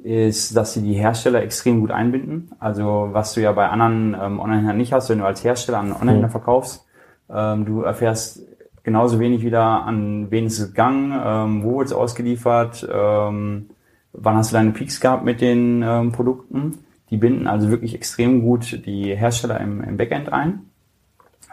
ist, 0.02 0.56
dass 0.56 0.74
sie 0.74 0.82
die 0.82 0.94
Hersteller 0.94 1.42
extrem 1.42 1.80
gut 1.80 1.90
einbinden. 1.90 2.50
Also 2.58 3.10
was 3.12 3.34
du 3.34 3.40
ja 3.40 3.52
bei 3.52 3.68
anderen 3.68 4.16
ähm, 4.20 4.40
Online-Händlern 4.40 4.76
nicht 4.76 4.92
hast, 4.92 5.08
wenn 5.08 5.18
du 5.18 5.24
als 5.24 5.44
Hersteller 5.44 5.78
an 5.78 5.92
Online-Händler 5.92 6.28
mhm. 6.28 6.32
verkaufst, 6.32 6.86
ähm, 7.30 7.64
du 7.64 7.82
erfährst 7.82 8.40
genauso 8.82 9.20
wenig 9.20 9.44
wieder, 9.44 9.84
an 9.84 10.30
wen 10.30 10.46
ist 10.46 10.58
es 10.58 10.68
gegangen, 10.68 11.12
ähm, 11.24 11.62
wo 11.62 11.78
wird 11.78 11.88
es 11.88 11.92
ausgeliefert, 11.92 12.86
ähm, 12.92 13.70
wann 14.12 14.36
hast 14.36 14.50
du 14.50 14.54
deine 14.54 14.72
Peaks 14.72 15.00
gehabt 15.00 15.24
mit 15.24 15.40
den 15.40 15.82
ähm, 15.82 16.12
Produkten. 16.12 16.78
Die 17.10 17.16
binden 17.16 17.46
also 17.46 17.68
wirklich 17.70 17.94
extrem 17.94 18.42
gut 18.42 18.84
die 18.86 19.14
Hersteller 19.14 19.60
im, 19.60 19.82
im 19.82 19.96
Backend 19.96 20.32
ein. 20.32 20.70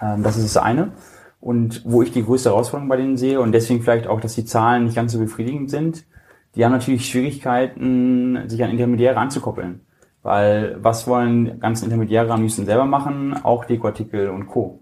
Ähm, 0.02 0.24
das 0.24 0.38
ist 0.38 0.56
das 0.56 0.64
eine. 0.64 0.92
Und 1.40 1.84
wo 1.86 2.02
ich 2.02 2.12
die 2.12 2.24
größte 2.24 2.50
Herausforderung 2.50 2.90
bei 2.90 2.98
denen 2.98 3.18
sehe 3.18 3.40
und 3.40 3.52
deswegen 3.52 3.82
vielleicht 3.82 4.08
auch, 4.08 4.20
dass 4.20 4.36
die 4.36 4.46
Zahlen 4.46 4.86
nicht 4.86 4.96
ganz 4.96 5.14
so 5.14 5.20
befriedigend 5.20 5.70
sind, 5.70 6.06
die 6.60 6.66
haben 6.66 6.74
natürlich 6.74 7.10
Schwierigkeiten, 7.10 8.50
sich 8.50 8.62
an 8.62 8.70
Intermediäre 8.70 9.16
anzukoppeln. 9.16 9.80
Weil 10.24 10.76
was 10.82 11.08
wollen 11.08 11.62
ganzen 11.62 11.86
Intermediäre 11.86 12.30
am 12.34 12.42
liebsten 12.42 12.66
selber 12.66 12.84
machen? 12.84 13.34
Auch 13.44 13.64
Dekoartikel 13.64 14.30
und 14.30 14.48
Co. 14.48 14.82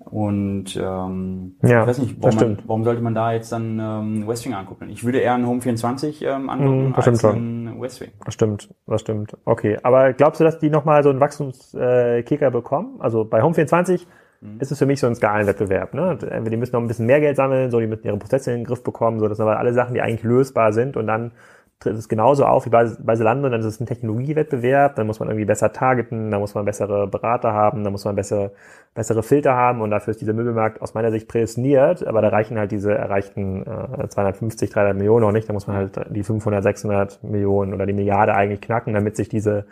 Und 0.00 0.76
ähm, 0.76 1.54
ja, 1.62 1.82
ich 1.82 1.86
weiß 1.86 1.98
nicht, 1.98 2.16
warum, 2.20 2.36
man, 2.36 2.58
warum 2.66 2.82
sollte 2.82 3.02
man 3.02 3.14
da 3.14 3.32
jetzt 3.32 3.52
dann 3.52 3.78
ähm, 3.78 4.26
Westwing 4.26 4.54
angucken? 4.54 4.90
Ich 4.90 5.04
würde 5.04 5.18
eher 5.18 5.34
einen 5.34 5.46
Home 5.46 5.60
24 5.60 6.22
ähm, 6.24 6.50
angucken 6.50 6.88
mm, 6.88 6.94
als 6.96 7.24
einen 7.24 7.80
Westwing. 7.80 8.10
Das 8.24 8.34
stimmt, 8.34 8.74
das 8.88 9.02
stimmt. 9.02 9.36
Okay, 9.44 9.78
aber 9.84 10.12
glaubst 10.12 10.40
du, 10.40 10.44
dass 10.44 10.58
die 10.58 10.70
nochmal 10.70 11.04
so 11.04 11.10
einen 11.10 11.20
Wachstumskicker 11.20 12.48
äh, 12.48 12.50
bekommen? 12.50 12.96
Also 12.98 13.24
bei 13.24 13.42
Home 13.42 13.54
24 13.54 14.04
mhm. 14.04 14.10
Ist 14.58 14.72
es 14.72 14.78
für 14.78 14.86
mich 14.86 15.00
so 15.00 15.06
ein 15.06 15.14
Skalenwettbewerb. 15.14 15.92
Ne? 15.92 16.16
Die 16.16 16.56
müssen 16.56 16.72
noch 16.72 16.80
ein 16.80 16.88
bisschen 16.88 17.06
mehr 17.06 17.20
Geld 17.20 17.36
sammeln, 17.36 17.70
so 17.70 17.78
die 17.78 17.86
müssen 17.86 18.06
ihre 18.06 18.16
Prozesse 18.16 18.52
in 18.52 18.60
den 18.60 18.64
Griff 18.64 18.82
bekommen, 18.82 19.20
so 19.20 19.28
das 19.28 19.36
sind 19.36 19.46
aber 19.46 19.58
alle 19.58 19.74
Sachen, 19.74 19.94
die 19.94 20.00
eigentlich 20.00 20.22
lösbar 20.22 20.72
sind 20.72 20.96
und 20.96 21.06
dann 21.06 21.32
tritt 21.78 21.96
es 21.96 22.08
genauso 22.08 22.44
auf 22.44 22.66
wie 22.66 22.70
bei, 22.70 22.90
bei 22.98 23.16
Zalando, 23.16 23.48
dann 23.48 23.60
ist 23.60 23.66
es 23.66 23.80
ein 23.80 23.86
Technologiewettbewerb, 23.86 24.96
dann 24.96 25.06
muss 25.06 25.18
man 25.18 25.28
irgendwie 25.28 25.46
besser 25.46 25.72
targeten, 25.72 26.30
dann 26.30 26.40
muss 26.40 26.54
man 26.54 26.66
bessere 26.66 27.06
Berater 27.06 27.54
haben, 27.54 27.84
dann 27.84 27.92
muss 27.92 28.04
man 28.04 28.16
bessere, 28.16 28.52
bessere 28.94 29.22
Filter 29.22 29.54
haben 29.54 29.80
und 29.80 29.90
dafür 29.90 30.10
ist 30.10 30.20
dieser 30.20 30.34
Möbelmarkt 30.34 30.82
aus 30.82 30.92
meiner 30.92 31.10
Sicht 31.10 31.26
prädestiniert, 31.26 32.06
aber 32.06 32.20
da 32.20 32.28
reichen 32.28 32.58
halt 32.58 32.70
diese 32.70 32.94
erreichten 32.94 33.64
äh, 33.66 34.08
250, 34.08 34.68
300 34.70 34.94
Millionen 34.94 35.24
noch 35.24 35.32
nicht, 35.32 35.48
da 35.48 35.54
muss 35.54 35.66
man 35.66 35.76
halt 35.76 36.00
die 36.10 36.22
500, 36.22 36.62
600 36.62 37.24
Millionen 37.24 37.72
oder 37.72 37.86
die 37.86 37.94
Milliarde 37.94 38.34
eigentlich 38.34 38.60
knacken, 38.60 38.92
damit 38.92 39.16
sich 39.16 39.30
diese, 39.30 39.64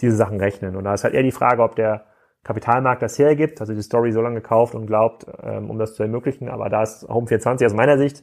diese 0.00 0.16
Sachen 0.16 0.38
rechnen. 0.38 0.76
Und 0.76 0.84
da 0.84 0.94
ist 0.94 1.02
halt 1.02 1.14
eher 1.14 1.24
die 1.24 1.32
Frage, 1.32 1.62
ob 1.62 1.74
der 1.74 2.04
Kapitalmarkt 2.48 3.02
das 3.02 3.18
hergibt, 3.18 3.60
also 3.60 3.74
die 3.74 3.82
Story 3.82 4.10
so 4.10 4.22
lange 4.22 4.36
gekauft 4.36 4.74
und 4.74 4.86
glaubt, 4.86 5.26
ähm, 5.42 5.68
um 5.68 5.78
das 5.78 5.94
zu 5.94 6.02
ermöglichen, 6.02 6.48
aber 6.48 6.70
da 6.70 6.82
ist 6.82 7.06
Home 7.06 7.26
24 7.26 7.66
aus 7.66 7.74
meiner 7.74 7.98
Sicht 7.98 8.22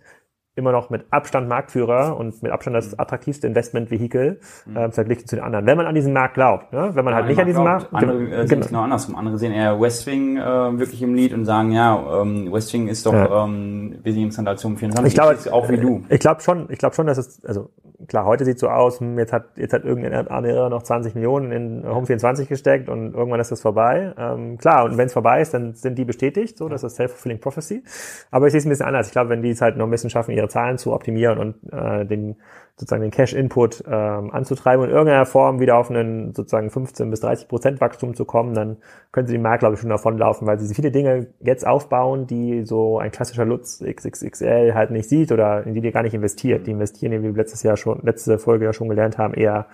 immer 0.56 0.72
noch 0.72 0.90
mit 0.90 1.06
Abstand 1.10 1.50
Marktführer 1.50 2.18
und 2.18 2.42
mit 2.42 2.52
Abstand 2.52 2.76
das 2.76 2.92
mhm. 2.92 3.00
attraktivste 3.00 3.48
Investmentvehikel 3.48 4.40
mhm. 4.66 4.78
äh, 4.78 4.92
verglichen 4.92 5.28
zu 5.28 5.36
den 5.36 5.44
anderen. 5.44 5.66
Wenn 5.66 5.78
man 5.78 5.86
an 5.86 5.96
diesen 5.96 6.14
Markt 6.14 6.36
glaubt, 6.36 6.72
ne? 6.72 6.92
wenn 6.94 7.04
man 7.04 7.14
ja, 7.14 7.18
halt 7.18 7.28
nicht 7.28 7.40
an 7.40 7.48
diesen 7.48 7.64
Markt... 7.64 7.94
Andere 7.94 8.44
äh, 8.44 8.46
genau. 8.46 8.66
genau 8.66 8.82
andersrum. 8.84 9.16
Andere 9.16 9.38
sehen 9.38 9.52
eher 9.52 9.80
Westwing 9.80 10.38
äh, 10.38 10.80
wirklich 10.80 11.02
im 11.02 11.14
Lied 11.14 11.34
und 11.34 11.46
sagen, 11.46 11.72
ja, 11.72 12.22
ähm, 12.22 12.52
Westwing 12.52 12.88
ist 12.88 13.06
doch 13.06 13.14
ja. 13.14 13.44
ähm, 13.44 14.00
interessanter 14.04 14.52
als 14.52 14.64
Home 14.64 14.78
24. 14.78 15.14
Ich 15.14 15.20
glaube, 15.20 15.54
auch 15.54 15.70
wie 15.70 15.78
du. 15.78 16.04
Ich 16.10 16.20
glaube 16.20 16.42
schon, 16.42 16.68
ich 16.70 16.80
glaube 16.80 16.96
schon, 16.96 17.08
dass 17.08 17.18
es, 17.18 17.44
also 17.44 17.70
klar, 18.08 18.26
heute 18.26 18.46
sieht 18.46 18.60
so 18.60 18.70
aus, 18.70 19.00
hm, 19.00 19.18
jetzt 19.18 19.34
hat, 19.34 19.58
jetzt 19.58 19.74
hat 19.74 19.84
irgendein 19.84 20.28
andere 20.28 20.70
noch 20.70 20.84
20 20.84 21.16
Millionen 21.16 21.52
in 21.52 21.88
Home 21.88 22.06
24 22.06 22.48
gesteckt 22.48 22.90
und 22.90 23.14
irgendwann 23.14 23.40
ist 23.40 23.52
das 23.52 23.62
vorbei. 23.62 24.14
Ähm, 24.18 24.58
klar, 24.58 24.86
und 24.86 24.98
wenn 24.98 25.08
es 25.08 25.14
vorbei 25.14 25.42
ist, 25.42 25.54
dann 25.54 25.74
sind 25.74 25.98
die 25.98 26.06
bestätigt, 26.06 26.58
so, 26.58 26.70
das 26.70 26.84
ist 26.84 26.96
Self-Fulfilling 26.96 27.40
Prophecy. 27.40 27.84
Aber 28.32 28.48
ich 28.48 28.52
sehe 28.52 28.60
es 28.60 28.66
ein 28.66 28.70
bisschen 28.70 28.86
anders. 28.86 29.08
Ich 29.08 29.14
glaube, 29.14 29.30
wenn 29.30 29.42
die 29.42 29.50
es 29.50 29.62
halt 29.62 29.78
noch 29.78 29.86
ein 29.86 29.92
bisschen 29.92 30.10
schaffen, 30.10 30.32
ihre 30.32 30.45
Zahlen 30.48 30.78
zu 30.78 30.94
optimieren 30.94 31.38
und 31.38 31.56
äh, 31.72 32.06
den 32.06 32.36
sozusagen 32.78 33.04
den 33.04 33.12
Cash-Input 33.12 33.86
ähm, 33.88 34.32
anzutreiben 34.32 34.84
und 34.84 34.90
in 34.90 34.96
irgendeiner 34.96 35.26
Form 35.26 35.62
wieder 35.62 35.78
auf 35.78 35.90
einen 35.90 36.34
sozusagen 36.34 36.70
15 36.70 37.10
bis 37.10 37.22
30 37.22 37.48
Prozent 37.48 37.80
Wachstum 37.80 38.16
zu 38.16 38.26
kommen, 38.26 38.54
dann 38.54 38.78
können 39.14 39.28
sie 39.28 39.34
den 39.34 39.42
Markt, 39.42 39.60
glaube 39.60 39.76
ich, 39.76 39.80
schon 39.80 39.90
davonlaufen, 39.90 40.46
weil 40.46 40.60
sie 40.60 40.74
viele 40.74 40.92
Dinge 40.92 41.28
jetzt 41.40 41.66
aufbauen, 41.66 42.28
die 42.28 42.66
so 42.66 43.00
ein 43.00 43.12
klassischer 43.12 43.46
Lutz 43.46 43.82
XXXL 43.82 44.74
halt 44.74 44.92
nicht 44.92 45.08
sieht 45.08 45.32
oder 45.32 45.66
in 45.66 45.74
die 45.74 45.80
die 45.80 45.92
gar 45.92 46.04
nicht 46.04 46.14
investiert. 46.14 46.68
Die 46.68 46.72
investieren, 46.72 47.14
wie 47.14 47.24
wir 47.24 47.32
letztes 47.32 47.64
Jahr 47.64 47.78
schon, 47.78 48.02
letzte 48.04 48.38
Folge 48.40 48.66
ja 48.66 48.74
schon 48.74 48.90
gelernt 48.90 49.18
haben, 49.18 49.34
eher 49.34 49.68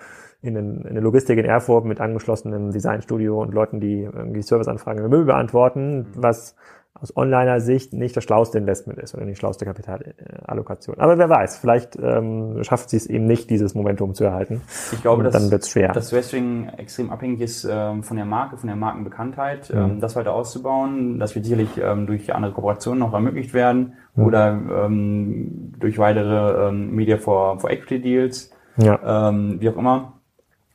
in, 0.43 0.55
in 0.55 0.85
eine 0.85 0.99
Logistik 0.99 1.39
in 1.39 1.45
Erfurt 1.45 1.85
mit 1.85 1.99
angeschlossenem 1.99 2.71
Designstudio 2.71 3.41
und 3.41 3.53
Leuten, 3.53 3.79
die 3.79 4.03
irgendwie 4.03 4.41
Serviceanfragen 4.43 5.03
im 5.03 5.09
Müll 5.09 5.25
beantworten, 5.25 6.07
was 6.15 6.55
aus 6.93 7.15
Onliner-Sicht 7.15 7.93
nicht 7.93 8.15
das 8.15 8.23
schlauste 8.23 8.57
Investment 8.57 8.99
ist 8.99 9.15
oder 9.15 9.25
die 9.25 9.35
schlauste 9.35 9.65
Kapitalallokation. 9.65 10.99
Aber 10.99 11.17
wer 11.17 11.29
weiß, 11.29 11.57
vielleicht 11.57 11.95
ähm, 11.95 12.63
schafft 12.63 12.89
sie 12.89 12.97
es 12.97 13.07
eben 13.07 13.25
nicht, 13.25 13.49
dieses 13.49 13.73
Momentum 13.73 14.13
zu 14.13 14.23
erhalten. 14.25 14.61
Ich 14.91 15.01
glaube, 15.01 15.23
dass, 15.23 15.33
dann 15.33 15.49
wird's 15.51 15.69
schwer. 15.69 15.93
dass 15.93 16.11
Wrestling 16.11 16.69
extrem 16.77 17.09
abhängig 17.09 17.41
ist 17.41 17.67
ähm, 17.69 18.03
von 18.03 18.17
der 18.17 18.25
Marke, 18.25 18.57
von 18.57 18.67
der 18.67 18.75
Markenbekanntheit, 18.75 19.73
mhm. 19.73 19.79
ähm, 19.79 19.99
das 20.01 20.15
weiter 20.15 20.33
auszubauen. 20.33 21.17
Das 21.17 21.33
wird 21.33 21.45
sicherlich 21.45 21.69
ähm, 21.81 22.07
durch 22.07 22.35
andere 22.35 22.51
Kooperationen 22.51 22.99
noch 22.99 23.13
ermöglicht 23.13 23.53
werden 23.53 23.93
mhm. 24.15 24.25
oder 24.25 24.49
ähm, 24.49 25.73
durch 25.79 25.97
weitere 25.97 26.67
ähm, 26.67 26.91
Media 26.91 27.17
for, 27.17 27.59
for 27.59 27.71
Equity 27.71 28.01
Deals, 28.01 28.51
ja. 28.77 29.29
ähm, 29.29 29.57
wie 29.59 29.69
auch 29.69 29.77
immer. 29.77 30.19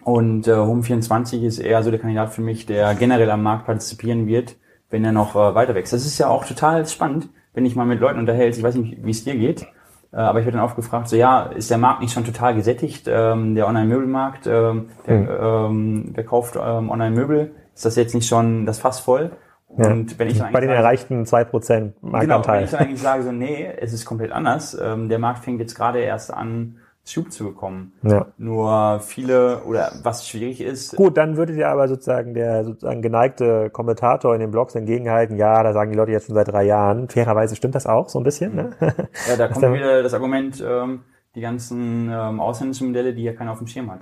Und 0.02 0.48
äh, 0.48 0.52
Home24 0.52 1.42
ist 1.42 1.58
eher 1.58 1.82
so 1.82 1.90
der 1.90 2.00
Kandidat 2.00 2.30
für 2.32 2.42
mich, 2.42 2.64
der 2.64 2.94
generell 2.94 3.30
am 3.30 3.42
Markt 3.42 3.66
partizipieren 3.66 4.26
wird 4.26 4.56
wenn 4.90 5.04
er 5.04 5.12
noch 5.12 5.34
äh, 5.34 5.54
weiter 5.54 5.74
wächst. 5.74 5.92
Das 5.92 6.06
ist 6.06 6.18
ja 6.18 6.28
auch 6.28 6.44
total 6.44 6.86
spannend, 6.86 7.28
wenn 7.54 7.66
ich 7.66 7.76
mal 7.76 7.86
mit 7.86 8.00
Leuten 8.00 8.18
unterhält. 8.18 8.56
Ich 8.56 8.62
weiß 8.62 8.76
nicht, 8.76 9.04
wie 9.04 9.10
es 9.10 9.24
dir 9.24 9.36
geht, 9.36 9.66
äh, 10.12 10.16
aber 10.16 10.40
ich 10.40 10.46
werde 10.46 10.58
dann 10.58 10.66
oft 10.66 10.76
gefragt, 10.76 11.08
so 11.08 11.16
ja, 11.16 11.42
ist 11.42 11.70
der 11.70 11.78
Markt 11.78 12.00
nicht 12.00 12.12
schon 12.12 12.24
total 12.24 12.54
gesättigt, 12.54 13.06
ähm, 13.08 13.54
der 13.54 13.66
Online-Möbelmarkt, 13.66 14.46
ähm, 14.46 14.90
der, 15.06 15.16
mhm. 15.16 15.28
ähm, 15.40 16.10
wer 16.14 16.24
kauft 16.24 16.56
ähm, 16.56 16.90
Online-Möbel, 16.90 17.52
ist 17.74 17.84
das 17.84 17.96
jetzt 17.96 18.14
nicht 18.14 18.28
schon 18.28 18.66
das 18.66 18.78
Fass 18.78 19.00
voll? 19.00 19.32
Und 19.68 20.12
ja. 20.12 20.18
wenn 20.18 20.28
ich 20.28 20.38
dann 20.38 20.52
Bei 20.52 20.60
den 20.60 20.70
sage, 20.70 20.78
erreichten 20.78 21.24
2% 21.24 21.92
Marktanteil. 22.00 22.20
Genau, 22.26 22.48
wenn 22.48 22.64
ich 22.64 22.70
dann 22.70 22.80
eigentlich 22.80 23.02
sage, 23.02 23.22
so 23.24 23.32
nee, 23.32 23.68
es 23.78 23.92
ist 23.92 24.06
komplett 24.06 24.32
anders. 24.32 24.78
Ähm, 24.80 25.08
der 25.08 25.18
Markt 25.18 25.44
fängt 25.44 25.60
jetzt 25.60 25.74
gerade 25.74 25.98
erst 25.98 26.32
an, 26.32 26.78
Schub 27.08 27.30
zu 27.32 27.44
bekommen. 27.44 27.92
Ja. 28.02 28.26
Nur 28.36 29.00
viele 29.00 29.62
oder 29.62 29.92
was 30.02 30.28
schwierig 30.28 30.60
ist. 30.60 30.96
Gut, 30.96 31.16
dann 31.16 31.36
würde 31.36 31.54
dir 31.54 31.68
aber 31.68 31.86
sozusagen 31.86 32.34
der 32.34 32.64
sozusagen 32.64 33.00
geneigte 33.00 33.70
Kommentator 33.70 34.34
in 34.34 34.40
den 34.40 34.50
Blogs 34.50 34.74
entgegenhalten, 34.74 35.36
ja, 35.36 35.62
da 35.62 35.72
sagen 35.72 35.92
die 35.92 35.96
Leute 35.96 36.12
jetzt 36.12 36.26
schon 36.26 36.34
seit 36.34 36.48
drei 36.48 36.64
Jahren. 36.64 37.08
Fairerweise 37.08 37.54
stimmt 37.54 37.76
das 37.76 37.86
auch 37.86 38.08
so 38.08 38.18
ein 38.18 38.24
bisschen. 38.24 38.56
Ne? 38.56 38.70
Ja, 39.28 39.36
da 39.36 39.48
kommt 39.52 39.72
wieder 39.72 40.02
das 40.02 40.14
Argument, 40.14 40.62
ähm, 40.66 41.02
die 41.36 41.40
ganzen 41.40 42.10
ähm, 42.10 42.40
ausländischen 42.40 42.88
Modelle, 42.88 43.14
die 43.14 43.22
ja 43.22 43.34
keiner 43.34 43.52
auf 43.52 43.58
dem 43.58 43.68
Schirm 43.68 43.90
hat. 43.90 44.00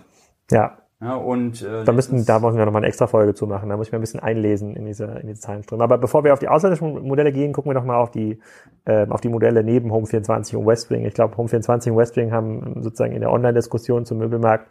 Ja, 0.50 0.78
ja, 1.04 1.16
und 1.16 1.60
äh, 1.60 1.84
da 1.84 1.92
müssten, 1.92 2.24
da 2.24 2.38
müssen 2.38 2.56
wir 2.56 2.64
nochmal 2.64 2.80
eine 2.80 2.86
extra 2.86 3.06
Folge 3.06 3.34
zu 3.34 3.46
machen. 3.46 3.68
Da 3.68 3.76
muss 3.76 3.88
ich 3.88 3.92
mir 3.92 3.98
ein 3.98 4.00
bisschen 4.00 4.20
einlesen 4.20 4.74
in 4.74 4.86
diese, 4.86 5.04
in 5.04 5.26
diese 5.26 5.40
Zahlenströme. 5.40 5.84
Aber 5.84 5.98
bevor 5.98 6.24
wir 6.24 6.32
auf 6.32 6.38
die 6.38 6.48
ausländischen 6.48 7.06
Modelle 7.06 7.30
gehen, 7.30 7.52
gucken 7.52 7.70
wir 7.70 7.74
nochmal 7.74 8.00
auf 8.00 8.10
die, 8.10 8.38
äh, 8.86 9.06
auf 9.10 9.20
die 9.20 9.28
Modelle 9.28 9.62
neben 9.62 9.92
Home 9.92 10.06
24 10.06 10.56
und 10.56 10.66
Westwing. 10.66 11.04
Ich 11.04 11.12
glaube, 11.12 11.36
Home 11.36 11.48
24 11.48 11.92
und 11.92 11.98
Westwing 11.98 12.32
haben 12.32 12.82
sozusagen 12.82 13.12
in 13.12 13.20
der 13.20 13.30
Online-Diskussion 13.30 14.06
zum 14.06 14.16
Möbelmarkt 14.16 14.70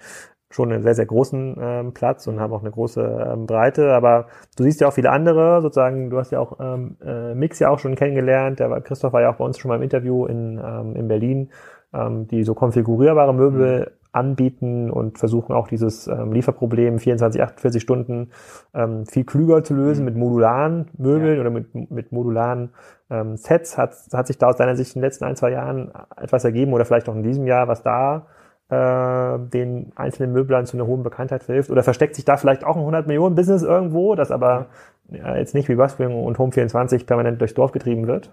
schon 0.50 0.72
einen 0.72 0.82
sehr, 0.82 0.96
sehr 0.96 1.06
großen 1.06 1.58
ähm, 1.60 1.94
Platz 1.94 2.26
und 2.26 2.40
haben 2.40 2.54
auch 2.54 2.62
eine 2.62 2.72
große 2.72 3.28
ähm, 3.32 3.46
Breite. 3.46 3.94
Aber 3.94 4.28
du 4.58 4.64
siehst 4.64 4.82
ja 4.82 4.88
auch 4.88 4.94
viele 4.94 5.12
andere, 5.12 5.62
sozusagen, 5.62 6.10
du 6.10 6.18
hast 6.18 6.32
ja 6.32 6.40
auch 6.40 6.60
ähm, 6.60 6.98
äh, 7.06 7.36
Mix 7.36 7.60
ja 7.60 7.70
auch 7.70 7.80
schon 7.80 7.96
kennengelernt. 7.96 8.60
Der 8.60 8.72
war, 8.72 8.82
Christoph 8.82 9.14
war 9.14 9.22
ja 9.22 9.32
auch 9.32 9.38
bei 9.38 9.46
uns 9.46 9.60
schon 9.60 9.70
mal 9.70 9.76
im 9.76 9.84
Interview 9.84 10.26
in, 10.26 10.60
ähm, 10.64 10.96
in 10.96 11.08
Berlin, 11.08 11.52
ähm, 11.94 12.28
die 12.28 12.44
so 12.44 12.56
konfigurierbare 12.56 13.36
Möbel 13.36 13.92
mhm 13.92 14.03
anbieten 14.14 14.90
und 14.90 15.18
versuchen 15.18 15.54
auch 15.54 15.68
dieses 15.68 16.08
ähm, 16.08 16.32
Lieferproblem 16.32 17.00
24, 17.00 17.42
48 17.42 17.82
Stunden 17.82 18.30
ähm, 18.74 19.06
viel 19.06 19.26
klüger 19.26 19.64
zu 19.64 19.74
lösen 19.74 20.06
mit 20.06 20.16
modularen 20.16 20.88
Möbeln 20.98 21.36
ja. 21.36 21.42
oder 21.42 21.50
mit, 21.50 21.92
mit 21.92 22.12
modularen 22.12 22.70
ähm, 23.10 23.36
Sets. 23.36 23.78
Hat, 23.78 23.96
hat 24.14 24.28
sich 24.28 24.38
da 24.38 24.48
aus 24.48 24.56
deiner 24.56 24.76
Sicht 24.76 24.96
in 24.96 25.02
den 25.02 25.08
letzten 25.08 25.26
ein, 25.26 25.36
zwei 25.36 25.52
Jahren 25.52 25.92
etwas 26.16 26.46
ergeben 26.46 26.74
oder 26.74 26.86
vielleicht 26.86 27.10
auch 27.10 27.16
in 27.16 27.24
diesem 27.24 27.48
Jahr, 27.48 27.68
was 27.68 27.82
da 27.82 28.28
äh, 28.70 29.40
den 29.40 29.92
einzelnen 29.96 30.32
Möblern 30.32 30.66
zu 30.66 30.78
einer 30.78 30.86
hohen 30.86 31.04
Bekanntheit 31.04 31.44
verhilft? 31.44 31.70
Oder 31.70 31.84
versteckt 31.84 32.16
sich 32.16 32.26
da 32.26 32.38
vielleicht 32.38 32.64
auch 32.64 32.76
ein 32.76 32.82
100 32.82 33.08
Millionen 33.08 33.36
Business 33.36 33.64
irgendwo, 33.64 34.16
das 34.16 34.32
aber 34.32 34.68
ja, 35.10 35.36
jetzt 35.36 35.54
nicht 35.54 35.70
wie 35.70 35.76
Buzzwing 35.76 36.24
und 36.24 36.38
Home24 36.38 37.06
permanent 37.06 37.42
durchs 37.42 37.56
Dorf 37.56 37.72
getrieben 37.72 38.08
wird? 38.08 38.32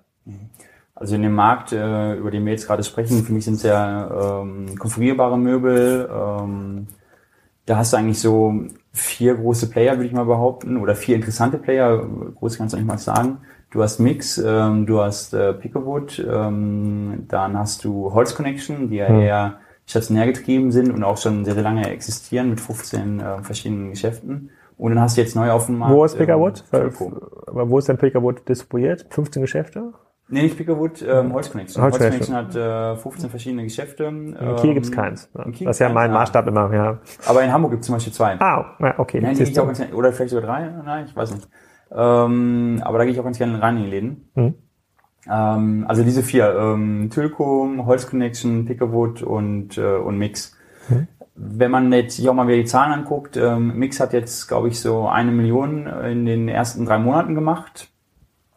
Also 1.00 1.14
in 1.14 1.22
dem 1.22 1.34
Markt, 1.34 1.72
äh, 1.72 2.14
über 2.16 2.30
den 2.30 2.44
wir 2.44 2.52
jetzt 2.52 2.66
gerade 2.66 2.84
sprechen, 2.84 3.24
für 3.24 3.32
mich 3.32 3.46
sind 3.46 3.54
es 3.54 3.62
ja 3.62 4.42
ähm, 4.42 4.78
konfigurierbare 4.78 5.38
Möbel. 5.38 6.06
Ähm, 6.12 6.88
da 7.64 7.78
hast 7.78 7.94
du 7.94 7.96
eigentlich 7.96 8.20
so 8.20 8.52
vier 8.92 9.34
große 9.34 9.70
Player, 9.70 9.96
würde 9.96 10.08
ich 10.08 10.12
mal 10.12 10.26
behaupten, 10.26 10.76
oder 10.76 10.94
vier 10.94 11.16
interessante 11.16 11.56
Player, 11.56 12.06
groß 12.34 12.58
kannst 12.58 12.74
du 12.74 12.76
nicht 12.76 12.86
mal 12.86 12.98
sagen. 12.98 13.38
Du 13.70 13.82
hast 13.82 13.98
Mix, 13.98 14.36
ähm, 14.36 14.84
du 14.84 15.00
hast 15.00 15.32
äh, 15.32 15.54
Pickerwood, 15.54 16.22
ähm, 16.30 17.24
dann 17.28 17.58
hast 17.58 17.82
du 17.84 18.12
Holz 18.12 18.34
Connection, 18.34 18.90
die 18.90 18.96
ja 18.96 19.08
hm. 19.08 19.20
eher 19.20 19.58
stationär 19.86 20.26
getrieben 20.26 20.70
sind 20.70 20.92
und 20.92 21.02
auch 21.02 21.16
schon 21.16 21.46
sehr, 21.46 21.54
sehr 21.54 21.62
lange 21.62 21.88
existieren 21.88 22.50
mit 22.50 22.60
15 22.60 23.20
äh, 23.20 23.42
verschiedenen 23.42 23.90
Geschäften. 23.90 24.50
Und 24.76 24.94
dann 24.94 25.00
hast 25.00 25.16
du 25.16 25.22
jetzt 25.22 25.34
neu 25.34 25.50
auf 25.50 25.64
dem 25.64 25.78
Markt. 25.78 25.94
Wo 25.94 26.04
ist 26.04 26.18
Pickerwood? 26.18 26.62
Ähm, 26.72 26.92
Aber 27.46 27.70
wo 27.70 27.78
ist 27.78 27.88
denn 27.88 27.96
Pickerwood 27.96 28.46
distribuiert? 28.46 29.06
15 29.08 29.40
Geschäfte? 29.40 29.94
Nee, 30.30 30.42
nicht 30.42 30.56
Pickerwood, 30.56 31.02
ähm, 31.02 31.32
Holz 31.32 31.50
Connection. 31.50 31.82
Holz 31.82 31.98
Connection 31.98 32.34
hat 32.34 32.54
äh, 32.54 32.96
15 32.96 33.30
verschiedene 33.30 33.64
Geschäfte. 33.64 34.04
In 34.04 34.34
Kiel 34.34 34.70
ähm, 34.70 34.74
gibt's 34.74 34.92
keins. 34.92 35.28
Ne? 35.34 35.52
Das 35.64 35.76
ist 35.76 35.80
ja 35.80 35.88
mein 35.88 36.12
Maßstab 36.12 36.46
immer, 36.46 36.72
ja. 36.72 36.98
Aber 37.26 37.42
in 37.42 37.52
Hamburg 37.52 37.72
gibt's 37.72 37.86
zum 37.86 37.96
Beispiel 37.96 38.12
zwei. 38.12 38.40
Ah, 38.40 38.94
okay. 38.98 39.20
Nein, 39.20 39.34
die 39.34 39.42
ich 39.42 39.58
auch 39.58 39.66
ganz, 39.66 39.82
oder 39.92 40.12
vielleicht 40.12 40.30
sogar 40.30 40.46
drei, 40.46 40.70
nein, 40.84 41.06
ich 41.06 41.16
weiß 41.16 41.34
nicht. 41.34 41.48
Ähm, 41.92 42.80
aber 42.84 42.98
da 42.98 43.04
gehe 43.04 43.12
ich 43.12 43.18
auch 43.18 43.24
ganz 43.24 43.38
gerne 43.38 43.60
rein 43.60 43.76
in 43.78 43.84
die 43.84 43.90
Läden. 43.90 44.30
Mhm. 44.34 44.54
Ähm, 45.28 45.84
also 45.88 46.04
diese 46.04 46.22
vier, 46.22 46.54
ähm, 46.56 47.10
Tülko, 47.10 47.68
Holz 47.84 48.06
Connection, 48.06 48.64
Pickerwood 48.64 49.22
und, 49.22 49.76
äh, 49.76 49.96
und 49.96 50.16
Mix. 50.16 50.56
Mhm. 50.88 51.08
Wenn 51.34 51.70
man 51.70 51.92
jetzt 51.92 52.16
sich 52.16 52.28
auch 52.28 52.34
mal 52.34 52.46
wieder 52.46 52.58
die 52.58 52.64
Zahlen 52.66 52.92
anguckt, 52.92 53.36
ähm, 53.36 53.76
Mix 53.76 53.98
hat 53.98 54.12
jetzt, 54.12 54.46
glaube 54.46 54.68
ich, 54.68 54.80
so 54.80 55.08
eine 55.08 55.32
Million 55.32 55.86
in 55.86 56.26
den 56.26 56.48
ersten 56.48 56.84
drei 56.84 56.98
Monaten 56.98 57.34
gemacht 57.34 57.88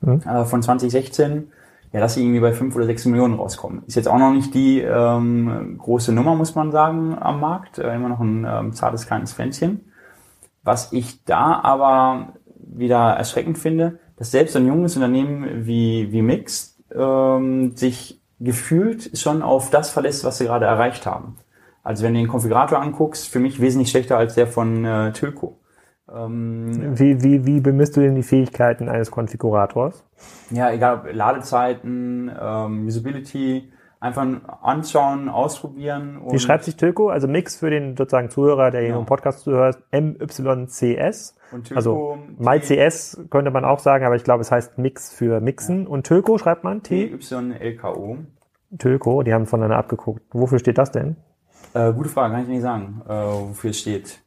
mhm. 0.01 0.21
äh, 0.21 0.45
von 0.45 0.61
2016. 0.61 1.51
Ja, 1.93 1.99
dass 1.99 2.15
sie 2.15 2.23
irgendwie 2.23 2.39
bei 2.39 2.53
fünf 2.53 2.75
oder 2.75 2.85
sechs 2.85 3.05
Millionen 3.05 3.35
rauskommen. 3.35 3.83
Ist 3.85 3.95
jetzt 3.95 4.07
auch 4.07 4.17
noch 4.17 4.33
nicht 4.33 4.53
die 4.55 4.81
ähm, 4.81 5.77
große 5.77 6.11
Nummer, 6.11 6.33
muss 6.33 6.55
man 6.55 6.71
sagen, 6.71 7.15
am 7.19 7.39
Markt. 7.39 7.77
Äh, 7.77 7.95
immer 7.95 8.09
noch 8.09 8.19
ein 8.19 8.45
ähm, 8.49 8.73
zartes 8.73 9.05
kleines 9.05 9.33
Pflänzchen. 9.33 9.91
Was 10.63 10.91
ich 10.91 11.23
da 11.23 11.61
aber 11.61 12.33
wieder 12.57 13.11
erschreckend 13.11 13.59
finde, 13.59 13.99
dass 14.17 14.31
selbst 14.31 14.55
ein 14.55 14.65
junges 14.65 14.95
Unternehmen 14.95 15.67
wie, 15.67 16.11
wie 16.11 16.23
Mix 16.23 16.79
ähm, 16.95 17.75
sich 17.75 18.21
gefühlt 18.39 19.15
schon 19.17 19.41
auf 19.41 19.69
das 19.69 19.91
verlässt, 19.91 20.23
was 20.23 20.39
sie 20.39 20.45
gerade 20.45 20.65
erreicht 20.65 21.05
haben. 21.05 21.37
Also 21.83 22.03
wenn 22.03 22.13
du 22.13 22.21
den 22.21 22.29
Konfigurator 22.29 22.79
anguckst, 22.79 23.27
für 23.27 23.39
mich 23.39 23.61
wesentlich 23.61 23.91
schlechter 23.91 24.17
als 24.17 24.35
der 24.35 24.47
von 24.47 24.83
äh, 24.83 25.11
Tilco. 25.11 25.59
Ähm, 26.13 26.99
wie, 26.99 27.23
wie, 27.23 27.45
wie 27.45 27.59
bemisst 27.59 27.97
du 27.97 28.01
denn 28.01 28.15
die 28.15 28.23
Fähigkeiten 28.23 28.89
eines 28.89 29.09
Konfigurators? 29.11 30.03
Ja, 30.51 30.71
egal, 30.71 31.09
Ladezeiten, 31.11 32.31
ähm, 32.39 32.85
Usability, 32.85 33.71
einfach 33.99 34.27
anschauen, 34.61 35.29
ausprobieren. 35.29 36.21
wie 36.29 36.37
schreibt 36.37 36.65
sich 36.65 36.75
Tilco? 36.75 37.09
Also 37.09 37.27
Mix 37.27 37.55
für 37.57 37.69
den 37.69 37.95
sozusagen 37.95 38.29
Zuhörer, 38.29 38.69
der 38.69 38.81
hier 38.81 38.91
ja. 38.91 38.99
im 38.99 39.05
Podcast 39.05 39.39
zuhört, 39.39 39.81
MYCS. 39.91 41.35
Und 41.51 41.65
Tilco, 41.65 41.75
also 41.75 42.17
MyCS 42.37 43.25
könnte 43.29 43.51
man 43.51 43.63
auch 43.63 43.79
sagen, 43.79 44.05
aber 44.05 44.15
ich 44.15 44.23
glaube, 44.23 44.41
es 44.41 44.51
heißt 44.51 44.77
Mix 44.77 45.13
für 45.13 45.39
Mixen. 45.39 45.83
Ja. 45.83 45.89
Und 45.89 46.05
Tilco 46.05 46.37
schreibt 46.37 46.63
man 46.63 46.83
T? 46.83 47.17
TYLKO. 47.17 48.17
Tilco, 48.77 49.23
die 49.23 49.33
haben 49.33 49.45
voneinander 49.45 49.77
abgeguckt. 49.77 50.21
Wofür 50.31 50.59
steht 50.59 50.77
das 50.77 50.91
denn? 50.91 51.15
Äh, 51.73 51.93
gute 51.93 52.09
Frage, 52.09 52.33
kann 52.33 52.43
ich 52.43 52.49
nicht 52.49 52.61
sagen, 52.61 53.01
äh, 53.07 53.11
wofür 53.11 53.69
es 53.69 53.79
steht. 53.79 54.19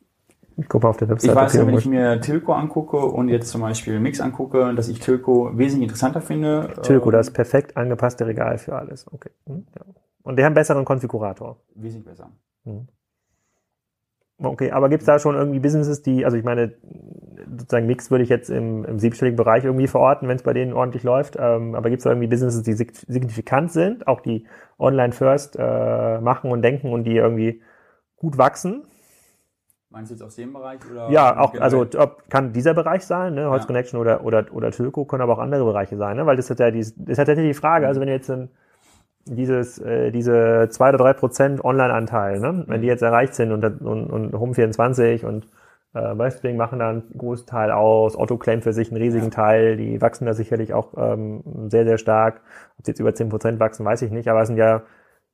Ich 0.58 0.68
gucke 0.68 0.88
auf 0.88 0.96
der 0.96 1.08
Webseite. 1.08 1.32
Ich 1.32 1.36
weiß 1.36 1.54
ja, 1.54 1.66
wenn 1.66 1.76
ich 1.76 1.86
mir 1.86 2.20
Tilco 2.20 2.52
angucke 2.52 2.96
und 2.96 3.28
jetzt 3.28 3.48
zum 3.48 3.60
Beispiel 3.60 4.00
Mix 4.00 4.20
angucke, 4.20 4.74
dass 4.74 4.88
ich 4.88 5.00
Tilco 5.00 5.50
wesentlich 5.56 5.88
interessanter 5.88 6.22
finde. 6.22 6.72
Tilco, 6.82 7.10
das 7.10 7.30
perfekt 7.30 7.76
angepasste 7.76 8.26
Regal 8.26 8.56
für 8.58 8.74
alles. 8.74 9.06
Okay. 9.12 9.30
Hm, 9.46 9.66
ja. 9.74 9.84
Und 10.22 10.38
die 10.38 10.44
haben 10.44 10.54
besseren 10.54 10.84
Konfigurator. 10.84 11.58
Wesentlich 11.74 12.06
besser. 12.06 12.30
Hm. 12.64 12.88
Okay, 14.38 14.70
aber 14.70 14.88
gibt 14.88 15.02
es 15.02 15.06
da 15.06 15.18
schon 15.18 15.34
irgendwie 15.34 15.60
Businesses, 15.60 16.02
die, 16.02 16.24
also 16.24 16.36
ich 16.36 16.44
meine, 16.44 16.74
sozusagen 17.56 17.86
Mix 17.86 18.10
würde 18.10 18.24
ich 18.24 18.28
jetzt 18.28 18.50
im, 18.50 18.84
im 18.84 18.98
siebenstelligen 18.98 19.36
Bereich 19.36 19.64
irgendwie 19.64 19.86
verorten, 19.86 20.28
wenn 20.28 20.36
es 20.36 20.42
bei 20.42 20.52
denen 20.52 20.74
ordentlich 20.74 21.04
läuft. 21.04 21.36
Ähm, 21.38 21.74
aber 21.74 21.88
gibt 21.88 22.00
es 22.00 22.04
da 22.04 22.10
irgendwie 22.10 22.28
Businesses, 22.28 22.62
die 22.62 22.74
signifikant 22.74 23.72
sind, 23.72 24.06
auch 24.06 24.20
die 24.20 24.46
online 24.78 25.12
first 25.12 25.56
äh, 25.58 26.20
machen 26.20 26.50
und 26.50 26.62
denken 26.62 26.92
und 26.92 27.04
die 27.04 27.16
irgendwie 27.16 27.62
gut 28.16 28.36
wachsen? 28.36 28.82
Meinst 29.96 30.10
du 30.10 30.14
jetzt 30.14 30.22
aus 30.22 30.36
dem 30.36 30.52
Bereich? 30.52 30.78
Oder 30.90 31.08
ja, 31.08 31.38
auch, 31.38 31.54
also 31.58 31.86
ob, 31.96 32.28
kann 32.28 32.52
dieser 32.52 32.74
Bereich 32.74 33.06
sein, 33.06 33.32
ne? 33.32 33.48
Holz 33.48 33.62
ja. 33.62 33.66
Connection 33.66 33.98
oder, 33.98 34.24
oder, 34.24 34.44
oder 34.52 34.70
Tilco, 34.70 35.06
können 35.06 35.22
aber 35.22 35.32
auch 35.32 35.38
andere 35.38 35.64
Bereiche 35.64 35.96
sein, 35.96 36.18
ne? 36.18 36.26
weil 36.26 36.36
das 36.36 36.50
hat 36.50 36.60
ja 36.60 36.70
die, 36.70 36.86
das 36.96 37.16
hat 37.16 37.28
ja 37.28 37.34
die 37.34 37.54
Frage, 37.54 37.86
also 37.86 38.02
wenn 38.02 38.08
jetzt 38.08 38.30
ein, 38.30 38.50
dieses, 39.24 39.78
äh, 39.78 40.10
diese 40.10 40.68
zwei 40.68 40.90
oder 40.90 40.98
drei 40.98 41.14
Prozent 41.14 41.64
Online-Anteil, 41.64 42.40
ne? 42.40 42.64
wenn 42.66 42.82
die 42.82 42.88
jetzt 42.88 43.00
erreicht 43.00 43.34
sind 43.34 43.52
und, 43.52 43.64
und, 43.64 44.10
und 44.10 44.34
Home24 44.34 45.24
und 45.24 45.46
äh, 45.94 46.18
Westwing 46.18 46.58
machen 46.58 46.80
da 46.80 46.90
einen 46.90 47.04
großen 47.16 47.46
Teil 47.46 47.70
aus, 47.70 48.18
Otto 48.18 48.36
claimt 48.36 48.64
für 48.64 48.74
sich 48.74 48.90
einen 48.90 49.00
riesigen 49.00 49.30
Teil, 49.30 49.78
die 49.78 50.02
wachsen 50.02 50.26
da 50.26 50.34
sicherlich 50.34 50.74
auch 50.74 50.92
ähm, 50.98 51.42
sehr, 51.70 51.86
sehr 51.86 51.96
stark. 51.96 52.42
Ob 52.78 52.84
sie 52.84 52.90
jetzt 52.90 53.00
über 53.00 53.14
zehn 53.14 53.30
Prozent 53.30 53.60
wachsen, 53.60 53.86
weiß 53.86 54.02
ich 54.02 54.10
nicht, 54.10 54.28
aber 54.28 54.42
es 54.42 54.48
sind 54.48 54.58
ja 54.58 54.82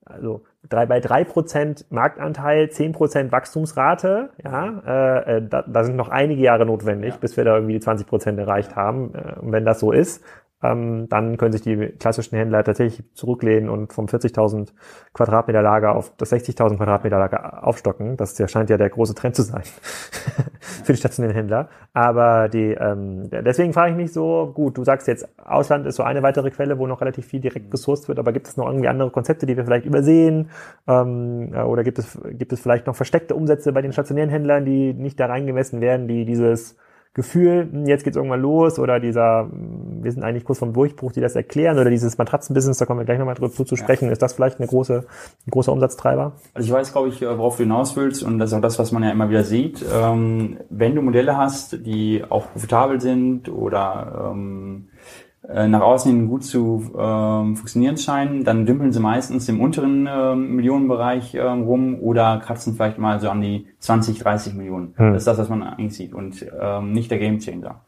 also 0.05 0.43
drei, 0.69 0.87
bei 0.87 1.01
drei 1.01 1.25
Prozent 1.25 1.87
Marktanteil, 1.91 2.71
zehn 2.71 2.93
Prozent 2.93 3.33
Wachstumsrate, 3.33 4.31
ja, 4.43 4.83
äh, 4.87 5.37
äh, 5.37 5.43
da, 5.49 5.63
da 5.63 5.85
sind 5.85 5.97
noch 5.97 6.09
einige 6.09 6.43
Jahre 6.43 6.67
notwendig, 6.67 7.15
ja. 7.15 7.19
bis 7.21 7.37
wir 7.37 7.45
da 7.45 7.55
irgendwie 7.55 7.75
die 7.75 7.81
20 7.81 8.07
Prozent 8.07 8.39
erreicht 8.39 8.77
haben. 8.77 9.15
Äh, 9.15 9.41
und 9.41 9.53
wenn 9.53 9.65
das 9.65 9.81
so 9.81 9.93
ist, 9.93 10.25
ähm, 10.63 11.09
dann 11.09 11.37
können 11.37 11.53
sich 11.53 11.63
die 11.63 11.77
klassischen 11.99 12.37
Händler 12.37 12.63
tatsächlich 12.65 13.05
zurücklehnen 13.15 13.69
und 13.69 13.93
vom 13.93 14.07
40.000 14.07 14.69
Quadratmeter 15.13 15.63
Lager 15.63 15.95
auf 15.97 16.13
das 16.17 16.33
60.000 16.33 16.77
Quadratmeter 16.77 17.19
Lager 17.19 17.67
aufstocken. 17.67 18.17
Das 18.17 18.41
scheint 18.51 18.71
ja 18.71 18.77
der 18.77 18.91
große 18.91 19.15
Trend 19.15 19.35
zu 19.35 19.43
sein 19.43 19.63
für 20.85 20.93
die 20.93 20.99
stationären 20.99 21.35
Händler. 21.35 21.69
Aber 21.93 22.49
die, 22.49 22.73
ähm, 22.73 23.29
deswegen 23.31 23.73
frage 23.73 23.91
ich 23.91 23.97
mich 23.97 24.13
so, 24.13 24.53
gut, 24.55 24.79
du 24.79 24.85
sagst 24.85 25.09
jetzt, 25.09 25.29
Ausland 25.39 25.87
ist 25.87 25.97
so 25.97 26.03
eine 26.03 26.23
weitere 26.23 26.51
Quelle, 26.51 26.79
wo 26.79 26.87
noch 26.87 27.01
relativ 27.01 27.27
viel 27.27 27.41
direkt 27.41 27.71
gesourced 27.71 28.09
wird, 28.09 28.19
aber 28.19 28.33
gibt 28.33 28.47
es 28.47 28.57
noch 28.57 28.67
irgendwie 28.67 28.89
andere 28.89 29.11
Konzepte, 29.11 29.47
die 29.47 29.57
wir 29.57 29.65
vielleicht 29.65 29.87
übersehen? 29.87 30.51
Ähm, 30.87 31.53
äh, 31.53 31.63
oder 31.63 31.83
gibt 31.85 31.99
es, 31.99 32.19
gibt 32.33 32.53
es 32.53 32.61
vielleicht 32.61 32.87
noch 32.87 32.97
versteckte 32.97 33.35
Umsätze 33.35 33.73
bei 33.73 33.83
den 33.83 33.93
stationären 33.93 34.31
Händlern, 34.31 34.65
die 34.65 34.95
nicht 34.95 35.19
da 35.19 35.27
reingemessen 35.27 35.81
werden, 35.81 36.09
die 36.09 36.25
dieses 36.25 36.77
Gefühl, 37.15 37.69
hm, 37.71 37.87
jetzt 37.87 38.05
geht's 38.05 38.17
irgendwann 38.17 38.41
los 38.41 38.79
oder 38.79 38.99
dieser, 38.99 39.49
hm, 39.51 40.03
wir 40.03 40.13
sind 40.13 40.23
eigentlich 40.23 40.45
kurz 40.45 40.59
vom 40.59 40.73
Durchbruch, 40.73 41.13
die 41.13 41.21
das 41.21 41.37
erklären 41.37 41.79
oder 41.79 41.91
dieses 41.91 42.17
Matratzenbusiness, 42.17 42.79
da 42.79 42.87
kommen 42.87 43.01
wir 43.01 43.05
gleich 43.05 43.19
nochmal 43.19 43.35
drüber 43.35 43.51
zu, 43.51 43.65
zu 43.65 43.77
sprechen, 43.77 44.07
ja. 44.07 44.13
ist 44.13 44.23
das 44.23 44.33
vielleicht 44.33 44.59
eine 44.59 44.67
große, 44.67 45.05
ein 45.47 45.51
großer 45.51 45.73
Umsatztreiber? 45.73 46.33
Also 46.55 46.67
ich 46.67 46.73
weiß, 46.73 46.93
glaube 46.93 47.09
ich, 47.09 47.21
worauf 47.21 47.57
du 47.57 47.65
hinaus 47.65 47.97
willst 47.97 48.23
und 48.23 48.39
das 48.39 48.51
ist 48.51 48.57
auch 48.57 48.63
das, 48.63 48.79
was 48.79 48.93
man 48.93 49.03
ja 49.03 49.11
immer 49.11 49.29
wieder 49.29 49.45
sieht. 49.45 49.85
Ähm, 49.93 50.59
wenn 50.71 50.95
du 50.95 51.03
Modelle 51.03 51.37
hast, 51.37 51.85
die 51.85 52.25
auch 52.29 52.51
profitabel 52.53 53.01
sind 53.01 53.49
oder 53.49 54.31
ähm, 54.33 54.89
äh, 54.95 55.32
nach 55.49 55.81
außen 55.81 56.11
hin 56.11 56.29
gut 56.29 56.45
zu 56.45 56.93
ähm, 56.97 57.57
funktionieren 57.57 57.97
scheinen, 57.97 58.45
dann 58.45 58.65
dümpeln 58.65 58.93
sie 58.93 59.01
meistens 59.01 59.49
im 59.49 59.61
unteren 59.61 60.09
ähm, 60.11 60.55
Millionenbereich 60.55 61.35
ähm, 61.35 61.63
rum 61.65 61.99
oder 62.01 62.39
kratzen 62.39 62.75
vielleicht 62.75 62.99
mal 62.99 63.19
so 63.19 63.29
an 63.29 63.41
die 63.41 63.67
20, 63.81 64.21
30 64.21 64.55
Millionen. 64.55 64.95
Hm. 64.97 65.13
Das 65.13 65.23
ist 65.23 65.27
das, 65.27 65.39
was 65.39 65.49
man 65.49 65.65
eigentlich 65.65 65.95
sieht 65.95 66.15
und 66.15 66.47
ähm, 66.61 66.93
nicht 66.93 67.11
der 67.11 67.19
Gamechanger. 67.19 67.81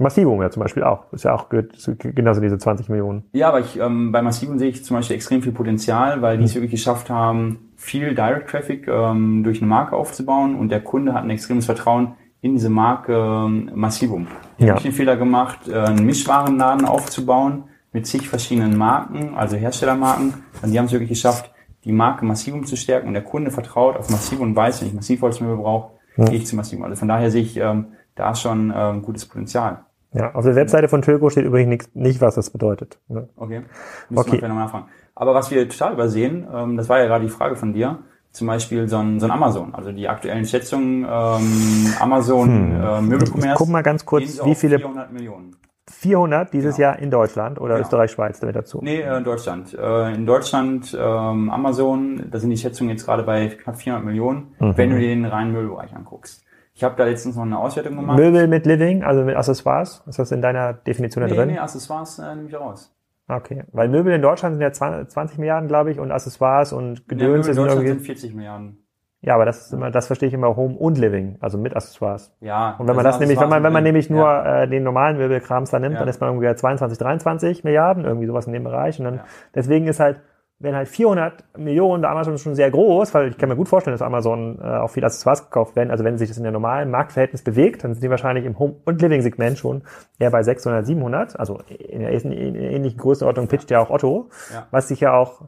Massivum 0.00 0.40
ja 0.40 0.48
zum 0.48 0.62
Beispiel 0.62 0.84
auch. 0.84 1.12
Ist 1.12 1.24
ja 1.24 1.34
auch 1.34 1.48
genauso 1.48 2.40
diese 2.40 2.56
20 2.56 2.88
Millionen. 2.88 3.24
Ja, 3.32 3.48
aber 3.48 3.60
ich, 3.60 3.78
ähm, 3.78 4.12
bei 4.12 4.22
Massivum 4.22 4.58
sehe 4.58 4.68
ich 4.68 4.84
zum 4.84 4.96
Beispiel 4.96 5.16
extrem 5.16 5.42
viel 5.42 5.52
Potenzial, 5.52 6.22
weil 6.22 6.38
die 6.38 6.44
es 6.44 6.54
hm. 6.54 6.62
wirklich 6.62 6.80
geschafft 6.80 7.10
haben, 7.10 7.72
viel 7.76 8.14
Direct 8.14 8.48
Traffic 8.48 8.88
ähm, 8.88 9.42
durch 9.44 9.60
eine 9.60 9.68
Marke 9.68 9.96
aufzubauen 9.96 10.54
und 10.54 10.70
der 10.70 10.80
Kunde 10.80 11.14
hat 11.14 11.24
ein 11.24 11.30
extremes 11.30 11.66
Vertrauen 11.66 12.14
in 12.40 12.54
diese 12.54 12.70
Marke 12.70 13.14
ähm, 13.14 13.70
Massivum. 13.74 14.28
Ich 14.58 14.66
ja. 14.66 14.74
habe 14.74 14.82
den 14.82 14.92
Fehler 14.92 15.16
gemacht, 15.16 15.68
äh, 15.68 15.74
einen 15.74 16.06
Mischwarenladen 16.06 16.86
aufzubauen 16.86 17.64
mit 17.92 18.06
zig 18.06 18.28
verschiedenen 18.28 18.76
Marken, 18.76 19.34
also 19.34 19.56
Herstellermarken. 19.56 20.34
Und 20.62 20.70
die 20.70 20.78
haben 20.78 20.86
es 20.86 20.92
wirklich 20.92 21.10
geschafft, 21.10 21.50
die 21.84 21.92
Marke 21.92 22.24
Massivum 22.24 22.64
zu 22.64 22.76
stärken 22.76 23.08
und 23.08 23.14
der 23.14 23.24
Kunde 23.24 23.50
vertraut 23.50 23.96
auf 23.96 24.10
Massivum 24.10 24.48
und 24.48 24.56
weiß, 24.56 24.80
wenn 24.80 24.88
ich 24.88 24.94
Massivholzmöbel 24.94 25.56
brauche, 25.56 25.92
ja. 26.16 26.24
gehe 26.26 26.36
ich 26.36 26.46
zu 26.46 26.56
Massivum. 26.56 26.84
Also 26.84 26.96
von 26.96 27.08
daher 27.08 27.30
sehe 27.30 27.42
ich 27.42 27.56
ähm, 27.56 27.86
da 28.14 28.34
schon 28.34 28.72
ähm, 28.74 29.02
gutes 29.02 29.26
Potenzial. 29.26 29.84
Ja, 30.12 30.34
auf 30.34 30.44
der 30.44 30.56
Webseite 30.56 30.88
von 30.88 31.02
Tilco 31.02 31.28
steht 31.28 31.44
übrigens 31.44 31.68
nicht, 31.68 31.96
nicht 31.96 32.20
was 32.20 32.34
das 32.34 32.50
bedeutet. 32.50 32.98
Ne? 33.08 33.28
Okay, 33.36 33.62
müssen 34.08 34.20
okay. 34.20 34.40
wir 34.40 34.48
nachfragen. 34.48 34.86
Aber 35.14 35.34
was 35.34 35.50
wir 35.50 35.68
total 35.68 35.92
übersehen, 35.92 36.46
ähm, 36.52 36.76
das 36.76 36.88
war 36.88 36.98
ja 36.98 37.06
gerade 37.06 37.24
die 37.24 37.30
Frage 37.30 37.56
von 37.56 37.72
dir, 37.72 37.98
zum 38.32 38.46
Beispiel 38.46 38.88
so 38.88 38.98
ein, 38.98 39.20
so 39.20 39.26
ein 39.26 39.32
Amazon. 39.32 39.74
Also 39.74 39.92
die 39.92 40.08
aktuellen 40.08 40.44
Schätzungen, 40.44 41.04
ähm, 41.04 41.94
Amazon 41.98 42.48
hm. 42.48 42.84
äh, 42.84 43.00
Möbelcommerce. 43.00 43.56
Guck 43.56 43.68
mal 43.68 43.82
ganz 43.82 44.04
kurz, 44.04 44.44
wie 44.44 44.54
viele... 44.54 44.78
400 44.78 45.12
Millionen. 45.12 45.56
400 45.90 46.52
dieses 46.52 46.76
genau. 46.76 46.88
Jahr 46.88 46.98
in 46.98 47.10
Deutschland 47.10 47.60
oder 47.60 47.74
genau. 47.74 47.86
Österreich, 47.86 48.10
Schweiz 48.10 48.40
damit 48.40 48.56
dazu? 48.56 48.80
Nee, 48.82 49.00
äh, 49.00 49.16
in 49.16 49.24
Deutschland. 49.24 49.74
Äh, 49.74 50.14
in 50.14 50.26
Deutschland 50.26 50.96
ähm, 50.98 51.50
Amazon, 51.50 52.26
da 52.30 52.38
sind 52.38 52.50
die 52.50 52.56
Schätzungen 52.56 52.90
jetzt 52.90 53.06
gerade 53.06 53.22
bei 53.22 53.48
knapp 53.48 53.76
400 53.76 54.04
Millionen, 54.04 54.54
mhm. 54.58 54.76
wenn 54.76 54.90
du 54.90 54.98
dir 54.98 55.08
den 55.08 55.24
reinen 55.24 55.52
Möbelbereich 55.52 55.94
anguckst. 55.94 56.44
Ich 56.74 56.84
habe 56.84 56.94
da 56.96 57.04
letztens 57.04 57.34
noch 57.34 57.42
eine 57.42 57.58
Auswertung 57.58 57.96
gemacht. 57.96 58.18
Möbel 58.18 58.46
mit 58.46 58.64
Living, 58.64 59.02
also 59.02 59.24
mit 59.24 59.34
Accessoires? 59.34 60.04
Ist 60.06 60.18
das 60.18 60.30
in 60.30 60.40
deiner 60.40 60.74
Definition 60.74 61.24
nee, 61.24 61.30
da 61.30 61.36
drin? 61.36 61.48
Nee, 61.48 61.58
Accessoires 61.58 62.18
äh, 62.20 62.34
nehme 62.36 62.48
ich 62.48 62.54
raus. 62.54 62.94
Okay, 63.28 63.64
weil 63.72 63.88
Möbel 63.88 64.14
in 64.14 64.22
Deutschland 64.22 64.54
sind 64.54 64.62
ja 64.62 64.72
20 64.72 65.38
Milliarden, 65.38 65.68
glaube 65.68 65.90
ich, 65.90 66.00
und 66.00 66.10
Accessoires 66.10 66.72
und 66.72 67.08
Gedöns 67.08 67.46
ja, 67.46 67.52
Möbel 67.52 67.70
in 67.72 67.76
Deutschland 67.76 67.88
sind 67.88 68.00
40 68.00 68.34
Milliarden. 68.34 68.84
Ja, 69.20 69.34
aber 69.34 69.44
das 69.44 69.66
ist 69.66 69.72
immer, 69.72 69.90
das 69.90 70.06
verstehe 70.06 70.28
ich 70.28 70.34
immer 70.34 70.54
Home 70.54 70.76
und 70.76 70.96
Living, 70.96 71.38
also 71.40 71.58
mit 71.58 71.74
Accessoires. 71.74 72.32
Ja. 72.40 72.76
Und 72.78 72.86
wenn 72.86 72.94
man 72.94 73.04
das 73.04 73.18
nämlich, 73.18 73.40
wenn 73.40 73.48
man, 73.48 73.64
wenn 73.64 73.72
man 73.72 73.82
nämlich 73.82 74.08
nur 74.08 74.24
ja. 74.24 74.62
äh, 74.62 74.68
den 74.68 74.84
normalen 74.84 75.18
Möbelkrams 75.18 75.70
da 75.70 75.80
nimmt, 75.80 75.94
ja. 75.94 76.00
dann 76.00 76.08
ist 76.08 76.20
man 76.20 76.30
irgendwie 76.30 76.54
22, 76.54 76.98
23 76.98 77.64
Milliarden, 77.64 78.04
irgendwie 78.04 78.26
sowas 78.26 78.46
in 78.46 78.52
dem 78.52 78.62
Bereich. 78.62 78.98
Und 79.00 79.06
dann, 79.06 79.20
deswegen 79.54 79.88
ist 79.88 79.98
halt, 79.98 80.20
wenn 80.60 80.74
halt 80.74 80.88
400 80.88 81.44
Millionen 81.56 82.02
bei 82.02 82.08
Amazon 82.08 82.36
schon 82.36 82.56
sehr 82.56 82.70
groß, 82.70 83.14
weil 83.14 83.28
ich 83.28 83.38
kann 83.38 83.48
mir 83.48 83.54
gut 83.54 83.68
vorstellen, 83.68 83.94
dass 83.94 84.02
Amazon 84.02 84.58
äh, 84.60 84.64
auch 84.64 84.90
viel 84.90 85.04
Accessoires 85.04 85.44
gekauft 85.44 85.76
werden. 85.76 85.92
Also 85.92 86.02
wenn 86.02 86.18
sich 86.18 86.28
das 86.28 86.36
in 86.36 86.42
der 86.42 86.50
normalen 86.50 86.90
Marktverhältnis 86.90 87.42
bewegt, 87.42 87.84
dann 87.84 87.94
sind 87.94 88.02
die 88.02 88.10
wahrscheinlich 88.10 88.44
im 88.44 88.58
Home- 88.58 88.76
und 88.84 89.00
Living-Segment 89.00 89.56
schon 89.56 89.82
eher 90.18 90.32
bei 90.32 90.42
600, 90.42 90.84
700. 90.84 91.38
Also 91.38 91.60
in 91.68 92.00
der 92.00 92.10
ähnlichen 92.10 92.98
Größenordnung 92.98 93.46
pitcht 93.46 93.70
ja 93.70 93.78
auch 93.78 93.90
Otto, 93.90 94.30
ja. 94.52 94.66
was 94.72 94.88
sich 94.88 94.98
ja 94.98 95.14
auch 95.14 95.42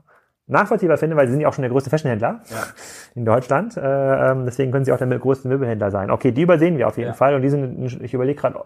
nachvollziehbar 0.47 0.97
finde, 0.97 1.17
weil 1.17 1.27
sie 1.27 1.33
sind 1.33 1.41
ja 1.41 1.49
auch 1.49 1.55
schon 1.55 1.63
der 1.63 1.71
größte 1.71 1.91
Fashionhändler 1.91 2.43
ja. 2.49 2.57
in 3.17 3.25
Deutschland. 3.25 3.77
Äh, 3.77 4.31
ähm, 4.31 4.45
deswegen 4.45 4.71
können 4.71 4.85
sie 4.85 4.93
auch 4.93 4.99
der 4.99 5.09
größte 5.09 5.49
Möbelhändler 5.49 5.91
sein. 5.91 6.11
Okay, 6.11 6.31
die 6.31 6.43
übersehen 6.43 6.79
wir 6.79 6.87
auf 6.87 6.99
jeden 6.99 7.11
ja. 7.11 7.15
Fall. 7.15 7.35
Und 7.35 7.43
die 7.43 7.51
sind, 7.51 8.03
ich 8.03 8.15
überlege 8.15 8.41
gerade, 8.41 8.61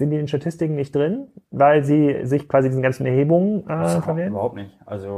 sind 0.00 0.10
die 0.10 0.16
in 0.16 0.22
den 0.22 0.28
Statistiken 0.28 0.74
nicht 0.74 0.94
drin, 0.94 1.28
weil 1.50 1.84
sie 1.84 2.24
sich 2.24 2.48
quasi 2.48 2.68
diesen 2.68 2.82
ganzen 2.82 3.06
Erhebungen 3.06 3.68
äh, 3.68 4.00
verwenden? 4.00 4.32
Überhaupt 4.32 4.56
nicht. 4.56 4.76
Also 4.86 5.08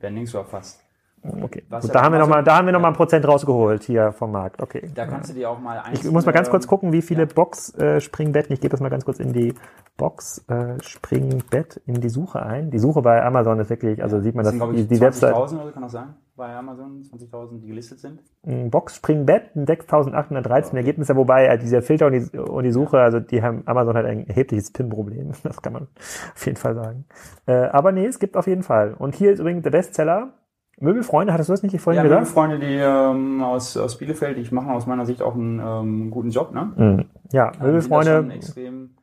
werden 0.00 0.14
nirgends 0.14 0.34
erfasst. 0.34 0.84
Okay, 1.26 1.62
Gut, 1.70 1.94
da, 1.94 2.02
haben 2.02 2.12
wir 2.12 2.18
noch 2.18 2.28
mal, 2.28 2.44
da 2.44 2.58
haben 2.58 2.66
wir 2.66 2.72
noch 2.72 2.80
mal 2.80 2.88
ein 2.88 2.94
Prozent 2.94 3.26
rausgeholt 3.26 3.84
hier 3.84 4.12
vom 4.12 4.30
Markt. 4.30 4.60
Okay. 4.60 4.90
Da 4.94 5.06
kannst 5.06 5.30
du 5.30 5.34
dir 5.34 5.48
auch 5.48 5.58
mal 5.58 5.82
Ich 5.92 6.04
muss 6.04 6.26
mal 6.26 6.32
ganz 6.32 6.50
kurz 6.50 6.66
gucken, 6.66 6.92
wie 6.92 7.00
viele 7.00 7.22
ja. 7.22 7.28
Box-Springbetten. 7.34 8.50
Äh, 8.50 8.54
ich 8.54 8.60
gebe 8.60 8.72
das 8.72 8.80
mal 8.80 8.90
ganz 8.90 9.06
kurz 9.06 9.20
in 9.20 9.32
die 9.32 9.54
Box-Springbett 9.96 11.76
äh, 11.76 11.80
in 11.90 12.02
die 12.02 12.10
Suche 12.10 12.42
ein. 12.42 12.70
Die 12.70 12.78
Suche 12.78 13.00
bei 13.00 13.24
Amazon 13.24 13.58
ist 13.58 13.70
wirklich, 13.70 14.02
also 14.02 14.20
sieht 14.20 14.34
man 14.34 14.44
das, 14.44 14.58
das 14.58 14.70
die, 14.72 14.86
die 14.86 15.00
Website. 15.00 15.34
20.000 15.34 15.62
oder 15.62 15.72
kann 15.72 15.82
das 15.82 15.92
sein? 15.92 16.14
Bei 16.36 16.52
Amazon 16.56 17.00
20.000, 17.00 17.60
die 17.60 17.68
gelistet 17.68 18.00
sind? 18.00 18.20
Ein 18.44 18.68
Box-Springbett, 18.68 19.54
6.813 19.54 20.66
okay. 20.66 20.76
Ergebnisse, 20.78 21.14
wobei 21.14 21.46
äh, 21.46 21.58
dieser 21.58 21.80
Filter 21.80 22.06
und 22.06 22.12
die, 22.12 22.38
und 22.38 22.64
die 22.64 22.72
Suche, 22.72 22.98
also 22.98 23.20
die 23.20 23.40
haben 23.40 23.62
Amazon 23.66 23.96
hat 23.96 24.04
ein 24.04 24.26
erhebliches 24.26 24.72
PIN-Problem. 24.72 25.30
Das 25.44 25.62
kann 25.62 25.74
man 25.74 25.86
auf 26.34 26.44
jeden 26.44 26.56
Fall 26.56 26.74
sagen. 26.74 27.04
Äh, 27.46 27.52
aber 27.52 27.92
nee, 27.92 28.06
es 28.06 28.18
gibt 28.18 28.36
auf 28.36 28.48
jeden 28.48 28.64
Fall. 28.64 28.94
Und 28.94 29.14
hier 29.14 29.32
ist 29.32 29.38
übrigens 29.38 29.62
der 29.62 29.70
Bestseller 29.70 30.32
Möbelfreunde, 30.80 31.32
hattest 31.32 31.48
du 31.48 31.52
das 31.52 31.62
nicht 31.62 31.80
vorhin 31.80 31.98
ja, 31.98 32.02
gesagt? 32.02 32.20
Möbelfreunde, 32.22 32.58
die 32.58 32.74
ähm, 32.74 33.42
aus, 33.42 33.76
aus 33.76 33.98
Bielefeld, 33.98 34.36
die 34.36 34.54
machen 34.54 34.70
aus 34.70 34.86
meiner 34.86 35.06
Sicht 35.06 35.22
auch 35.22 35.34
einen 35.34 35.60
ähm, 35.60 36.10
guten 36.10 36.30
Job, 36.30 36.52
ne? 36.52 36.72
Mhm. 36.76 37.04
Ja, 37.32 37.48
also 37.48 37.64
Möbelfreunde, 37.64 38.38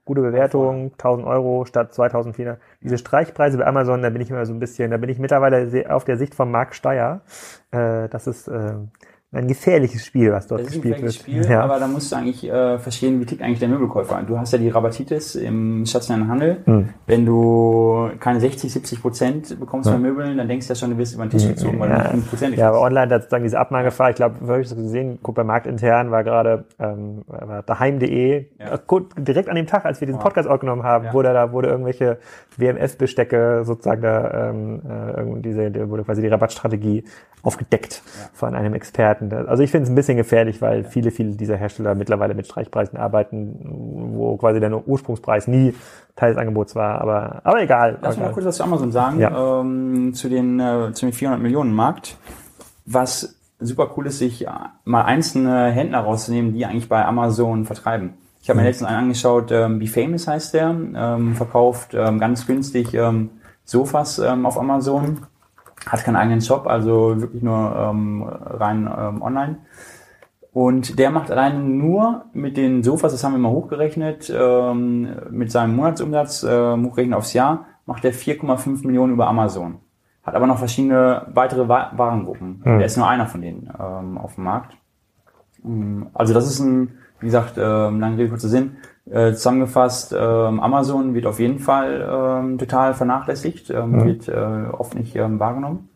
gute 0.06 0.22
Bewertung, 0.22 0.92
1000 0.94 1.28
Euro 1.28 1.66
statt 1.66 1.94
2400. 1.94 2.60
Diese 2.82 2.98
Streichpreise 2.98 3.58
bei 3.58 3.66
Amazon, 3.66 4.02
da 4.02 4.10
bin 4.10 4.22
ich 4.22 4.30
immer 4.30 4.46
so 4.46 4.54
ein 4.54 4.60
bisschen, 4.60 4.92
da 4.92 4.98
bin 4.98 5.10
ich 5.10 5.20
mittlerweile 5.20 5.94
auf 5.94 6.04
der 6.04 6.18
Sicht 6.18 6.36
von 6.36 6.52
Marc 6.52 6.76
Steyer. 6.76 7.22
Äh, 7.72 8.10
das 8.10 8.28
ist, 8.28 8.48
äh, 8.48 8.74
ein 9.34 9.48
gefährliches 9.48 10.06
Spiel, 10.06 10.34
was 10.34 10.46
dort 10.48 10.62
das 10.62 10.68
gespielt 10.68 10.98
wird. 10.98 11.10
Ist 11.10 11.20
ein 11.20 11.22
Spiel, 11.22 11.50
ja. 11.50 11.64
aber 11.64 11.80
da 11.80 11.88
musst 11.88 12.12
du 12.12 12.18
eigentlich 12.18 12.44
äh, 12.44 12.78
verstehen, 12.80 13.22
wie 13.22 13.26
tickt 13.26 13.42
eigentlich 13.42 13.60
der 13.60 13.70
Möbelkäufer. 13.70 14.22
Du 14.24 14.38
hast 14.38 14.52
ja 14.52 14.58
die 14.58 14.68
Rabatitis 14.68 15.36
im 15.36 15.86
stationären 15.86 16.30
Handel. 16.30 16.58
Hm. 16.66 16.90
Wenn 17.08 17.26
du 17.26 18.10
keine 18.20 18.42
60, 18.42 18.74
70 18.74 19.02
Prozent 19.02 19.60
bekommst 19.60 19.88
ja. 19.88 19.94
bei 19.94 20.00
Möbeln, 20.00 20.38
dann 20.38 20.50
denkst 20.50 20.68
du 20.68 20.74
ja 20.74 20.76
schon, 20.76 20.92
du 20.92 20.98
wirst 20.98 21.14
über 21.14 21.26
den 21.26 21.30
Tisch 21.30 21.48
gezogen, 21.48 21.80
weil 21.80 21.90
ja. 21.90 22.10
du 22.10 22.18
nicht 22.18 22.30
Prozent 22.30 22.58
Ja, 22.58 22.68
aber 22.68 22.82
online 22.82 23.14
hat 23.14 23.22
sozusagen 23.22 23.44
diese 23.46 23.58
Abmahngefahr. 23.58 24.10
Ich 24.10 24.18
glaube, 24.18 24.36
habe 24.46 24.62
ich 24.62 24.68
das 24.68 24.78
gesehen, 24.78 25.20
guck 25.24 25.36
bei 25.36 25.46
Marktintern 25.46 26.12
war 26.12 26.26
gerade 26.26 26.66
ähm, 26.78 27.24
daheim.de 27.66 28.48
ja. 28.60 28.76
Äh, 28.76 29.02
direkt 29.18 29.48
an 29.48 29.56
dem 29.56 29.68
Tag, 29.68 29.86
als 29.86 30.02
wir 30.02 30.08
diesen 30.08 30.20
Podcast 30.20 30.50
aufgenommen 30.50 30.84
haben, 30.84 31.06
ja. 31.06 31.14
wurde 31.14 31.32
da 31.32 31.54
wurde 31.54 31.70
irgendwelche 31.70 32.18
WMS-Bestecke 32.58 33.62
sozusagen 33.64 34.02
da 34.02 34.50
ähm, 34.50 34.82
äh, 35.38 35.42
diese 35.42 35.90
wurde 35.90 36.04
quasi 36.04 36.22
die 36.22 36.28
Rabattstrategie 36.28 37.06
aufgedeckt 37.44 38.04
von 38.34 38.56
einem 38.56 38.74
Experten. 38.74 39.21
Also 39.30 39.64
ich 39.64 39.72
finde 39.72 39.84
es 39.84 39.90
ein 39.90 39.96
bisschen 39.96 40.18
gefährlich, 40.18 40.62
weil 40.62 40.84
viele, 40.84 41.12
viele 41.12 41.36
dieser 41.36 41.56
Hersteller 41.56 41.96
mittlerweile 41.96 42.34
mit 42.34 42.48
Streichpreisen 42.48 42.98
arbeiten, 42.98 43.60
wo 44.16 44.38
quasi 44.38 44.60
der 44.60 44.88
Ursprungspreis 44.88 45.48
nie 45.48 45.74
Teil 46.16 46.32
des 46.34 46.38
Angebots 46.38 46.76
war. 46.76 47.02
Aber, 47.02 47.42
aber 47.44 47.62
egal. 47.62 48.00
Lass 48.02 48.18
mal 48.18 48.32
kurz 48.32 48.46
was 48.46 48.58
zu 48.58 48.64
Amazon 48.64 48.92
sagen, 48.92 49.20
ja. 49.20 49.60
ähm, 49.62 50.14
zu, 50.14 50.30
den, 50.30 50.60
äh, 50.60 50.92
zu 50.94 51.06
den 51.06 51.14
400 51.14 51.42
Millionen 51.42 51.74
Markt. 51.74 52.18
Was 52.86 53.36
super 53.60 53.92
cool 53.96 54.08
ist, 54.08 54.20
sich 54.20 54.46
mal 54.86 55.04
einzelne 55.04 55.72
Händler 55.72 56.00
rauszunehmen, 56.00 56.54
die 56.54 56.66
eigentlich 56.66 56.90
bei 56.90 57.06
Amazon 57.06 57.66
vertreiben. 57.66 58.16
Ich 58.42 58.50
habe 58.50 58.58
mir 58.58 58.64
mhm. 58.64 58.68
letztens 58.68 58.90
einen 58.90 59.00
angeschaut, 59.04 59.52
ähm, 59.52 59.80
Be 59.80 59.88
Famous 59.88 60.28
heißt 60.28 60.56
der, 60.56 60.76
ähm, 60.96 61.36
verkauft 61.36 61.94
ähm, 61.94 62.20
ganz 62.20 62.48
günstig 62.48 62.94
ähm, 62.94 63.30
Sofas 63.66 64.18
ähm, 64.18 64.46
auf 64.46 64.58
Amazon 64.58 65.20
hat 65.86 66.04
keinen 66.04 66.16
eigenen 66.16 66.42
Shop, 66.42 66.68
also 66.68 67.20
wirklich 67.22 67.42
nur 67.42 67.76
ähm, 67.76 68.24
rein 68.24 68.90
ähm, 68.98 69.22
online. 69.22 69.58
Und 70.54 71.00
der 71.00 71.12
macht 71.12 71.32
allein 71.32 71.78
nur 71.78 72.26
mit 72.34 72.58
den 72.58 72.84
Sofas, 72.84 73.14
das 73.14 73.24
haben 73.24 73.34
wir 73.34 73.40
mal 73.40 73.52
hochgerechnet, 73.52 74.32
ähm, 74.36 75.08
mit 75.30 75.52
seinem 75.52 75.76
Monatsumsatz, 75.76 76.44
äh, 76.44 76.76
hochgerechnet 76.76 77.18
aufs 77.18 77.34
Jahr, 77.34 77.66
macht 77.86 78.04
er 78.04 78.14
4,5 78.14 78.86
Millionen 78.86 79.14
über 79.14 79.28
Amazon. 79.28 79.80
Hat 80.24 80.36
aber 80.36 80.48
noch 80.48 80.60
verschiedene 80.60 81.26
weitere 81.34 81.68
Warengruppen. 81.68 82.62
Mhm. 82.64 82.78
Der 82.78 82.86
ist 82.86 82.98
nur 82.98 83.08
einer 83.08 83.28
von 83.28 83.42
denen 83.42 83.70
ähm, 83.80 84.18
auf 84.18 84.36
dem 84.36 84.44
Markt. 84.44 84.78
Mm, 85.64 86.04
also 86.14 86.34
das 86.34 86.46
ist 86.48 86.60
ein, 86.60 86.98
wie 87.20 87.26
gesagt, 87.26 87.58
ähm, 87.58 88.00
lange 88.00 88.18
Rede, 88.18 88.30
kurzer 88.30 88.50
Sinn, 88.50 88.78
äh, 89.10 89.34
zusammengefasst, 89.34 90.14
ähm, 90.14 90.60
Amazon 90.60 91.14
wird 91.14 91.26
auf 91.26 91.40
jeden 91.40 91.60
Fall 91.60 92.08
ähm, 92.10 92.58
total 92.58 92.94
vernachlässigt, 92.94 93.70
ähm, 93.70 93.92
mhm. 93.92 94.06
wird 94.06 94.28
äh, 94.28 94.70
oft 94.72 94.96
nicht 94.96 95.16
ähm, 95.16 95.40
wahrgenommen. 95.40 95.90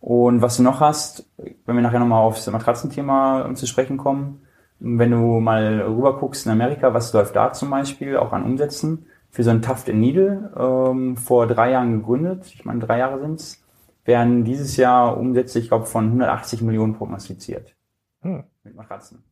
Und 0.00 0.42
was 0.42 0.58
du 0.58 0.62
noch 0.62 0.80
hast, 0.80 1.30
wenn 1.36 1.76
wir 1.76 1.82
nachher 1.82 1.98
nochmal 1.98 2.22
aufs 2.22 2.46
Matratzenthema 2.46 3.50
zu 3.54 3.66
sprechen 3.66 3.96
kommen, 3.96 4.42
wenn 4.78 5.10
du 5.10 5.40
mal 5.40 5.80
rüber 5.80 6.18
guckst 6.18 6.44
in 6.44 6.52
Amerika, 6.52 6.92
was 6.92 7.12
läuft 7.14 7.34
da 7.34 7.52
zum 7.54 7.70
Beispiel 7.70 8.18
auch 8.18 8.32
an 8.32 8.44
Umsätzen? 8.44 9.06
Für 9.30 9.42
so 9.42 9.50
ein 9.50 9.62
Taft 9.62 9.88
Needle, 9.88 10.52
ähm, 10.56 11.16
vor 11.16 11.46
drei 11.46 11.70
Jahren 11.70 11.92
gegründet, 11.92 12.46
ich 12.54 12.64
meine 12.64 12.80
drei 12.80 12.98
Jahre 12.98 13.18
sind's, 13.18 13.64
werden 14.04 14.44
dieses 14.44 14.76
Jahr 14.76 15.16
Umsätze, 15.16 15.58
ich 15.58 15.68
glaube, 15.68 15.86
von 15.86 16.04
180 16.04 16.60
Millionen 16.62 16.94
prognostiziert. 16.94 17.74
Hm. 18.20 18.44
Mit 18.62 18.76
Matratzen. 18.76 19.24